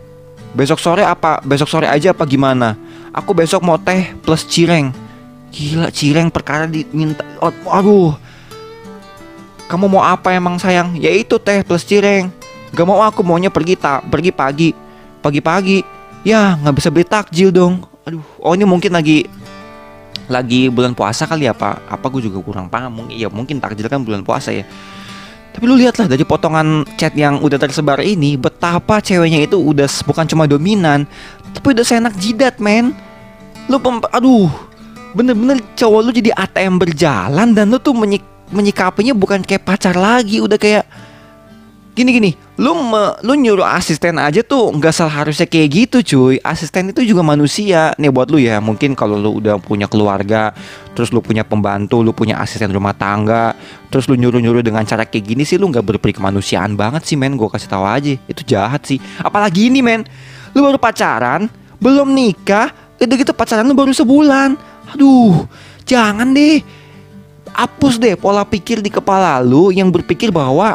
Besok 0.55 0.79
sore 0.79 1.03
apa? 1.03 1.43
Besok 1.43 1.67
sore 1.67 1.91
aja 1.91 2.15
apa 2.15 2.23
gimana? 2.23 2.79
Aku 3.11 3.35
besok 3.35 3.59
mau 3.67 3.75
teh 3.75 4.15
plus 4.23 4.47
cireng. 4.47 4.95
Gila 5.51 5.91
cireng 5.91 6.31
perkara 6.31 6.71
diminta. 6.71 7.27
Oh, 7.43 7.51
aduh. 7.75 8.15
Kamu 9.67 9.91
mau 9.91 10.07
apa 10.07 10.31
emang 10.31 10.55
sayang? 10.63 10.95
Ya 10.95 11.11
itu 11.11 11.43
teh 11.43 11.67
plus 11.67 11.83
cireng. 11.83 12.31
Gak 12.71 12.87
mau 12.87 13.03
aku 13.03 13.27
maunya 13.27 13.51
pergi 13.51 13.75
tak 13.75 14.07
pergi 14.07 14.31
pagi. 14.31 14.71
Pagi-pagi. 15.19 15.83
Ya 16.23 16.55
nggak 16.55 16.75
bisa 16.79 16.89
beli 16.95 17.03
takjil 17.03 17.51
dong. 17.51 17.83
Aduh. 18.07 18.23
Oh 18.39 18.55
ini 18.55 18.63
mungkin 18.63 18.95
lagi 18.95 19.27
lagi 20.31 20.71
bulan 20.71 20.95
puasa 20.95 21.27
kali 21.27 21.51
apa? 21.51 21.83
Apa 21.91 22.07
gue 22.15 22.31
juga 22.31 22.39
kurang 22.39 22.71
paham. 22.71 23.11
Ya 23.11 23.27
mungkin 23.27 23.59
takjil 23.59 23.91
kan 23.91 24.07
bulan 24.07 24.23
puasa 24.23 24.55
ya. 24.55 24.63
Tapi 25.55 25.65
lu 25.71 25.79
lihatlah 25.79 26.11
dari 26.11 26.27
potongan 26.27 26.83
chat 26.99 27.15
yang 27.15 27.39
udah 27.39 27.63
tersebar 27.63 28.03
ini 28.03 28.35
betapa 28.35 28.99
ceweknya 28.99 29.47
itu 29.47 29.55
udah 29.55 29.87
bukan 30.03 30.27
cuma 30.27 30.51
dominan, 30.51 31.07
tapi 31.55 31.79
udah 31.79 31.87
seenak 31.87 32.19
jidat, 32.19 32.59
men. 32.59 32.91
Lu 33.71 33.79
pem 33.79 34.03
aduh, 34.11 34.51
bener-bener 35.15 35.63
cowok 35.79 36.01
lu 36.05 36.11
jadi 36.11 36.35
ATM 36.35 36.83
berjalan 36.83 37.55
dan 37.55 37.71
lu 37.71 37.79
tuh 37.79 37.95
menyik 37.95 38.27
menyikapinya 38.51 39.15
bukan 39.15 39.47
kayak 39.47 39.63
pacar 39.63 39.95
lagi, 39.95 40.43
udah 40.43 40.59
kayak 40.59 40.85
gini 41.95 42.11
gini. 42.11 42.31
Lu 42.59 42.75
me, 42.75 43.15
lu 43.23 43.39
nyuruh 43.39 43.67
asisten 43.67 44.19
aja 44.19 44.43
tuh 44.43 44.75
nggak 44.75 44.91
salah 44.91 45.23
harusnya 45.23 45.47
kayak 45.47 45.69
gitu 45.71 45.99
cuy. 46.03 46.43
Asisten 46.43 46.91
itu 46.91 47.07
juga 47.07 47.23
manusia. 47.23 47.95
Nih 47.97 48.11
buat 48.11 48.29
lu 48.35 48.43
ya 48.43 48.59
mungkin 48.59 48.99
kalau 48.99 49.15
lu 49.15 49.39
udah 49.39 49.63
punya 49.63 49.87
keluarga 49.87 50.51
terus 50.95 51.15
lu 51.15 51.23
punya 51.23 51.47
pembantu 51.47 52.03
lu 52.03 52.11
punya 52.15 52.39
asisten 52.39 52.71
rumah 52.71 52.95
tangga 52.95 53.55
terus 53.91 54.07
lu 54.07 54.15
nyuruh 54.15 54.39
nyuruh 54.39 54.63
dengan 54.63 54.87
cara 54.87 55.03
kayak 55.07 55.27
gini 55.27 55.43
sih 55.47 55.59
lu 55.59 55.67
nggak 55.71 55.83
berperi 55.83 56.15
kemanusiaan 56.15 56.75
banget 56.75 57.07
sih 57.07 57.15
men. 57.15 57.39
Gue 57.39 57.47
kasih 57.47 57.71
tahu 57.71 57.87
aja. 57.87 58.19
Itu 58.27 58.43
jahat 58.43 58.83
sih. 58.91 58.99
Apalagi 59.23 59.71
ini 59.71 59.79
men. 59.79 60.03
Lu 60.51 60.67
baru 60.67 60.83
pacaran 60.83 61.47
belum 61.79 62.11
nikah 62.11 62.75
udah 62.99 63.17
gitu 63.19 63.31
pacaran 63.31 63.63
lu 63.63 63.75
baru 63.79 63.95
sebulan. 63.95 64.59
Aduh 64.91 65.47
jangan 65.87 66.35
deh. 66.35 66.59
Hapus 67.55 68.03
deh 68.03 68.19
pola 68.19 68.43
pikir 68.43 68.83
di 68.83 68.91
kepala 68.91 69.39
lu 69.39 69.71
yang 69.71 69.87
berpikir 69.87 70.35
bahwa 70.35 70.75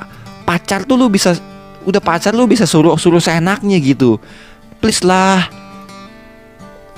pacar 0.50 0.82
tuh 0.82 0.98
lu 0.98 1.14
bisa 1.14 1.38
udah 1.86 2.02
pacar 2.02 2.34
lu 2.34 2.50
bisa 2.50 2.66
suruh 2.66 2.98
suruh 2.98 3.22
seenaknya 3.22 3.78
gitu. 3.78 4.18
Please 4.82 5.06
lah. 5.06 5.46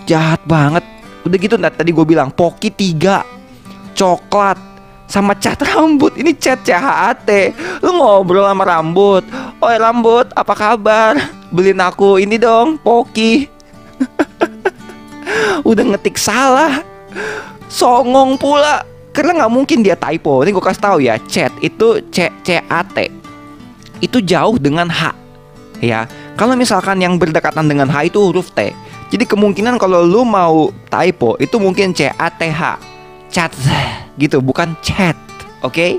Jahat 0.07 0.39
banget. 0.47 0.87
Udah 1.27 1.37
gitu 1.37 1.59
nah, 1.59 1.67
tadi 1.67 1.91
gue 1.91 2.05
bilang 2.07 2.31
poki 2.31 2.71
tiga 2.71 3.27
coklat 3.91 4.55
sama 5.11 5.35
cat 5.35 5.59
rambut. 5.67 6.15
Ini 6.15 6.31
cat 6.39 6.63
CHAT 6.63 7.27
lu 7.83 7.91
ngobrol 7.91 8.47
sama 8.47 8.63
rambut. 8.63 9.27
Oi 9.59 9.75
rambut 9.75 10.31
apa 10.31 10.53
kabar? 10.55 11.19
Beliin 11.51 11.83
aku 11.83 12.23
ini 12.23 12.39
dong 12.39 12.79
poki. 12.79 13.51
Udah 15.69 15.83
ngetik 15.91 16.15
salah. 16.15 16.79
Songong 17.67 18.39
pula. 18.39 18.87
Karena 19.11 19.43
nggak 19.43 19.51
mungkin 19.51 19.83
dia 19.83 19.99
typo. 19.99 20.39
Ini 20.39 20.55
gue 20.55 20.63
kasih 20.63 20.83
tahu 20.87 20.97
ya 21.03 21.19
chat 21.27 21.51
itu 21.59 21.99
C 22.15 22.31
C 22.47 22.63
A 22.71 22.79
T 22.87 23.20
itu 24.01 24.17
jauh 24.19 24.57
dengan 24.57 24.89
H. 24.89 25.13
Ya, 25.81 26.05
kalau 26.37 26.53
misalkan 26.53 27.01
yang 27.01 27.17
berdekatan 27.17 27.65
dengan 27.65 27.89
H 27.89 28.09
itu 28.09 28.21
huruf 28.21 28.53
T. 28.53 28.73
Jadi 29.09 29.25
kemungkinan 29.25 29.81
kalau 29.81 30.05
lu 30.05 30.21
mau 30.21 30.69
typo 30.89 31.37
itu 31.41 31.57
mungkin 31.57 31.93
C 31.93 32.09
A 32.09 32.29
T 32.29 32.49
H. 32.49 32.77
Chat 33.31 33.55
gitu, 34.19 34.43
bukan 34.43 34.75
chat. 34.83 35.15
Oke? 35.63 35.71
Okay? 35.71 35.91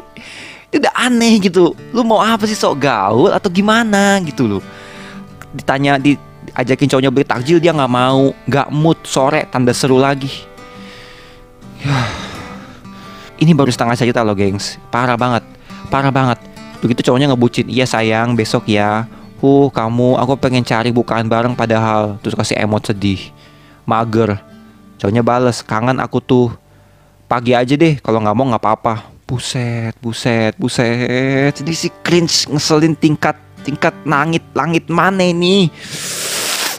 Itu 0.68 0.84
udah 0.84 0.94
aneh 0.94 1.40
gitu. 1.40 1.72
Lu 1.90 2.04
mau 2.04 2.20
apa 2.20 2.44
sih 2.44 2.58
sok 2.58 2.84
gaul 2.84 3.32
atau 3.32 3.48
gimana 3.48 4.20
gitu 4.22 4.44
lu. 4.44 4.58
Ditanya 5.56 5.96
di 5.96 6.14
ajakin 6.52 6.88
cowoknya 6.92 7.10
beli 7.10 7.26
takjil 7.26 7.58
dia 7.58 7.72
nggak 7.72 7.92
mau, 7.92 8.36
nggak 8.44 8.68
mood 8.70 9.00
sore 9.02 9.48
tanda 9.48 9.72
seru 9.72 9.96
lagi. 9.96 10.30
Ini 13.42 13.50
baru 13.58 13.74
setengah 13.74 13.98
cerita 13.98 14.22
loh, 14.22 14.38
gengs. 14.38 14.78
Parah 14.92 15.18
banget. 15.18 15.42
Parah 15.90 16.14
banget 16.14 16.51
Begitu 16.82 17.06
cowoknya 17.06 17.30
ngebucin, 17.30 17.70
iya 17.70 17.86
sayang 17.86 18.34
besok 18.34 18.66
ya. 18.66 19.06
Huh 19.38 19.70
kamu, 19.70 20.18
aku 20.18 20.34
pengen 20.34 20.66
cari 20.66 20.90
bukaan 20.90 21.30
bareng 21.30 21.54
padahal. 21.54 22.18
Terus 22.18 22.34
kasih 22.34 22.58
emot 22.58 22.82
sedih. 22.82 23.30
Mager. 23.86 24.42
Cowoknya 24.98 25.22
bales, 25.22 25.62
kangen 25.62 26.02
aku 26.02 26.18
tuh. 26.18 26.50
Pagi 27.30 27.54
aja 27.54 27.72
deh, 27.78 28.02
kalau 28.02 28.18
nggak 28.18 28.34
mau 28.34 28.50
nggak 28.50 28.62
apa-apa. 28.62 28.94
Buset, 29.24 29.94
buset, 30.02 30.58
buset. 30.58 31.54
Jadi 31.54 31.72
si 31.72 31.88
cringe 32.02 32.50
ngeselin 32.50 32.98
tingkat 32.98 33.38
tingkat 33.62 33.94
langit 34.02 34.42
langit 34.52 34.90
mana 34.90 35.22
ini? 35.22 35.70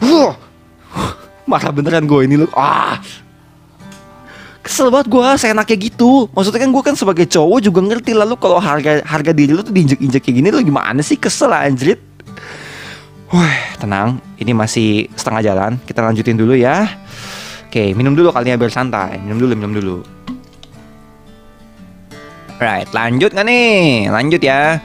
Huh. 0.04 0.36
Marah 1.48 1.72
beneran 1.72 2.06
gue 2.06 2.28
ini 2.28 2.36
loh. 2.40 2.52
Ah, 2.56 3.00
kesel 4.64 4.88
banget 4.88 5.12
gue 5.12 5.28
seenaknya 5.36 5.78
gitu. 5.78 6.32
Maksudnya 6.32 6.64
kan 6.64 6.70
gue 6.72 6.84
kan 6.88 6.96
sebagai 6.96 7.28
cowok 7.28 7.60
juga 7.60 7.80
ngerti 7.84 8.16
lalu 8.16 8.40
kalau 8.40 8.58
harga 8.64 9.04
harga 9.04 9.32
diri 9.36 9.52
lu 9.52 9.60
tuh 9.62 9.76
diinjek 9.76 10.00
injek 10.00 10.24
kayak 10.24 10.36
gini 10.40 10.48
lu 10.50 10.64
gimana 10.64 11.04
sih? 11.04 11.20
Kesel 11.20 11.52
anjrit. 11.52 12.00
Wah 13.30 13.76
tenang. 13.78 14.24
Ini 14.40 14.56
masih 14.56 15.12
setengah 15.20 15.44
jalan. 15.44 15.72
Kita 15.84 16.00
lanjutin 16.00 16.40
dulu 16.40 16.56
ya. 16.56 16.88
Oke 17.68 17.92
minum 17.92 18.16
dulu 18.16 18.32
kalinya 18.32 18.56
biar 18.56 18.72
santai. 18.72 19.20
Minum 19.20 19.44
dulu 19.44 19.52
minum 19.60 19.74
dulu. 19.76 19.98
Right 22.64 22.88
lanjut 22.96 23.36
gak 23.36 23.44
nih? 23.44 24.08
Lanjut 24.08 24.40
ya. 24.40 24.80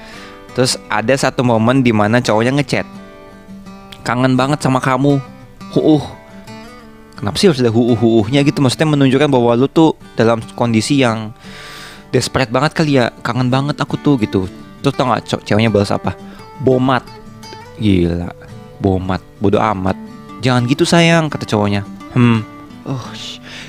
Terus 0.58 0.74
ada 0.90 1.14
satu 1.14 1.46
momen 1.46 1.86
di 1.86 1.94
mana 1.94 2.18
cowoknya 2.18 2.50
ngechat. 2.58 2.86
Kangen 4.02 4.34
banget 4.34 4.58
sama 4.58 4.82
kamu. 4.82 5.22
Uh, 5.78 6.02
kenapa 7.18 7.34
sih 7.34 7.50
harus 7.50 7.58
ada 7.58 7.74
hu-hu-nya 7.74 8.46
gitu? 8.46 8.62
Maksudnya 8.62 8.94
menunjukkan 8.94 9.26
bahwa 9.26 9.58
lu 9.58 9.66
tuh 9.66 9.98
dalam 10.14 10.38
kondisi 10.54 11.02
yang 11.02 11.34
desperate 12.14 12.54
banget 12.54 12.78
kali 12.78 13.02
ya. 13.02 13.10
Kangen 13.26 13.50
banget 13.50 13.82
aku 13.82 13.98
tuh 13.98 14.14
gitu. 14.22 14.46
Terus 14.78 14.94
tau 14.94 15.10
gak 15.10 15.26
ceweknya 15.42 15.74
balas 15.74 15.90
apa? 15.90 16.14
Bomat. 16.62 17.02
Gila. 17.82 18.30
Bomat. 18.78 19.18
Bodoh 19.42 19.58
amat. 19.58 19.98
Jangan 20.38 20.70
gitu 20.70 20.86
sayang 20.86 21.26
kata 21.26 21.42
cowoknya. 21.42 21.82
Hmm. 22.14 22.46
Oh 22.86 23.04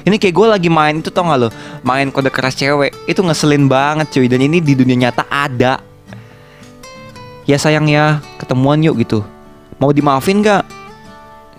ini 0.07 0.15
kayak 0.15 0.31
gue 0.31 0.47
lagi 0.47 0.69
main 0.71 1.01
itu 1.01 1.12
tau 1.12 1.27
gak 1.27 1.39
lo? 1.41 1.49
Main 1.83 2.13
kode 2.13 2.31
keras 2.31 2.55
cewek. 2.55 2.93
Itu 3.09 3.25
ngeselin 3.25 3.67
banget 3.67 4.13
cuy. 4.13 4.29
Dan 4.29 4.45
ini 4.45 4.63
di 4.63 4.77
dunia 4.77 5.09
nyata 5.09 5.25
ada. 5.27 5.81
Ya 7.43 7.57
sayang 7.57 7.89
ya. 7.89 8.21
Ketemuan 8.39 8.79
yuk 8.79 9.01
gitu. 9.01 9.25
Mau 9.81 9.91
dimaafin 9.91 10.39
gak 10.45 10.78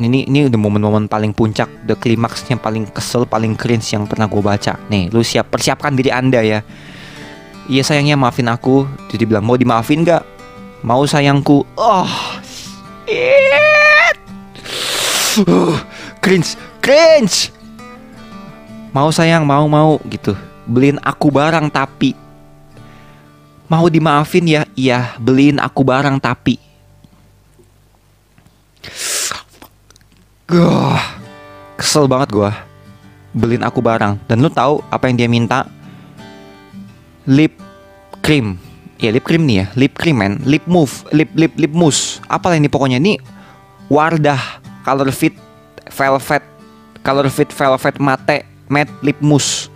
ini 0.00 0.24
ini 0.24 0.48
udah 0.48 0.56
momen-momen 0.56 1.04
paling 1.12 1.36
puncak 1.36 1.68
the 1.84 1.92
klimaks 1.92 2.48
yang 2.48 2.56
paling 2.56 2.88
kesel 2.88 3.28
paling 3.28 3.52
cringe 3.52 3.92
yang 3.92 4.08
pernah 4.08 4.24
gue 4.24 4.40
baca. 4.40 4.80
Nih 4.88 5.12
lu 5.12 5.20
siap 5.20 5.52
persiapkan 5.52 5.92
diri 5.92 6.08
anda 6.08 6.40
ya. 6.40 6.64
Iya 7.68 7.82
sayangnya 7.84 8.16
maafin 8.16 8.48
aku. 8.48 8.88
Jadi 9.12 9.28
bilang 9.28 9.44
mau 9.44 9.60
dimaafin 9.60 10.00
gak 10.00 10.24
mau 10.80 11.04
sayangku. 11.04 11.68
Oh 11.76 12.08
shit. 12.40 14.16
Uh, 15.44 15.76
cringe 16.24 16.56
cringe. 16.80 17.52
Mau 18.96 19.12
sayang 19.12 19.44
mau 19.44 19.68
mau 19.68 20.00
gitu. 20.08 20.32
Beliin 20.64 20.96
aku 21.04 21.28
barang 21.28 21.68
tapi. 21.68 22.16
Mau 23.68 23.86
dimaafin 23.86 24.48
ya? 24.48 24.62
Iya 24.72 25.14
beliin 25.20 25.60
aku 25.60 25.84
barang 25.84 26.16
tapi 26.18 26.69
Gah, 30.50 30.98
kesel 31.78 32.10
banget 32.10 32.34
gue 32.34 32.50
beliin 33.34 33.62
aku 33.62 33.78
barang. 33.78 34.18
Dan 34.26 34.42
lu 34.42 34.50
tahu 34.50 34.82
apa 34.90 35.06
yang 35.06 35.16
dia 35.18 35.28
minta? 35.30 35.66
Lip 37.26 37.54
cream. 38.22 38.58
Ya 39.00 39.14
lip 39.14 39.24
cream 39.24 39.46
nih 39.46 39.64
ya. 39.64 39.66
Lip 39.78 39.94
cream 39.96 40.18
man. 40.18 40.42
Lip 40.44 40.66
move. 40.66 40.90
Lip 41.14 41.30
lip 41.38 41.54
lip 41.56 41.72
mousse. 41.72 42.18
Apa 42.26 42.54
ini 42.58 42.68
pokoknya. 42.68 42.98
Ini 42.98 43.18
Wardah 43.90 44.62
color 44.86 45.10
fit 45.10 45.34
velvet. 45.90 46.42
Color 47.00 47.26
fit 47.32 47.50
velvet 47.50 47.96
mate 47.98 48.46
matte 48.70 48.92
lip 49.02 49.18
mousse. 49.22 49.70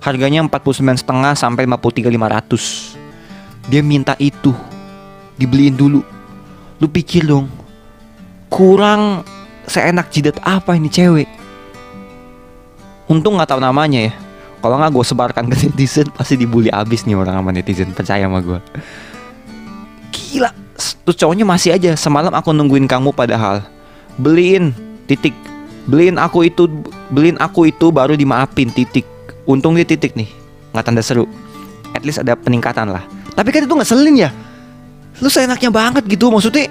Harganya 0.00 0.40
49 0.48 0.80
setengah 0.96 1.36
sampai 1.36 1.68
53 1.68 2.08
500 2.08 3.68
dia 3.68 3.84
minta 3.84 4.16
itu. 4.16 4.56
Dibeliin 5.36 5.76
dulu. 5.76 6.00
Lu 6.80 6.86
pikir 6.88 7.28
dong. 7.28 7.52
Kurang 8.48 9.22
seenak 9.70 10.10
jidat 10.10 10.42
apa 10.42 10.74
ini 10.74 10.90
cewek? 10.90 11.30
Untung 13.06 13.38
nggak 13.38 13.54
tahu 13.54 13.62
namanya 13.62 14.10
ya. 14.10 14.12
Kalau 14.58 14.76
nggak 14.76 14.90
gue 14.90 15.04
sebarkan 15.06 15.44
ke 15.46 15.56
netizen 15.70 16.10
pasti 16.10 16.34
dibully 16.34 16.68
abis 16.74 17.06
nih 17.06 17.14
orang 17.14 17.38
sama 17.38 17.54
netizen 17.54 17.94
percaya 17.96 18.28
sama 18.28 18.44
gue 18.44 18.60
gila 20.30 20.50
tuh 21.02 21.12
cowoknya 21.12 21.42
masih 21.42 21.74
aja 21.74 21.92
semalam 21.98 22.30
aku 22.30 22.54
nungguin 22.54 22.86
kamu 22.86 23.10
padahal. 23.10 23.66
Beliin 24.16 24.70
titik. 25.10 25.34
Beliin 25.90 26.16
aku 26.20 26.46
itu 26.46 26.70
beliin 27.10 27.34
aku 27.42 27.66
itu 27.68 27.90
baru 27.90 28.14
dimaafin 28.14 28.70
titik. 28.70 29.04
Untung 29.44 29.74
dia 29.74 29.82
titik 29.82 30.14
nih 30.14 30.30
nggak 30.70 30.84
tanda 30.86 31.02
seru. 31.02 31.26
At 31.90 32.06
least 32.06 32.22
ada 32.22 32.38
peningkatan 32.38 32.94
lah. 32.94 33.02
Tapi 33.34 33.50
kan 33.50 33.66
itu 33.66 33.74
ngeselin 33.74 34.16
ya. 34.16 34.30
Lu 35.18 35.26
seenaknya 35.26 35.68
banget 35.74 36.06
gitu 36.06 36.30
maksudnya 36.30 36.70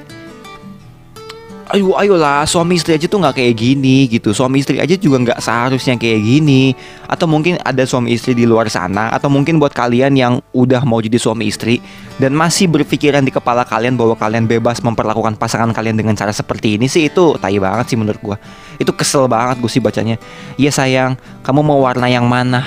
ayo 1.70 1.94
ayolah 1.94 2.50
suami 2.50 2.82
istri 2.82 2.98
aja 2.98 3.06
tuh 3.06 3.22
nggak 3.22 3.38
kayak 3.38 3.54
gini 3.54 4.10
gitu. 4.10 4.34
Suami 4.34 4.62
istri 4.62 4.82
aja 4.82 4.98
juga 4.98 5.22
nggak 5.22 5.40
seharusnya 5.40 5.96
kayak 6.02 6.22
gini. 6.22 6.74
Atau 7.06 7.30
mungkin 7.30 7.62
ada 7.62 7.86
suami 7.86 8.18
istri 8.18 8.34
di 8.34 8.50
luar 8.50 8.66
sana 8.74 9.14
atau 9.14 9.30
mungkin 9.30 9.62
buat 9.62 9.70
kalian 9.74 10.18
yang 10.18 10.34
udah 10.50 10.82
mau 10.82 10.98
jadi 10.98 11.22
suami 11.22 11.46
istri 11.46 11.78
dan 12.18 12.34
masih 12.34 12.66
berpikiran 12.66 13.22
di 13.22 13.30
kepala 13.30 13.62
kalian 13.66 13.94
bahwa 13.94 14.18
kalian 14.18 14.50
bebas 14.50 14.82
memperlakukan 14.82 15.38
pasangan 15.38 15.70
kalian 15.70 15.98
dengan 15.98 16.18
cara 16.18 16.34
seperti 16.34 16.82
ini 16.82 16.90
sih 16.90 17.06
itu 17.06 17.38
tai 17.38 17.62
banget 17.62 17.94
sih 17.94 17.98
menurut 17.98 18.22
gua. 18.22 18.38
Itu 18.82 18.90
kesel 18.98 19.30
banget 19.30 19.62
gue 19.62 19.70
sih 19.70 19.84
bacanya. 19.84 20.18
Iya 20.58 20.74
sayang 20.74 21.22
kamu 21.46 21.62
mau 21.62 21.86
warna 21.86 22.10
yang 22.10 22.26
mana? 22.26 22.66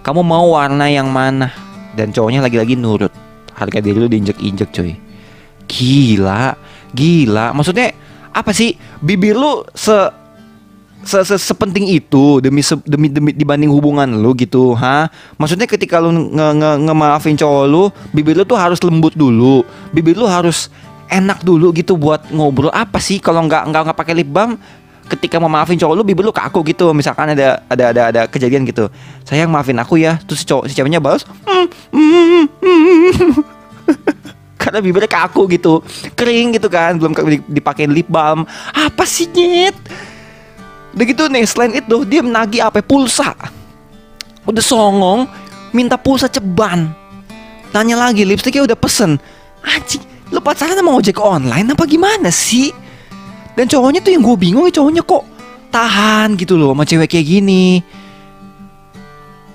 Kamu 0.00 0.24
mau 0.24 0.56
warna 0.56 0.88
yang 0.88 1.12
mana? 1.12 1.52
Dan 1.92 2.08
cowoknya 2.08 2.40
lagi-lagi 2.40 2.74
nurut. 2.74 3.12
Harga 3.52 3.84
diri 3.84 4.00
lu 4.00 4.08
diinjek-injek 4.08 4.72
cuy 4.72 5.12
gila 5.72 6.52
Gila, 6.92 7.56
maksudnya 7.56 7.96
apa 8.32 8.52
sih 8.56 8.76
bibir 9.00 9.36
lu 9.36 9.64
se 9.76 9.92
se, 11.02 11.18
se 11.26 11.36
sepenting 11.36 11.90
itu 11.90 12.38
demi 12.38 12.62
se, 12.62 12.78
demi 12.86 13.10
demi 13.10 13.30
dibanding 13.34 13.68
hubungan 13.68 14.08
lu 14.08 14.32
gitu, 14.38 14.72
ha? 14.78 15.10
Maksudnya 15.36 15.66
ketika 15.66 15.98
lu 15.98 16.14
nge, 16.14 16.46
nge, 16.56 16.70
ngemaafin 16.88 17.34
cowok 17.36 17.64
lu, 17.66 17.82
bibir 18.14 18.38
lu 18.38 18.44
tuh 18.46 18.56
harus 18.56 18.78
lembut 18.80 19.12
dulu. 19.16 19.66
Bibir 19.90 20.14
lu 20.14 20.28
harus 20.30 20.70
enak 21.10 21.42
dulu 21.42 21.74
gitu 21.74 21.98
buat 21.98 22.30
ngobrol. 22.30 22.72
Apa 22.72 23.02
sih 23.02 23.18
kalau 23.18 23.44
nggak 23.44 23.68
nggak 23.68 23.82
nggak 23.90 23.98
pakai 23.98 24.14
lip 24.16 24.30
balm 24.30 24.56
ketika 25.10 25.36
mau 25.36 25.50
maafin 25.50 25.76
cowok 25.76 25.94
lu 25.98 26.04
bibir 26.06 26.24
lu 26.24 26.32
kaku 26.32 26.64
gitu 26.64 26.88
misalkan 26.96 27.36
ada 27.36 27.60
ada 27.68 27.84
ada 27.92 28.02
ada 28.08 28.20
kejadian 28.30 28.64
gitu 28.64 28.88
sayang 29.28 29.52
maafin 29.52 29.76
aku 29.76 30.00
ya 30.00 30.16
terus 30.24 30.40
si 30.40 30.46
cowok 30.48 30.64
si 30.70 30.72
ceweknya 30.72 31.02
balas 31.02 31.28
mm, 31.44 31.66
mm, 31.92 32.44
mm, 32.64 33.32
karena 34.62 34.78
bibirnya 34.78 35.10
kaku 35.10 35.50
gitu. 35.50 35.82
Kering 36.14 36.54
gitu 36.54 36.70
kan. 36.70 36.94
Belum 36.94 37.10
dipakai 37.50 37.90
lip 37.90 38.06
balm. 38.06 38.46
Apa 38.70 39.02
sih 39.02 39.26
nyet? 39.34 39.74
Udah 40.94 41.04
gitu 41.08 41.26
nih 41.26 41.42
selain 41.48 41.72
itu 41.74 42.06
dia 42.06 42.22
menagih 42.22 42.62
apa 42.62 42.78
pulsa. 42.78 43.34
Udah 44.46 44.62
songong 44.62 45.26
minta 45.74 45.98
pulsa 45.98 46.30
ceban. 46.30 46.94
Tanya 47.74 47.98
lagi 47.98 48.22
lipstiknya 48.22 48.68
udah 48.70 48.78
pesen. 48.78 49.18
Anjing 49.66 50.04
lu 50.32 50.40
pacaran 50.40 50.72
sama 50.72 50.96
ojek 50.96 51.20
online 51.20 51.76
apa 51.76 51.84
gimana 51.84 52.32
sih? 52.32 52.72
Dan 53.52 53.68
cowoknya 53.68 54.00
tuh 54.00 54.16
yang 54.16 54.24
gue 54.24 54.36
bingung 54.40 54.64
cowoknya 54.72 55.04
kok 55.04 55.24
tahan 55.68 56.40
gitu 56.40 56.56
loh 56.56 56.72
sama 56.72 56.88
cewek 56.88 57.08
kayak 57.08 57.26
gini. 57.28 57.84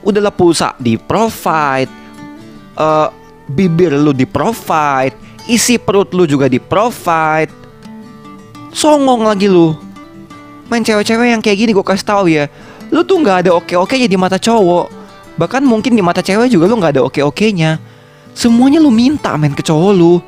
Udahlah 0.06 0.34
pulsa 0.34 0.78
di 0.78 0.98
provide. 0.98 1.90
Uh, 2.78 3.10
bibir 3.48 3.96
lu 3.96 4.12
di 4.12 4.28
provide, 4.28 5.16
isi 5.48 5.80
perut 5.80 6.12
lu 6.12 6.28
juga 6.28 6.52
di 6.52 6.60
provide. 6.60 7.52
Songong 8.76 9.26
lagi 9.26 9.48
lu. 9.48 9.74
Main 10.68 10.84
cewek-cewek 10.84 11.32
yang 11.32 11.42
kayak 11.42 11.58
gini 11.58 11.72
gue 11.72 11.86
kasih 11.86 12.06
tahu 12.06 12.26
ya. 12.28 12.52
Lu 12.92 13.02
tuh 13.08 13.24
nggak 13.24 13.48
ada 13.48 13.52
oke-oke 13.56 13.96
di 13.96 14.20
mata 14.20 14.36
cowok. 14.36 14.92
Bahkan 15.40 15.64
mungkin 15.64 15.96
di 15.96 16.04
mata 16.04 16.20
cewek 16.20 16.52
juga 16.52 16.68
lu 16.68 16.76
nggak 16.78 17.00
ada 17.00 17.04
oke-okenya. 17.08 17.80
Semuanya 18.36 18.84
lu 18.84 18.92
minta 18.94 19.34
main 19.40 19.56
ke 19.56 19.64
cowok 19.64 19.92
lu. 19.96 20.20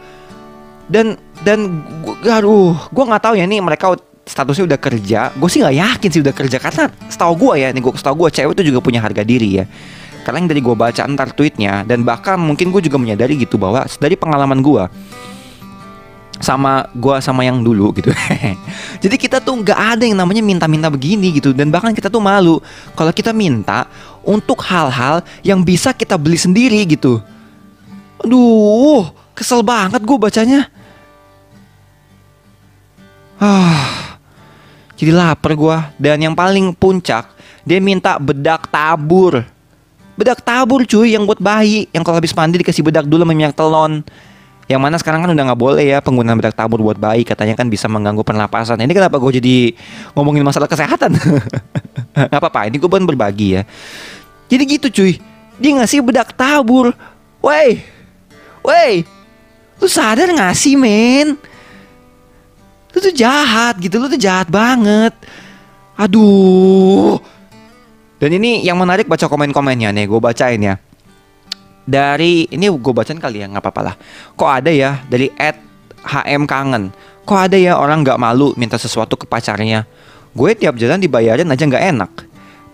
Dan 0.89 1.19
dan 1.43 1.86
gua, 2.01 2.41
aduh, 2.41 2.73
gue 2.89 3.03
nggak 3.05 3.21
tahu 3.21 3.36
ya 3.38 3.45
nih 3.45 3.62
mereka 3.62 3.93
statusnya 4.25 4.65
udah 4.65 4.79
kerja. 4.79 5.19
Gue 5.36 5.49
sih 5.51 5.60
nggak 5.62 5.77
yakin 5.77 6.10
sih 6.10 6.21
udah 6.23 6.34
kerja 6.34 6.58
karena 6.58 6.84
setahu 7.12 7.34
gue 7.38 7.53
ya, 7.62 7.67
nih 7.69 7.82
gue 7.84 7.93
setahu 7.93 8.25
gue 8.25 8.29
cewek 8.34 8.53
itu 8.58 8.73
juga 8.73 8.79
punya 8.82 9.03
harga 9.03 9.21
diri 9.21 9.62
ya 9.62 9.65
karena 10.30 10.46
yang 10.46 10.54
dari 10.54 10.62
gue 10.62 10.76
baca 10.78 11.02
antar 11.10 11.34
tweetnya 11.34 11.82
dan 11.89 12.06
bahkan 12.06 12.38
mungkin 12.38 12.70
gue 12.70 12.86
juga 12.86 13.02
menyadari 13.02 13.34
gitu 13.34 13.58
bahwa 13.58 13.82
dari 13.98 14.13
pengalaman 14.13 14.62
gue 14.62 14.86
sama 16.38 16.86
gue 16.94 17.18
sama 17.18 17.42
yang 17.42 17.65
dulu 17.65 17.89
gitu. 17.98 18.13
Jadi 19.04 19.15
kita 19.18 19.42
tuh 19.42 19.58
nggak 19.58 19.98
ada 19.98 20.06
yang 20.06 20.22
namanya 20.22 20.46
minta-minta 20.46 20.86
begini 20.86 21.34
gitu 21.34 21.50
dan 21.50 21.74
bahkan 21.74 21.98
kita 21.98 22.13
tuh 22.13 22.22
malu 22.22 22.62
kalau 22.94 23.10
kita 23.10 23.34
minta 23.34 23.89
untuk 24.22 24.62
hal-hal 24.70 25.26
yang 25.42 25.65
bisa 25.65 25.98
kita 25.98 26.13
beli 26.13 26.38
sendiri 26.38 26.78
gitu. 26.86 27.18
Aduh 28.22 29.10
kesel 29.34 29.65
banget 29.65 30.06
gue 30.06 30.18
bacanya. 30.22 30.70
Ah 33.42 34.13
jadi 34.94 35.10
lapar 35.10 35.58
gue 35.58 35.78
dan 35.98 36.22
yang 36.22 36.38
paling 36.38 36.70
puncak 36.78 37.34
dia 37.65 37.82
minta 37.82 38.22
bedak 38.22 38.70
tabur 38.70 39.58
bedak 40.19 40.43
tabur 40.43 40.84
cuy 40.84 41.15
yang 41.15 41.23
buat 41.23 41.39
bayi. 41.39 41.88
Yang 41.95 42.03
kalau 42.03 42.17
habis 42.19 42.36
mandi 42.36 42.60
dikasih 42.60 42.84
bedak 42.84 43.08
dulu 43.08 43.23
sama 43.23 43.32
minyak 43.32 43.55
telon. 43.55 44.03
Yang 44.67 44.82
mana 44.84 44.95
sekarang 44.99 45.23
kan 45.23 45.32
udah 45.32 45.45
nggak 45.49 45.62
boleh 45.63 45.82
ya 45.82 45.97
penggunaan 46.03 46.36
bedak 46.36 46.60
tabur 46.60 46.84
buat 46.84 46.99
bayi. 46.99 47.23
Katanya 47.23 47.55
kan 47.55 47.71
bisa 47.71 47.88
mengganggu 47.88 48.21
pernapasan. 48.27 48.84
Ini 48.84 48.91
kenapa 48.91 49.15
gue 49.15 49.39
jadi 49.39 49.55
ngomongin 50.13 50.43
masalah 50.43 50.67
kesehatan? 50.67 51.15
Nggak 52.29 52.41
apa-apa 52.41 52.67
ini 52.67 52.75
gue 52.77 52.89
bukan 52.91 53.08
berbagi 53.08 53.58
ya. 53.58 53.62
Jadi 54.51 54.63
gitu 54.67 54.88
cuy. 54.91 55.17
Dia 55.58 55.71
ngasih 55.79 56.03
bedak 56.03 56.36
tabur. 56.36 56.91
Woi 57.39 57.79
woi 58.60 59.08
lu 59.79 59.88
sadar 59.88 60.27
gak 60.36 60.53
sih 60.60 60.75
men? 60.75 61.39
Lu 62.91 62.97
tuh 62.99 63.15
jahat 63.15 63.79
gitu 63.79 63.95
lu 63.95 64.12
tuh 64.12 64.19
jahat 64.19 64.51
banget. 64.51 65.15
Aduh 65.95 67.17
dan 68.19 68.29
ini 68.36 68.62
yang 68.67 68.75
menarik 68.75 69.08
baca 69.08 69.25
komen-komennya 69.25 69.95
nih, 69.95 70.05
gue 70.05 70.19
bacain 70.19 70.60
ya. 70.60 70.75
Dari 71.89 72.45
ini 72.51 72.69
gue 72.69 72.93
bacain 72.93 73.17
kali 73.17 73.41
ya, 73.41 73.47
nggak 73.49 73.63
apa-apa 73.63 73.82
lah. 73.82 73.95
Kok 74.36 74.51
ada 74.51 74.69
ya 74.69 75.01
dari 75.08 75.32
at 75.39 75.58
HM 76.05 76.45
kangen. 76.45 76.91
Kok 77.25 77.39
ada 77.49 77.58
ya 77.58 77.79
orang 77.79 78.03
nggak 78.03 78.19
malu 78.21 78.53
minta 78.60 78.77
sesuatu 78.77 79.17
ke 79.17 79.25
pacarnya? 79.25 79.88
gue 80.34 80.51
tiap 80.53 80.77
jalan 80.77 81.01
dibayarin 81.01 81.49
aja 81.49 81.63
nggak 81.65 81.86
enak 81.95 82.12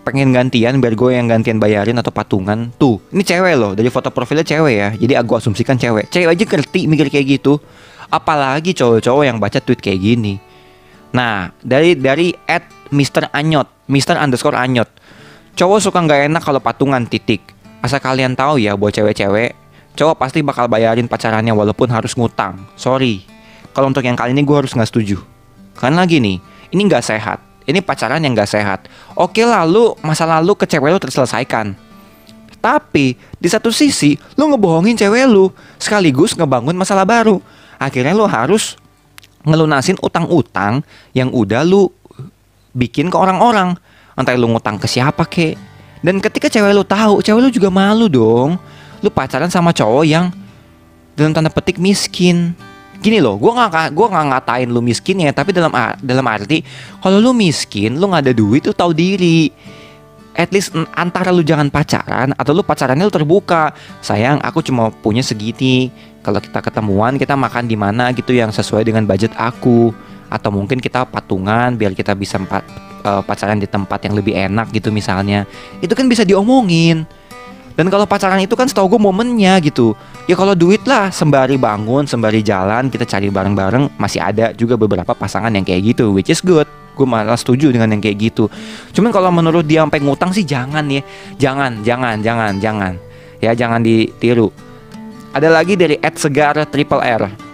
pengen 0.06 0.30
gantian 0.30 0.78
biar 0.78 0.94
gue 0.94 1.10
yang 1.18 1.26
gantian 1.26 1.58
bayarin 1.58 1.98
atau 1.98 2.12
patungan 2.14 2.70
tuh 2.76 3.00
ini 3.10 3.26
cewek 3.26 3.54
loh 3.58 3.72
dari 3.74 3.88
foto 3.90 4.12
profilnya 4.12 4.46
cewek 4.46 4.74
ya 4.76 4.88
jadi 4.94 5.24
aku 5.24 5.40
asumsikan 5.40 5.80
cewek 5.80 6.12
cewek 6.12 6.36
aja 6.36 6.44
ngerti 6.46 6.86
mikir 6.86 7.10
kayak 7.10 7.40
gitu 7.40 7.58
apalagi 8.12 8.76
cowok-cowok 8.76 9.24
yang 9.26 9.42
baca 9.42 9.58
tweet 9.58 9.82
kayak 9.82 9.98
gini 9.98 10.38
nah 11.10 11.50
dari 11.64 11.96
dari 11.98 12.30
at 12.46 12.68
Mr. 12.92 13.34
Anyot 13.34 13.66
Mr. 13.90 14.14
underscore 14.14 14.54
Anyot 14.54 14.86
cowok 15.56 15.78
suka 15.80 15.98
nggak 16.04 16.30
enak 16.30 16.42
kalau 16.44 16.60
patungan 16.60 17.02
titik 17.08 17.42
asal 17.80 17.98
kalian 17.98 18.36
tahu 18.36 18.60
ya 18.60 18.76
buat 18.76 18.92
cewek-cewek 18.92 19.56
cowok 19.96 20.16
pasti 20.20 20.44
bakal 20.44 20.68
bayarin 20.68 21.08
pacarannya 21.08 21.56
walaupun 21.56 21.88
harus 21.88 22.12
ngutang 22.14 22.60
sorry 22.76 23.24
kalau 23.72 23.88
untuk 23.88 24.04
yang 24.04 24.14
kali 24.14 24.36
ini 24.36 24.44
gue 24.44 24.56
harus 24.56 24.76
nggak 24.76 24.88
setuju 24.92 25.18
kan 25.80 25.96
lagi 25.96 26.20
nih 26.20 26.38
ini 26.70 26.82
nggak 26.86 27.02
sehat 27.02 27.40
ini 27.66 27.82
pacaran 27.82 28.22
yang 28.22 28.32
gak 28.38 28.48
sehat. 28.48 28.86
Oke 29.18 29.42
lalu 29.42 29.98
masa 30.00 30.22
lalu 30.24 30.54
ke 30.54 30.64
cewek 30.70 30.94
lu 30.94 31.02
terselesaikan. 31.02 31.74
Tapi 32.62 33.18
di 33.18 33.48
satu 33.50 33.74
sisi 33.74 34.14
lu 34.38 34.50
ngebohongin 34.54 34.94
cewek 34.94 35.26
lu 35.26 35.50
sekaligus 35.76 36.38
ngebangun 36.38 36.78
masalah 36.78 37.02
baru. 37.02 37.42
Akhirnya 37.76 38.14
lu 38.14 38.24
harus 38.30 38.78
ngelunasin 39.42 39.98
utang-utang 39.98 40.86
yang 41.10 41.34
udah 41.34 41.66
lu 41.66 41.90
bikin 42.70 43.10
ke 43.10 43.18
orang-orang. 43.18 43.74
Entah 44.16 44.32
lu 44.34 44.48
ngutang 44.48 44.80
ke 44.80 44.88
siapa 44.88 45.28
kek. 45.28 45.54
Dan 46.00 46.18
ketika 46.24 46.48
cewek 46.48 46.72
lu 46.72 46.82
tahu, 46.82 47.20
cewek 47.20 47.40
lu 47.40 47.50
juga 47.52 47.68
malu 47.68 48.08
dong. 48.08 48.56
Lu 49.04 49.12
pacaran 49.12 49.52
sama 49.52 49.76
cowok 49.76 50.04
yang 50.08 50.32
dalam 51.12 51.36
tanda 51.36 51.52
petik 51.52 51.76
miskin 51.76 52.56
gini 53.00 53.20
loh, 53.20 53.36
gue 53.36 53.52
nggak 53.52 53.92
gua 53.92 54.06
nggak 54.08 54.26
ngatain 54.32 54.68
lu 54.72 54.80
miskin 54.80 55.20
ya, 55.20 55.32
tapi 55.32 55.52
dalam 55.52 55.72
dalam 56.00 56.26
arti 56.26 56.64
kalau 57.00 57.20
lu 57.20 57.36
miskin, 57.36 58.00
lu 58.00 58.08
nggak 58.08 58.24
ada 58.28 58.34
duit, 58.34 58.64
lu 58.64 58.72
tahu 58.72 58.96
diri. 58.96 59.52
At 60.36 60.52
least 60.52 60.76
antara 60.92 61.32
lu 61.32 61.40
jangan 61.40 61.72
pacaran 61.72 62.36
atau 62.36 62.52
lu 62.52 62.60
pacarannya 62.60 63.08
lu 63.08 63.12
terbuka. 63.12 63.72
Sayang, 64.04 64.36
aku 64.44 64.60
cuma 64.60 64.92
punya 64.92 65.24
segini. 65.24 65.88
Kalau 66.20 66.44
kita 66.44 66.60
ketemuan, 66.60 67.16
kita 67.16 67.32
makan 67.32 67.64
di 67.64 67.72
mana 67.72 68.12
gitu 68.12 68.36
yang 68.36 68.52
sesuai 68.52 68.84
dengan 68.84 69.08
budget 69.08 69.32
aku. 69.32 69.96
Atau 70.28 70.52
mungkin 70.52 70.76
kita 70.76 71.08
patungan 71.08 71.72
biar 71.80 71.96
kita 71.96 72.12
bisa 72.12 72.36
uh, 73.06 73.22
pacaran 73.22 73.62
di 73.62 73.70
tempat 73.70 74.02
yang 74.02 74.18
lebih 74.18 74.34
enak 74.34 74.74
gitu 74.74 74.90
misalnya. 74.90 75.46
Itu 75.78 75.94
kan 75.94 76.10
bisa 76.10 76.26
diomongin 76.26 77.06
dan 77.76 77.92
kalau 77.92 78.08
pacaran 78.08 78.40
itu 78.40 78.56
kan 78.56 78.64
setahu 78.64 78.96
gue 78.96 79.00
momennya 79.04 79.60
gitu. 79.60 79.92
Ya 80.24 80.32
kalau 80.32 80.56
duit 80.56 80.80
lah 80.88 81.12
sembari 81.12 81.60
bangun, 81.60 82.08
sembari 82.08 82.40
jalan, 82.40 82.88
kita 82.88 83.04
cari 83.04 83.28
bareng-bareng 83.28 84.00
masih 84.00 84.24
ada 84.24 84.56
juga 84.56 84.80
beberapa 84.80 85.12
pasangan 85.12 85.52
yang 85.52 85.62
kayak 85.62 85.94
gitu, 85.94 86.16
which 86.16 86.32
is 86.32 86.40
good. 86.40 86.64
Gue 86.96 87.04
malah 87.04 87.36
setuju 87.36 87.68
dengan 87.68 87.92
yang 87.92 88.00
kayak 88.00 88.32
gitu. 88.32 88.48
Cuman 88.96 89.12
kalau 89.12 89.28
menurut 89.28 89.68
dia 89.68 89.84
sampai 89.84 90.00
ngutang 90.00 90.32
sih 90.32 90.48
jangan 90.48 90.88
ya. 90.88 91.04
Jangan, 91.36 91.84
jangan, 91.84 92.16
jangan, 92.24 92.52
jangan. 92.56 92.92
Ya 93.44 93.52
jangan 93.52 93.84
ditiru. 93.84 94.48
Ada 95.36 95.52
lagi 95.52 95.76
dari 95.76 96.00
Ed 96.00 96.16
Segar 96.16 96.56
Triple 96.72 97.04
R. 97.04 97.45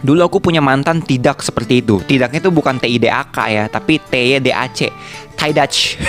Dulu 0.00 0.20
aku 0.24 0.38
punya 0.40 0.64
mantan 0.64 1.04
tidak 1.04 1.44
seperti 1.44 1.84
itu. 1.84 2.00
Tidaknya 2.00 2.40
itu 2.40 2.48
bukan 2.48 2.80
T 2.80 2.88
I 2.88 2.96
D 2.96 3.12
A 3.12 3.20
K 3.28 3.36
ya, 3.52 3.64
tapi 3.68 4.00
T 4.00 4.12
Y 4.16 4.40
D 4.40 4.48
A 4.48 4.64
C. 4.72 4.88
Thai 5.36 5.52
Dutch. 5.52 6.00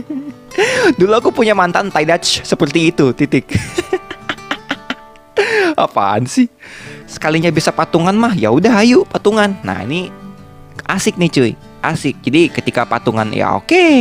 Dulu 1.00 1.12
aku 1.16 1.28
punya 1.32 1.52
mantan 1.52 1.92
Thai 1.92 2.08
Dutch 2.08 2.44
seperti 2.44 2.92
itu, 2.92 3.12
titik. 3.12 3.44
Apaan 5.76 6.24
sih? 6.24 6.48
Sekalinya 7.04 7.48
bisa 7.52 7.72
patungan 7.72 8.12
mah, 8.16 8.32
ya 8.36 8.52
udah 8.52 8.80
ayo 8.84 9.04
patungan. 9.08 9.56
Nah, 9.64 9.84
ini 9.84 10.12
asik 10.88 11.16
nih 11.20 11.30
cuy, 11.32 11.52
asik. 11.84 12.20
Jadi 12.24 12.52
ketika 12.52 12.88
patungan 12.88 13.28
ya 13.32 13.56
oke. 13.56 13.68
Okay. 13.68 13.96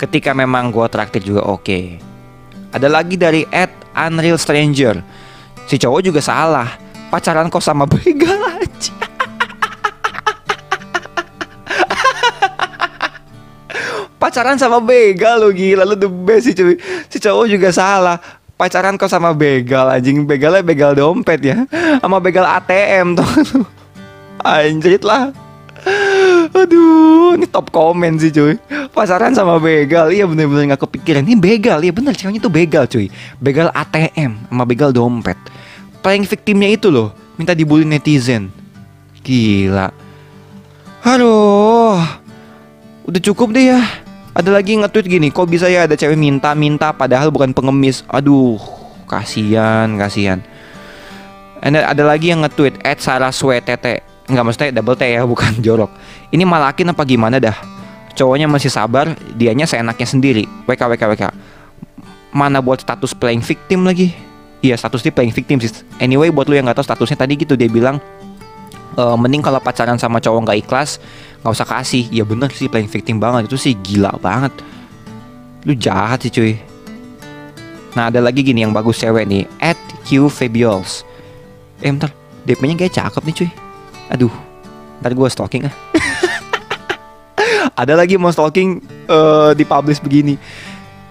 Ketika 0.00 0.32
memang 0.32 0.72
gua 0.72 0.88
traktir 0.88 1.22
juga 1.22 1.44
oke. 1.44 1.62
Okay. 1.62 1.84
Ada 2.70 2.88
lagi 2.88 3.18
dari 3.18 3.42
at 3.50 3.70
Unreal 3.94 4.38
Stranger. 4.38 5.02
Si 5.66 5.76
cowok 5.78 6.00
juga 6.02 6.20
salah. 6.22 6.89
Pacaran 7.10 7.50
kok 7.50 7.58
sama 7.58 7.90
begal 7.90 8.38
aja. 8.38 8.94
pacaran 14.22 14.54
sama 14.54 14.78
begal 14.78 15.42
lo 15.42 15.50
gila. 15.50 15.82
Lo 15.82 15.98
the 15.98 16.06
best 16.06 16.46
sih 16.46 16.54
cuy. 16.54 16.78
Si 17.10 17.18
cowok 17.18 17.50
juga 17.50 17.74
salah. 17.74 18.22
Pacaran 18.54 18.94
kok 18.94 19.10
sama 19.10 19.34
begal 19.34 19.90
anjing. 19.90 20.22
Begalnya 20.22 20.62
begal 20.62 20.94
dompet 20.94 21.42
ya. 21.42 21.66
Sama 21.98 22.22
begal 22.22 22.46
ATM 22.46 23.14
tuh 23.18 23.26
anjrit 24.46 25.02
lah. 25.02 25.34
Aduh, 26.54 27.34
ini 27.34 27.50
top 27.50 27.74
komen 27.74 28.22
sih 28.22 28.30
cuy. 28.30 28.54
Pacaran 28.94 29.34
sama 29.34 29.58
begal, 29.58 30.14
iya 30.14 30.30
bener-bener 30.30 30.78
gak 30.78 30.86
kepikiran. 30.86 31.26
Ini 31.26 31.38
begal, 31.40 31.82
iya 31.82 31.90
bener. 31.90 32.14
Ceweknya 32.14 32.38
tuh 32.38 32.52
begal 32.54 32.86
cuy. 32.86 33.10
Begal 33.42 33.72
ATM 33.74 34.46
sama 34.46 34.62
begal 34.62 34.94
dompet 34.94 35.40
Paling 36.00 36.24
victimnya 36.24 36.68
itu 36.72 36.88
loh 36.88 37.12
Minta 37.36 37.52
dibully 37.52 37.84
netizen 37.84 38.48
Gila 39.20 39.92
Aduh 41.04 42.00
Udah 43.08 43.20
cukup 43.20 43.52
deh 43.56 43.72
ya 43.72 43.80
ada 44.30 44.54
lagi 44.54 44.78
nge-tweet 44.78 45.06
gini, 45.10 45.28
kok 45.34 45.50
bisa 45.50 45.66
ya 45.66 45.90
ada 45.90 45.98
cewek 45.98 46.14
minta-minta 46.14 46.94
padahal 46.94 47.34
bukan 47.34 47.50
pengemis. 47.50 48.06
Aduh, 48.06 48.62
kasihan, 49.10 49.90
kasihan. 49.98 50.38
And 51.60 51.74
ada 51.76 52.06
lagi 52.06 52.30
yang 52.30 52.46
nge-tweet 52.46 52.78
at 52.86 53.02
saraswetete. 53.02 54.06
Enggak 54.30 54.44
maksudnya 54.46 54.78
double 54.78 54.94
T 54.94 55.02
ya, 55.10 55.26
bukan 55.34 55.58
jorok. 55.58 55.90
Ini 56.30 56.46
malakin 56.46 56.94
apa 56.94 57.02
gimana 57.02 57.42
dah? 57.42 57.58
Cowoknya 58.14 58.46
masih 58.46 58.70
sabar, 58.70 59.18
dianya 59.34 59.66
seenaknya 59.66 60.06
sendiri. 60.06 60.46
WK 60.70 60.78
WK 60.78 61.02
WK. 61.10 61.24
Mana 62.30 62.62
buat 62.62 62.86
status 62.86 63.10
playing 63.18 63.42
victim 63.42 63.82
lagi? 63.82 64.14
Iya, 64.60 64.76
status 64.76 65.00
dia 65.00 65.12
playing 65.12 65.32
victim 65.32 65.56
sih. 65.56 65.72
Anyway, 65.96 66.28
buat 66.28 66.44
lu 66.44 66.52
yang 66.52 66.68
nggak 66.68 66.84
tahu 66.84 66.86
statusnya 66.92 67.24
tadi 67.24 67.32
gitu 67.40 67.56
dia 67.56 67.64
bilang 67.64 67.96
e, 68.92 69.02
mending 69.16 69.40
kalau 69.40 69.56
pacaran 69.56 69.96
sama 69.96 70.20
cowok 70.20 70.40
nggak 70.44 70.68
ikhlas 70.68 71.00
nggak 71.40 71.52
usah 71.56 71.64
kasih. 71.64 72.04
Ya 72.12 72.28
bener 72.28 72.52
sih 72.52 72.68
playing 72.68 72.92
victim 72.92 73.16
banget. 73.16 73.48
Itu 73.48 73.56
sih 73.56 73.72
gila 73.72 74.12
banget. 74.20 74.52
Lu 75.64 75.72
jahat 75.72 76.28
sih 76.28 76.32
cuy. 76.32 76.60
Nah 77.96 78.12
ada 78.12 78.20
lagi 78.20 78.44
gini 78.44 78.60
yang 78.60 78.76
bagus 78.76 79.00
cewek 79.00 79.24
nih 79.24 79.48
at 79.58 79.80
Q 80.04 80.28
Fabiols 80.28 81.08
eh 81.80 81.88
bentar. 81.88 82.12
DP 82.44 82.60
nya 82.68 82.76
kayak 82.76 82.92
cakep 82.92 83.22
nih 83.24 83.34
cuy. 83.40 83.50
Aduh 84.12 84.32
ntar 85.00 85.16
gue 85.16 85.28
stalking 85.32 85.64
ah. 85.64 85.74
Ada 87.80 87.96
lagi 87.96 88.20
mau 88.20 88.28
stalking 88.28 88.84
uh, 89.08 89.56
di 89.56 89.64
publish 89.64 90.04
begini. 90.04 90.36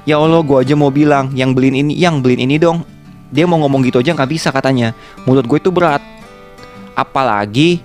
Ya 0.05 0.21
Allah 0.21 0.45
gue 0.45 0.57
aja 0.61 0.77
mau 0.77 0.93
bilang 0.93 1.33
yang 1.33 1.57
beliin 1.57 1.81
ini 1.81 1.97
yang 1.97 2.21
beliin 2.21 2.45
ini 2.45 2.61
dong 2.61 2.85
dia 3.29 3.45
mau 3.45 3.61
ngomong 3.61 3.85
gitu 3.85 4.01
aja 4.01 4.13
nggak 4.13 4.29
bisa 4.29 4.49
katanya. 4.49 4.93
Mulut 5.23 5.45
gue 5.45 5.57
itu 5.61 5.69
berat. 5.69 6.01
Apalagi 6.97 7.81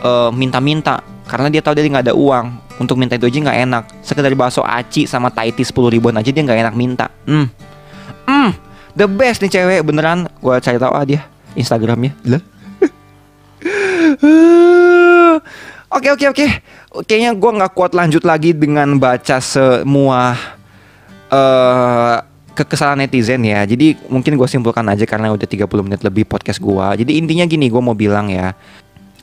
uh, 0.00 0.32
minta-minta. 0.32 1.04
Karena 1.28 1.46
dia 1.52 1.60
tahu 1.62 1.76
dia 1.76 1.86
nggak 1.86 2.10
ada 2.10 2.16
uang. 2.16 2.46
Untuk 2.80 2.96
minta 2.96 3.14
itu 3.14 3.28
aja 3.28 3.38
nggak 3.44 3.58
enak. 3.68 3.84
Sekedar 4.00 4.32
bakso 4.32 4.64
aci 4.64 5.04
sama 5.04 5.28
taiti 5.28 5.60
sepuluh 5.62 5.92
ribuan 5.92 6.16
aja 6.16 6.32
dia 6.32 6.42
nggak 6.42 6.60
enak 6.64 6.74
minta. 6.74 7.12
Hmm. 7.28 7.46
Hmm. 8.24 8.56
The 8.96 9.06
best 9.06 9.44
nih 9.44 9.52
cewek 9.52 9.84
beneran. 9.84 10.26
Gue 10.40 10.56
cari 10.58 10.80
tahu 10.80 10.92
ah 10.96 11.04
dia. 11.04 11.20
Instagramnya. 11.52 12.16
Lah. 12.24 12.42
Oke 15.90 16.06
oke 16.06 16.30
oke. 16.30 16.46
Kayaknya 17.02 17.34
gue 17.34 17.50
nggak 17.50 17.74
kuat 17.74 17.98
lanjut 17.98 18.22
lagi 18.22 18.54
dengan 18.54 18.94
baca 19.02 19.42
semua 19.42 20.38
uh, 21.34 22.16
kekesalan 22.60 23.00
netizen 23.00 23.40
ya. 23.40 23.64
Jadi 23.64 23.96
mungkin 24.12 24.36
gue 24.36 24.48
simpulkan 24.48 24.84
aja 24.86 25.08
karena 25.08 25.32
udah 25.32 25.48
30 25.48 25.64
menit 25.86 26.00
lebih 26.04 26.28
podcast 26.28 26.60
gue. 26.60 26.86
Jadi 27.00 27.16
intinya 27.16 27.48
gini 27.48 27.72
gue 27.72 27.82
mau 27.82 27.96
bilang 27.96 28.28
ya. 28.28 28.52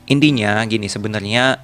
Intinya 0.10 0.66
gini 0.66 0.90
sebenarnya 0.90 1.62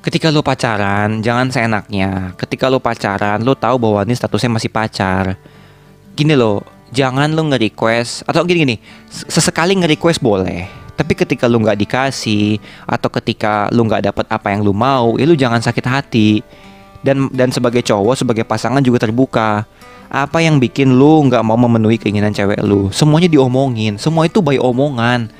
ketika 0.00 0.32
lu 0.32 0.40
pacaran 0.40 1.20
jangan 1.20 1.52
seenaknya 1.52 2.32
ketika 2.40 2.72
lu 2.72 2.80
pacaran 2.80 3.36
lu 3.44 3.52
tahu 3.52 3.76
bahwa 3.76 4.00
ini 4.08 4.16
statusnya 4.16 4.56
masih 4.56 4.72
pacar 4.72 5.36
gini 6.16 6.32
loh 6.32 6.64
jangan 6.88 7.28
lu 7.28 7.52
nge-request 7.52 8.24
atau 8.24 8.40
gini 8.48 8.58
gini 8.64 8.76
sesekali 9.12 9.76
nge-request 9.76 10.24
boleh 10.24 10.64
tapi 10.96 11.12
ketika 11.12 11.44
lu 11.44 11.60
nggak 11.60 11.76
dikasih 11.84 12.56
atau 12.88 13.12
ketika 13.12 13.68
lu 13.76 13.84
nggak 13.84 14.08
dapat 14.08 14.26
apa 14.32 14.48
yang 14.56 14.64
lu 14.64 14.72
mau 14.72 15.20
ya 15.20 15.28
lu 15.28 15.36
jangan 15.36 15.60
sakit 15.60 15.84
hati 15.84 16.40
dan 17.04 17.28
dan 17.32 17.52
sebagai 17.52 17.84
cowok 17.84 18.24
sebagai 18.24 18.44
pasangan 18.48 18.80
juga 18.80 19.04
terbuka 19.04 19.68
apa 20.10 20.42
yang 20.42 20.58
bikin 20.58 20.98
lu 20.98 21.22
nggak 21.30 21.40
mau 21.46 21.54
memenuhi 21.54 21.96
keinginan 21.96 22.34
cewek 22.34 22.58
lu 22.66 22.90
semuanya 22.90 23.30
diomongin 23.30 23.96
semua 23.96 24.26
itu 24.26 24.42
by 24.42 24.58
omongan 24.58 25.30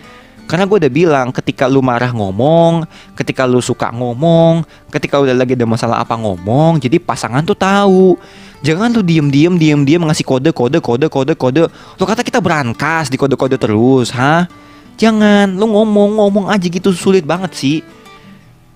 karena 0.46 0.66
gue 0.66 0.82
udah 0.82 0.90
bilang 0.90 1.30
ketika 1.30 1.70
lu 1.70 1.78
marah 1.78 2.10
ngomong, 2.10 2.82
ketika 3.14 3.46
lu 3.46 3.62
suka 3.62 3.94
ngomong, 3.94 4.66
ketika 4.90 5.22
udah 5.22 5.30
lagi 5.30 5.54
ada 5.54 5.62
masalah 5.62 6.02
apa 6.02 6.18
ngomong, 6.18 6.82
jadi 6.82 6.98
pasangan 6.98 7.46
tuh 7.46 7.54
tahu. 7.54 8.18
Jangan 8.58 8.90
tuh 8.90 9.06
diem-diem, 9.06 9.54
diem-diem 9.54 10.02
ngasih 10.02 10.26
kode, 10.26 10.50
kode, 10.50 10.82
kode, 10.82 11.06
kode, 11.06 11.38
kode. 11.38 11.70
Lu 11.70 12.02
kata 12.02 12.26
kita 12.26 12.42
berangkas 12.42 13.06
di 13.06 13.14
kode-kode 13.14 13.62
terus, 13.62 14.10
ha? 14.10 14.50
Jangan, 14.98 15.54
lu 15.54 15.70
ngomong, 15.70 16.18
ngomong 16.18 16.50
aja 16.50 16.66
gitu 16.66 16.90
sulit 16.98 17.22
banget 17.22 17.54
sih. 17.54 17.78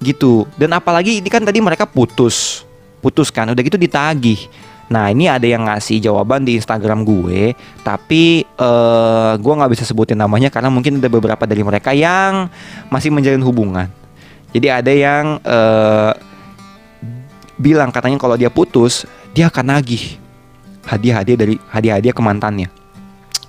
gitu 0.05 0.45
dan 0.61 0.77
apalagi 0.77 1.19
ini 1.19 1.29
kan 1.33 1.41
tadi 1.41 1.65
mereka 1.65 1.89
putus 1.89 2.63
putus 3.01 3.33
kan 3.33 3.49
udah 3.49 3.63
gitu 3.65 3.81
ditagih 3.81 4.37
Nah 4.93 5.09
ini 5.09 5.31
ada 5.31 5.49
yang 5.49 5.65
ngasih 5.65 6.01
jawaban 6.03 6.45
di 6.45 6.61
Instagram 6.61 7.09
gue, 7.09 7.57
tapi 7.81 8.45
uh, 8.61 9.33
gue 9.41 9.53
nggak 9.57 9.73
bisa 9.73 9.85
sebutin 9.89 10.21
namanya 10.21 10.53
karena 10.53 10.69
mungkin 10.69 11.01
ada 11.01 11.09
beberapa 11.09 11.45
dari 11.49 11.65
mereka 11.65 11.97
yang 11.97 12.53
masih 12.93 13.09
menjalin 13.09 13.41
hubungan. 13.41 13.89
Jadi 14.53 14.69
ada 14.71 14.93
yang 14.93 15.41
uh, 15.43 16.13
bilang 17.59 17.91
katanya 17.91 18.21
kalau 18.21 18.37
dia 18.37 18.53
putus, 18.53 19.09
dia 19.33 19.49
akan 19.51 19.75
nagih 19.75 20.21
hadiah-hadiah 20.85 21.39
dari 21.39 21.55
hadiah-hadiah 21.73 22.15
ke 22.15 22.23
mantannya. 22.23 22.69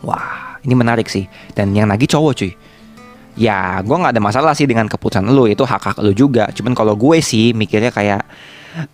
Wah, 0.01 0.57
ini 0.63 0.73
menarik 0.73 1.11
sih. 1.11 1.27
Dan 1.51 1.75
yang 1.75 1.91
nagih 1.91 2.09
cowok 2.09 2.33
cuy. 2.37 2.51
Ya, 3.35 3.83
gue 3.83 3.95
nggak 3.95 4.15
ada 4.15 4.23
masalah 4.23 4.55
sih 4.55 4.63
dengan 4.63 4.87
keputusan 4.87 5.27
lu, 5.27 5.51
itu 5.51 5.67
hak 5.67 5.83
hak 5.83 5.97
lu 5.99 6.15
juga. 6.15 6.47
Cuman 6.55 6.71
kalau 6.71 6.95
gue 6.95 7.19
sih 7.19 7.51
mikirnya 7.51 7.91
kayak 7.91 8.23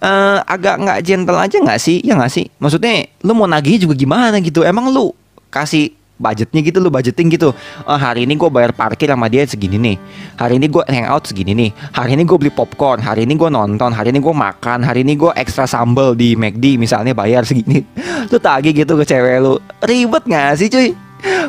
uh, 0.01 0.39
agak 0.45 0.75
nggak 0.81 0.99
gentle 1.01 1.37
aja 1.37 1.57
nggak 1.57 1.79
sih? 1.81 1.97
Ya 2.05 2.13
nggak 2.17 2.31
sih? 2.31 2.45
Maksudnya 2.61 3.09
lu 3.25 3.33
mau 3.33 3.49
nagih 3.49 3.81
juga 3.81 3.97
gimana 3.97 4.37
gitu? 4.39 4.61
Emang 4.61 4.89
lu 4.93 5.13
kasih 5.51 5.91
budgetnya 6.21 6.61
gitu 6.61 6.77
lu 6.77 6.93
budgeting 6.93 7.33
gitu. 7.33 7.49
Oh, 7.89 7.97
hari 7.97 8.29
ini 8.29 8.37
gue 8.37 8.49
bayar 8.53 8.71
parkir 8.77 9.09
sama 9.09 9.25
dia 9.25 9.41
segini 9.49 9.81
nih. 9.81 9.97
Hari 10.37 10.61
ini 10.61 10.69
gue 10.69 10.83
hangout 10.85 11.25
segini 11.25 11.57
nih. 11.57 11.69
Hari 11.73 12.13
ini 12.13 12.23
gue 12.29 12.37
beli 12.37 12.53
popcorn. 12.53 13.01
Hari 13.01 13.25
ini 13.25 13.33
gue 13.33 13.49
nonton. 13.49 13.89
Hari 13.89 14.13
ini 14.13 14.21
gue 14.21 14.29
makan. 14.29 14.85
Hari 14.85 15.01
ini 15.01 15.17
gue 15.17 15.33
ekstra 15.33 15.65
sambal 15.65 16.13
di 16.13 16.37
McD 16.37 16.77
misalnya 16.77 17.17
bayar 17.17 17.41
segini. 17.41 17.81
Lu 18.31 18.37
tagih 18.37 18.77
gitu 18.77 18.93
ke 19.01 19.03
cewek 19.03 19.41
lu. 19.41 19.57
Ribet 19.81 20.23
gak 20.29 20.61
sih 20.61 20.69
cuy? 20.69 20.93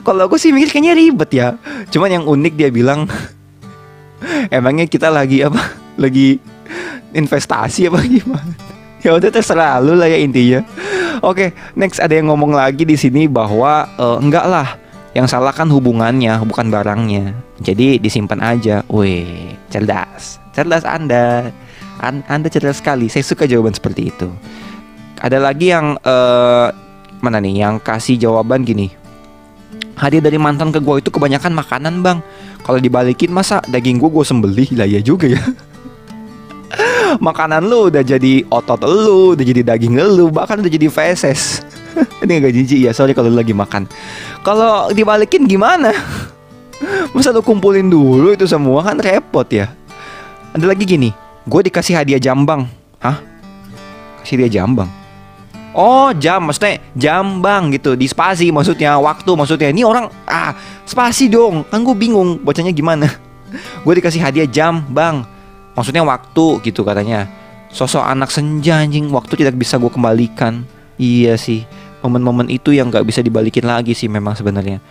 Kalau 0.02 0.28
aku 0.28 0.36
sih 0.40 0.52
mikir 0.52 0.72
kayaknya 0.72 0.92
ribet 0.96 1.30
ya. 1.32 1.48
Cuman 1.92 2.08
yang 2.08 2.24
unik 2.24 2.54
dia 2.56 2.68
bilang 2.72 3.08
emangnya 4.56 4.88
kita 4.88 5.12
lagi 5.12 5.44
apa? 5.44 5.60
Lagi 6.00 6.40
investasi 7.12 7.88
apa 7.88 8.00
gimana? 8.04 8.54
Ya 9.02 9.18
udah 9.18 9.34
terserah 9.34 9.82
lu 9.82 9.98
lah 9.98 10.06
ya 10.06 10.14
intinya. 10.14 10.62
Oke, 11.26 11.50
next 11.74 11.98
ada 11.98 12.14
yang 12.14 12.30
ngomong 12.30 12.54
lagi 12.54 12.86
di 12.86 12.94
sini 12.94 13.26
bahwa 13.26 13.90
uh, 13.98 14.14
enggak 14.22 14.46
lah, 14.46 14.78
yang 15.10 15.26
salah 15.26 15.50
kan 15.50 15.66
hubungannya, 15.66 16.38
bukan 16.46 16.70
barangnya. 16.70 17.34
Jadi 17.58 17.98
disimpan 17.98 18.38
aja. 18.38 18.86
Wih, 18.86 19.58
cerdas. 19.74 20.38
Cerdas 20.54 20.86
Anda. 20.86 21.50
An 21.98 22.22
anda 22.30 22.46
cerdas 22.46 22.78
sekali. 22.78 23.10
Saya 23.10 23.26
suka 23.26 23.42
jawaban 23.42 23.74
seperti 23.74 24.14
itu. 24.14 24.30
Ada 25.18 25.38
lagi 25.38 25.70
yang 25.70 25.98
uh, 26.02 26.70
mana 27.22 27.38
nih 27.38 27.62
yang 27.62 27.78
kasih 27.78 28.18
jawaban 28.18 28.66
gini. 28.66 28.90
Hadiah 29.94 30.24
dari 30.24 30.40
mantan 30.40 30.74
ke 30.74 30.82
gue 30.82 30.98
itu 30.98 31.10
kebanyakan 31.14 31.54
makanan 31.54 32.02
bang. 32.02 32.18
Kalau 32.66 32.82
dibalikin 32.82 33.30
masa 33.30 33.62
daging 33.70 34.02
gue 34.02 34.10
gue 34.10 34.24
sembelih 34.26 34.68
lah 34.74 34.88
ya 34.90 34.98
juga 34.98 35.30
ya. 35.30 35.38
makanan 37.20 37.66
lu 37.66 37.92
udah 37.92 38.00
jadi 38.00 38.46
otot 38.48 38.80
lu, 38.86 39.34
udah 39.36 39.44
jadi 39.44 39.60
daging 39.66 39.98
lu, 39.98 40.30
bahkan 40.30 40.60
udah 40.60 40.72
jadi 40.72 40.88
feses. 40.88 41.60
Ini 42.24 42.40
agak 42.40 42.52
jijik 42.56 42.80
ya, 42.88 42.92
sorry 42.96 43.12
kalau 43.12 43.28
lagi 43.28 43.52
makan. 43.52 43.84
Kalau 44.46 44.88
dibalikin 44.94 45.44
gimana? 45.44 45.92
Masa 47.14 47.34
lu 47.34 47.44
kumpulin 47.44 47.90
dulu 47.90 48.32
itu 48.32 48.48
semua 48.48 48.80
kan 48.82 48.96
repot 48.96 49.46
ya. 49.50 49.70
Ada 50.52 50.68
lagi 50.68 50.84
gini, 50.84 51.10
gue 51.44 51.60
dikasih 51.68 51.96
hadiah 51.98 52.20
jambang. 52.20 52.68
Hah? 53.02 53.20
Kasih 54.22 54.44
dia 54.46 54.62
jambang. 54.62 55.02
Oh 55.72 56.12
jam 56.12 56.44
maksudnya 56.44 56.84
jambang 56.92 57.72
gitu 57.72 57.96
di 57.96 58.04
spasi 58.04 58.52
maksudnya 58.52 59.00
waktu 59.00 59.32
maksudnya 59.32 59.72
ini 59.72 59.80
orang 59.80 60.12
ah 60.28 60.52
spasi 60.84 61.32
dong 61.32 61.64
kan 61.64 61.80
gue 61.80 61.96
bingung 61.96 62.44
bacanya 62.44 62.68
gimana 62.76 63.08
gue 63.84 63.92
dikasih 63.96 64.20
hadiah 64.20 64.44
jam 64.44 64.84
bang 64.92 65.24
maksudnya 65.72 66.04
waktu 66.04 66.60
gitu 66.64 66.84
katanya 66.84 67.28
sosok 67.72 68.04
anak 68.04 68.28
senja 68.28 68.84
anjing 68.84 69.08
waktu 69.08 69.40
tidak 69.40 69.56
bisa 69.56 69.80
gue 69.80 69.88
kembalikan 69.88 70.64
iya 71.00 71.40
sih 71.40 71.64
momen-momen 72.04 72.52
itu 72.52 72.74
yang 72.76 72.92
nggak 72.92 73.06
bisa 73.08 73.24
dibalikin 73.24 73.64
lagi 73.64 73.96
sih 73.96 74.10
memang 74.10 74.36
sebenarnya 74.36 74.82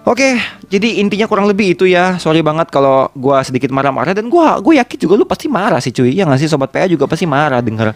Oke, 0.00 0.40
jadi 0.72 0.96
intinya 1.04 1.28
kurang 1.28 1.44
lebih 1.44 1.76
itu 1.76 1.84
ya. 1.84 2.16
Sorry 2.16 2.40
banget 2.40 2.72
kalau 2.72 3.12
gue 3.12 3.36
sedikit 3.44 3.68
marah-marah 3.68 4.16
dan 4.16 4.32
gue 4.32 4.46
gue 4.64 4.80
yakin 4.80 4.96
juga 4.96 5.14
lu 5.20 5.28
pasti 5.28 5.44
marah 5.44 5.76
sih 5.76 5.92
cuy. 5.92 6.16
Ya 6.16 6.24
nggak 6.24 6.40
sih 6.40 6.48
sobat 6.48 6.72
PA 6.72 6.88
juga 6.88 7.04
pasti 7.04 7.28
marah 7.28 7.60
denger 7.60 7.92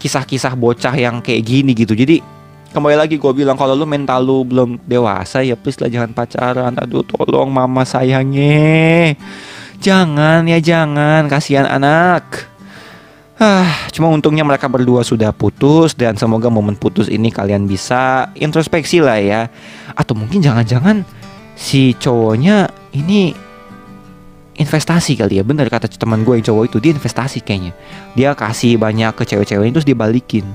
kisah-kisah 0.00 0.56
bocah 0.56 0.96
yang 0.96 1.20
kayak 1.20 1.44
gini 1.44 1.76
gitu. 1.76 1.92
Jadi 1.92 2.24
kembali 2.72 2.96
lagi 2.96 3.20
gue 3.20 3.32
bilang 3.36 3.60
kalau 3.60 3.76
lu 3.76 3.84
mental 3.84 4.24
lu 4.24 4.48
belum 4.48 4.80
dewasa 4.88 5.44
ya 5.44 5.52
please 5.52 5.76
lah 5.76 5.92
jangan 5.92 6.16
pacaran. 6.16 6.72
Aduh 6.80 7.04
tolong 7.04 7.52
mama 7.52 7.84
sayangnya. 7.84 9.12
Jangan 9.82 10.46
ya 10.46 10.62
jangan, 10.62 11.26
kasihan 11.26 11.66
anak. 11.66 12.46
Ah, 13.42 13.90
cuma 13.90 14.06
untungnya 14.14 14.46
mereka 14.46 14.70
berdua 14.70 15.02
sudah 15.02 15.34
putus 15.34 15.98
dan 15.98 16.14
semoga 16.14 16.46
momen 16.46 16.78
putus 16.78 17.10
ini 17.10 17.34
kalian 17.34 17.66
bisa 17.66 18.30
introspeksi 18.38 19.02
lah 19.02 19.18
ya. 19.18 19.50
Atau 19.98 20.14
mungkin 20.14 20.38
jangan-jangan 20.38 21.02
si 21.58 21.98
cowoknya 21.98 22.70
ini 22.94 23.34
investasi 24.54 25.18
kali 25.18 25.42
ya. 25.42 25.44
Bener 25.44 25.66
kata 25.66 25.90
teman 25.90 26.22
gue 26.22 26.38
yang 26.38 26.46
cowok 26.46 26.70
itu 26.70 26.78
dia 26.78 26.94
investasi 26.94 27.42
kayaknya. 27.42 27.74
Dia 28.14 28.38
kasih 28.38 28.78
banyak 28.78 29.18
ke 29.18 29.26
cewek-cewek 29.26 29.74
terus 29.74 29.82
dia 29.82 29.98
balikin. 29.98 30.46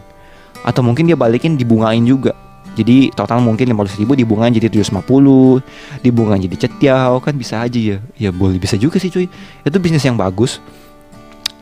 Atau 0.63 0.87
mungkin 0.87 1.03
dia 1.03 1.19
balikin 1.19 1.59
dibungain 1.59 2.07
juga 2.07 2.31
jadi 2.77 3.09
total 3.09 3.41
mungkin 3.41 3.73
500 3.73 3.97
ribu 3.97 4.13
dibungain 4.13 4.53
jadi 4.53 4.69
750 4.69 6.05
Dibungain 6.05 6.37
jadi 6.45 6.55
cetiau 6.69 7.17
kan 7.17 7.33
bisa 7.33 7.65
aja 7.65 7.79
ya. 7.81 7.97
Ya 8.13 8.29
boleh 8.29 8.61
bisa 8.61 8.77
juga 8.77 9.01
sih 9.01 9.09
cuy. 9.09 9.25
Itu 9.65 9.77
bisnis 9.81 10.05
yang 10.05 10.13
bagus. 10.13 10.61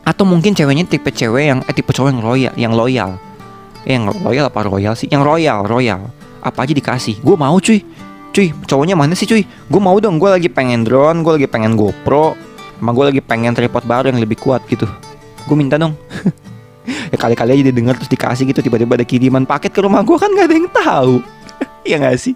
Atau 0.04 0.28
mungkin 0.28 0.52
ceweknya 0.52 0.84
tipe 0.84 1.08
cewek 1.08 1.44
yang 1.48 1.60
Eh 1.64 1.72
tipe 1.72 1.88
cowok 1.90 2.12
yang 2.12 2.20
loyal 2.20 2.52
Yang 2.54 2.72
loyal. 2.76 3.10
Eh, 3.88 3.96
Yang 3.96 4.04
loyal 4.20 4.44
apa 4.52 4.60
royal 4.68 4.92
sih? 4.92 5.08
Yang 5.08 5.22
royal 5.24 5.58
Royal. 5.64 6.00
Apa 6.44 6.68
aja 6.68 6.76
dikasih. 6.76 7.24
Gue 7.24 7.40
mau 7.40 7.56
cuy. 7.56 7.80
Cuy 8.36 8.52
cowoknya 8.68 8.92
mana 8.92 9.16
sih 9.16 9.24
cuy? 9.24 9.48
Gue 9.72 9.80
mau 9.80 9.96
dong. 9.96 10.20
Gue 10.20 10.28
lagi 10.28 10.52
pengen 10.52 10.84
drone 10.84 11.24
Gue 11.24 11.40
lagi 11.40 11.48
pengen 11.48 11.72
GoPro 11.72 12.36
Sama 12.76 12.92
gue 12.92 13.04
lagi 13.08 13.20
pengen 13.24 13.56
tripod 13.56 13.88
baru 13.88 14.12
yang 14.12 14.20
lebih 14.20 14.36
kuat 14.36 14.60
gitu. 14.68 14.84
Gue 15.48 15.56
minta 15.56 15.80
dong 15.80 15.96
ya 17.12 17.16
kali-kali 17.18 17.60
aja 17.60 17.64
didengar 17.70 17.94
terus 17.98 18.10
dikasih 18.10 18.48
gitu 18.50 18.60
tiba-tiba 18.62 18.98
ada 18.98 19.06
kiriman 19.06 19.44
paket 19.44 19.74
ke 19.74 19.80
rumah 19.82 20.02
gue 20.06 20.16
kan 20.16 20.30
gak 20.32 20.46
ada 20.50 20.56
yang 20.56 20.70
tahu. 20.70 21.14
Ya 21.86 22.02
gak 22.02 22.18
sih? 22.18 22.34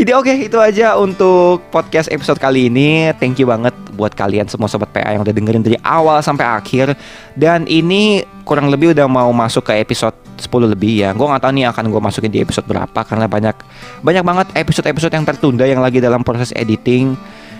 Jadi 0.00 0.10
oke 0.16 0.32
okay, 0.32 0.48
itu 0.48 0.56
aja 0.56 0.96
untuk 0.96 1.60
podcast 1.68 2.08
episode 2.08 2.40
kali 2.40 2.72
ini. 2.72 3.12
Thank 3.20 3.36
you 3.36 3.44
banget 3.44 3.76
buat 3.92 4.16
kalian 4.16 4.48
semua 4.48 4.64
sobat 4.64 4.88
PA 4.88 5.12
yang 5.12 5.20
udah 5.20 5.34
dengerin 5.36 5.60
dari 5.60 5.76
awal 5.84 6.24
sampai 6.24 6.48
akhir. 6.48 6.96
Dan 7.36 7.68
ini 7.68 8.24
kurang 8.48 8.72
lebih 8.72 8.96
udah 8.96 9.04
mau 9.04 9.28
masuk 9.36 9.68
ke 9.68 9.76
episode 9.76 10.16
10 10.40 10.72
lebih 10.72 11.04
ya. 11.04 11.12
Gue 11.12 11.28
nggak 11.28 11.44
tahu 11.44 11.52
nih 11.52 11.68
akan 11.68 11.84
gue 11.92 12.00
masukin 12.00 12.32
di 12.32 12.40
episode 12.40 12.64
berapa 12.64 13.00
karena 13.04 13.28
banyak 13.28 13.56
banyak 14.00 14.24
banget 14.24 14.46
episode-episode 14.56 15.12
yang 15.12 15.26
tertunda 15.28 15.64
yang 15.68 15.84
lagi 15.84 16.00
dalam 16.00 16.24
proses 16.24 16.56
editing 16.56 17.12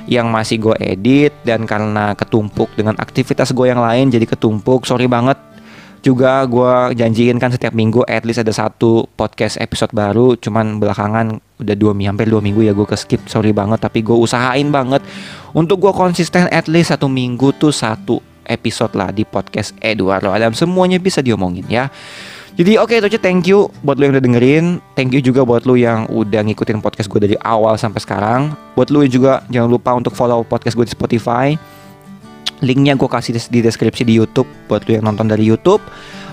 yang 0.09 0.33
masih 0.33 0.59
gue 0.59 0.75
edit 0.83 1.31
dan 1.47 1.63
karena 1.63 2.17
ketumpuk 2.19 2.67
dengan 2.75 2.99
aktivitas 2.99 3.55
gue 3.55 3.69
yang 3.69 3.85
lain 3.85 4.09
jadi 4.09 4.25
ketumpuk. 4.25 4.89
Sorry 4.89 5.07
banget 5.07 5.37
juga 6.03 6.43
gue 6.51 6.99
janjiin 6.99 7.39
kan 7.39 7.55
setiap 7.55 7.73
minggu 7.73 8.03
at 8.11 8.27
least 8.27 8.43
ada 8.43 8.51
satu 8.51 9.07
podcast 9.15 9.57
episode 9.63 9.95
baru. 9.95 10.35
Cuman 10.35 10.83
belakangan 10.83 11.39
udah 11.63 11.77
dua 11.79 11.95
minggu 11.95 12.11
hampir 12.11 12.27
dua 12.27 12.43
minggu 12.43 12.67
ya 12.67 12.75
gue 12.75 12.83
ke 12.83 12.99
skip 12.99 13.23
sorry 13.31 13.55
banget 13.55 13.79
tapi 13.79 14.03
gue 14.03 14.13
usahain 14.13 14.67
banget 14.75 14.99
untuk 15.55 15.79
gue 15.79 15.95
konsisten 15.95 16.51
at 16.51 16.67
least 16.67 16.91
satu 16.91 17.07
minggu 17.07 17.55
tuh 17.55 17.71
satu 17.71 18.19
episode 18.51 18.99
lah 18.99 19.15
di 19.15 19.23
podcast 19.23 19.73
Eduardo 19.79 20.35
Adam. 20.35 20.51
Semuanya 20.53 20.99
bisa 20.99 21.23
diomongin 21.23 21.65
ya. 21.71 21.87
Jadi 22.53 22.77
oke 22.77 22.93
okay, 22.93 23.01
itu 23.01 23.17
aja. 23.17 23.21
Thank 23.23 23.49
you 23.49 23.73
buat 23.81 23.97
lo 23.97 24.05
yang 24.05 24.19
udah 24.19 24.25
dengerin. 24.27 24.65
Thank 24.93 25.17
you 25.17 25.25
juga 25.25 25.47
buat 25.47 25.65
lo 25.65 25.73
yang 25.79 26.05
udah 26.13 26.45
ngikutin 26.45 26.85
podcast 26.85 27.09
gue 27.09 27.31
dari 27.31 27.37
awal 27.41 27.79
sampai 27.81 28.03
sekarang. 28.03 28.53
Buat 28.77 28.93
lo 28.93 29.01
juga 29.09 29.41
jangan 29.49 29.71
lupa 29.73 29.97
untuk 29.97 30.13
follow 30.13 30.45
podcast 30.45 30.77
gue 30.77 30.85
di 30.85 30.93
Spotify 30.93 31.57
Linknya 32.63 32.95
gue 32.95 33.11
kasih 33.11 33.35
di 33.51 33.59
deskripsi 33.59 34.07
di 34.07 34.15
YouTube 34.15 34.47
buat 34.71 34.87
lo 34.87 34.91
yang 34.95 35.05
nonton 35.11 35.27
dari 35.27 35.43
YouTube. 35.43 35.83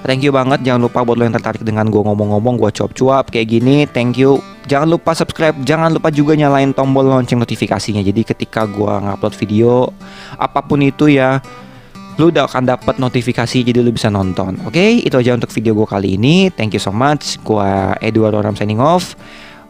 Thank 0.06 0.24
you 0.24 0.32
banget. 0.32 0.64
Jangan 0.64 0.88
lupa 0.88 1.04
buat 1.04 1.20
lo 1.20 1.28
yang 1.28 1.36
tertarik 1.36 1.66
dengan 1.66 1.90
gue 1.92 2.00
ngomong-ngomong, 2.00 2.56
gue 2.56 2.72
cuap-cuap 2.72 3.34
kayak 3.34 3.60
gini. 3.60 3.84
Thank 3.90 4.22
you. 4.22 4.40
Jangan 4.70 4.88
lupa 4.96 5.12
subscribe. 5.18 5.58
Jangan 5.66 5.98
lupa 5.98 6.14
juga 6.14 6.38
nyalain 6.38 6.72
tombol 6.72 7.10
lonceng 7.10 7.42
notifikasinya. 7.42 8.00
Jadi 8.00 8.22
ketika 8.24 8.64
gue 8.64 8.94
ngupload 8.94 9.36
video, 9.36 9.92
apa 10.40 10.64
pun 10.64 10.86
itu 10.86 11.12
ya, 11.12 11.44
lu 12.16 12.32
udah 12.32 12.48
akan 12.48 12.64
dapat 12.68 12.96
notifikasi 13.02 13.64
jadi 13.66 13.80
lu 13.84 13.92
bisa 13.92 14.08
nonton. 14.08 14.56
Oke, 14.64 14.80
okay? 14.80 14.90
itu 15.04 15.16
aja 15.20 15.36
untuk 15.36 15.52
video 15.52 15.76
gue 15.76 15.88
kali 15.88 16.16
ini. 16.16 16.48
Thank 16.54 16.80
you 16.80 16.84
so 16.84 16.96
much. 16.96 17.36
Gue 17.44 17.68
Eduardo 18.00 18.40
Ram 18.40 18.56
signing 18.56 18.80
off. 18.80 19.20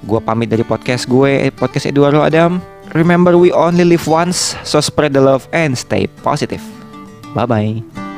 Gue 0.06 0.22
pamit 0.22 0.48
dari 0.48 0.64
podcast 0.64 1.10
gue, 1.10 1.50
podcast 1.58 1.90
Eduardo 1.90 2.22
Adam. 2.22 2.79
Remember, 2.94 3.38
we 3.38 3.52
only 3.52 3.86
live 3.86 4.08
once, 4.08 4.56
so 4.64 4.82
spread 4.82 5.14
the 5.14 5.22
love 5.22 5.48
and 5.54 5.78
stay 5.78 6.08
positive. 6.26 6.62
Bye 7.36 7.46
bye. 7.46 8.09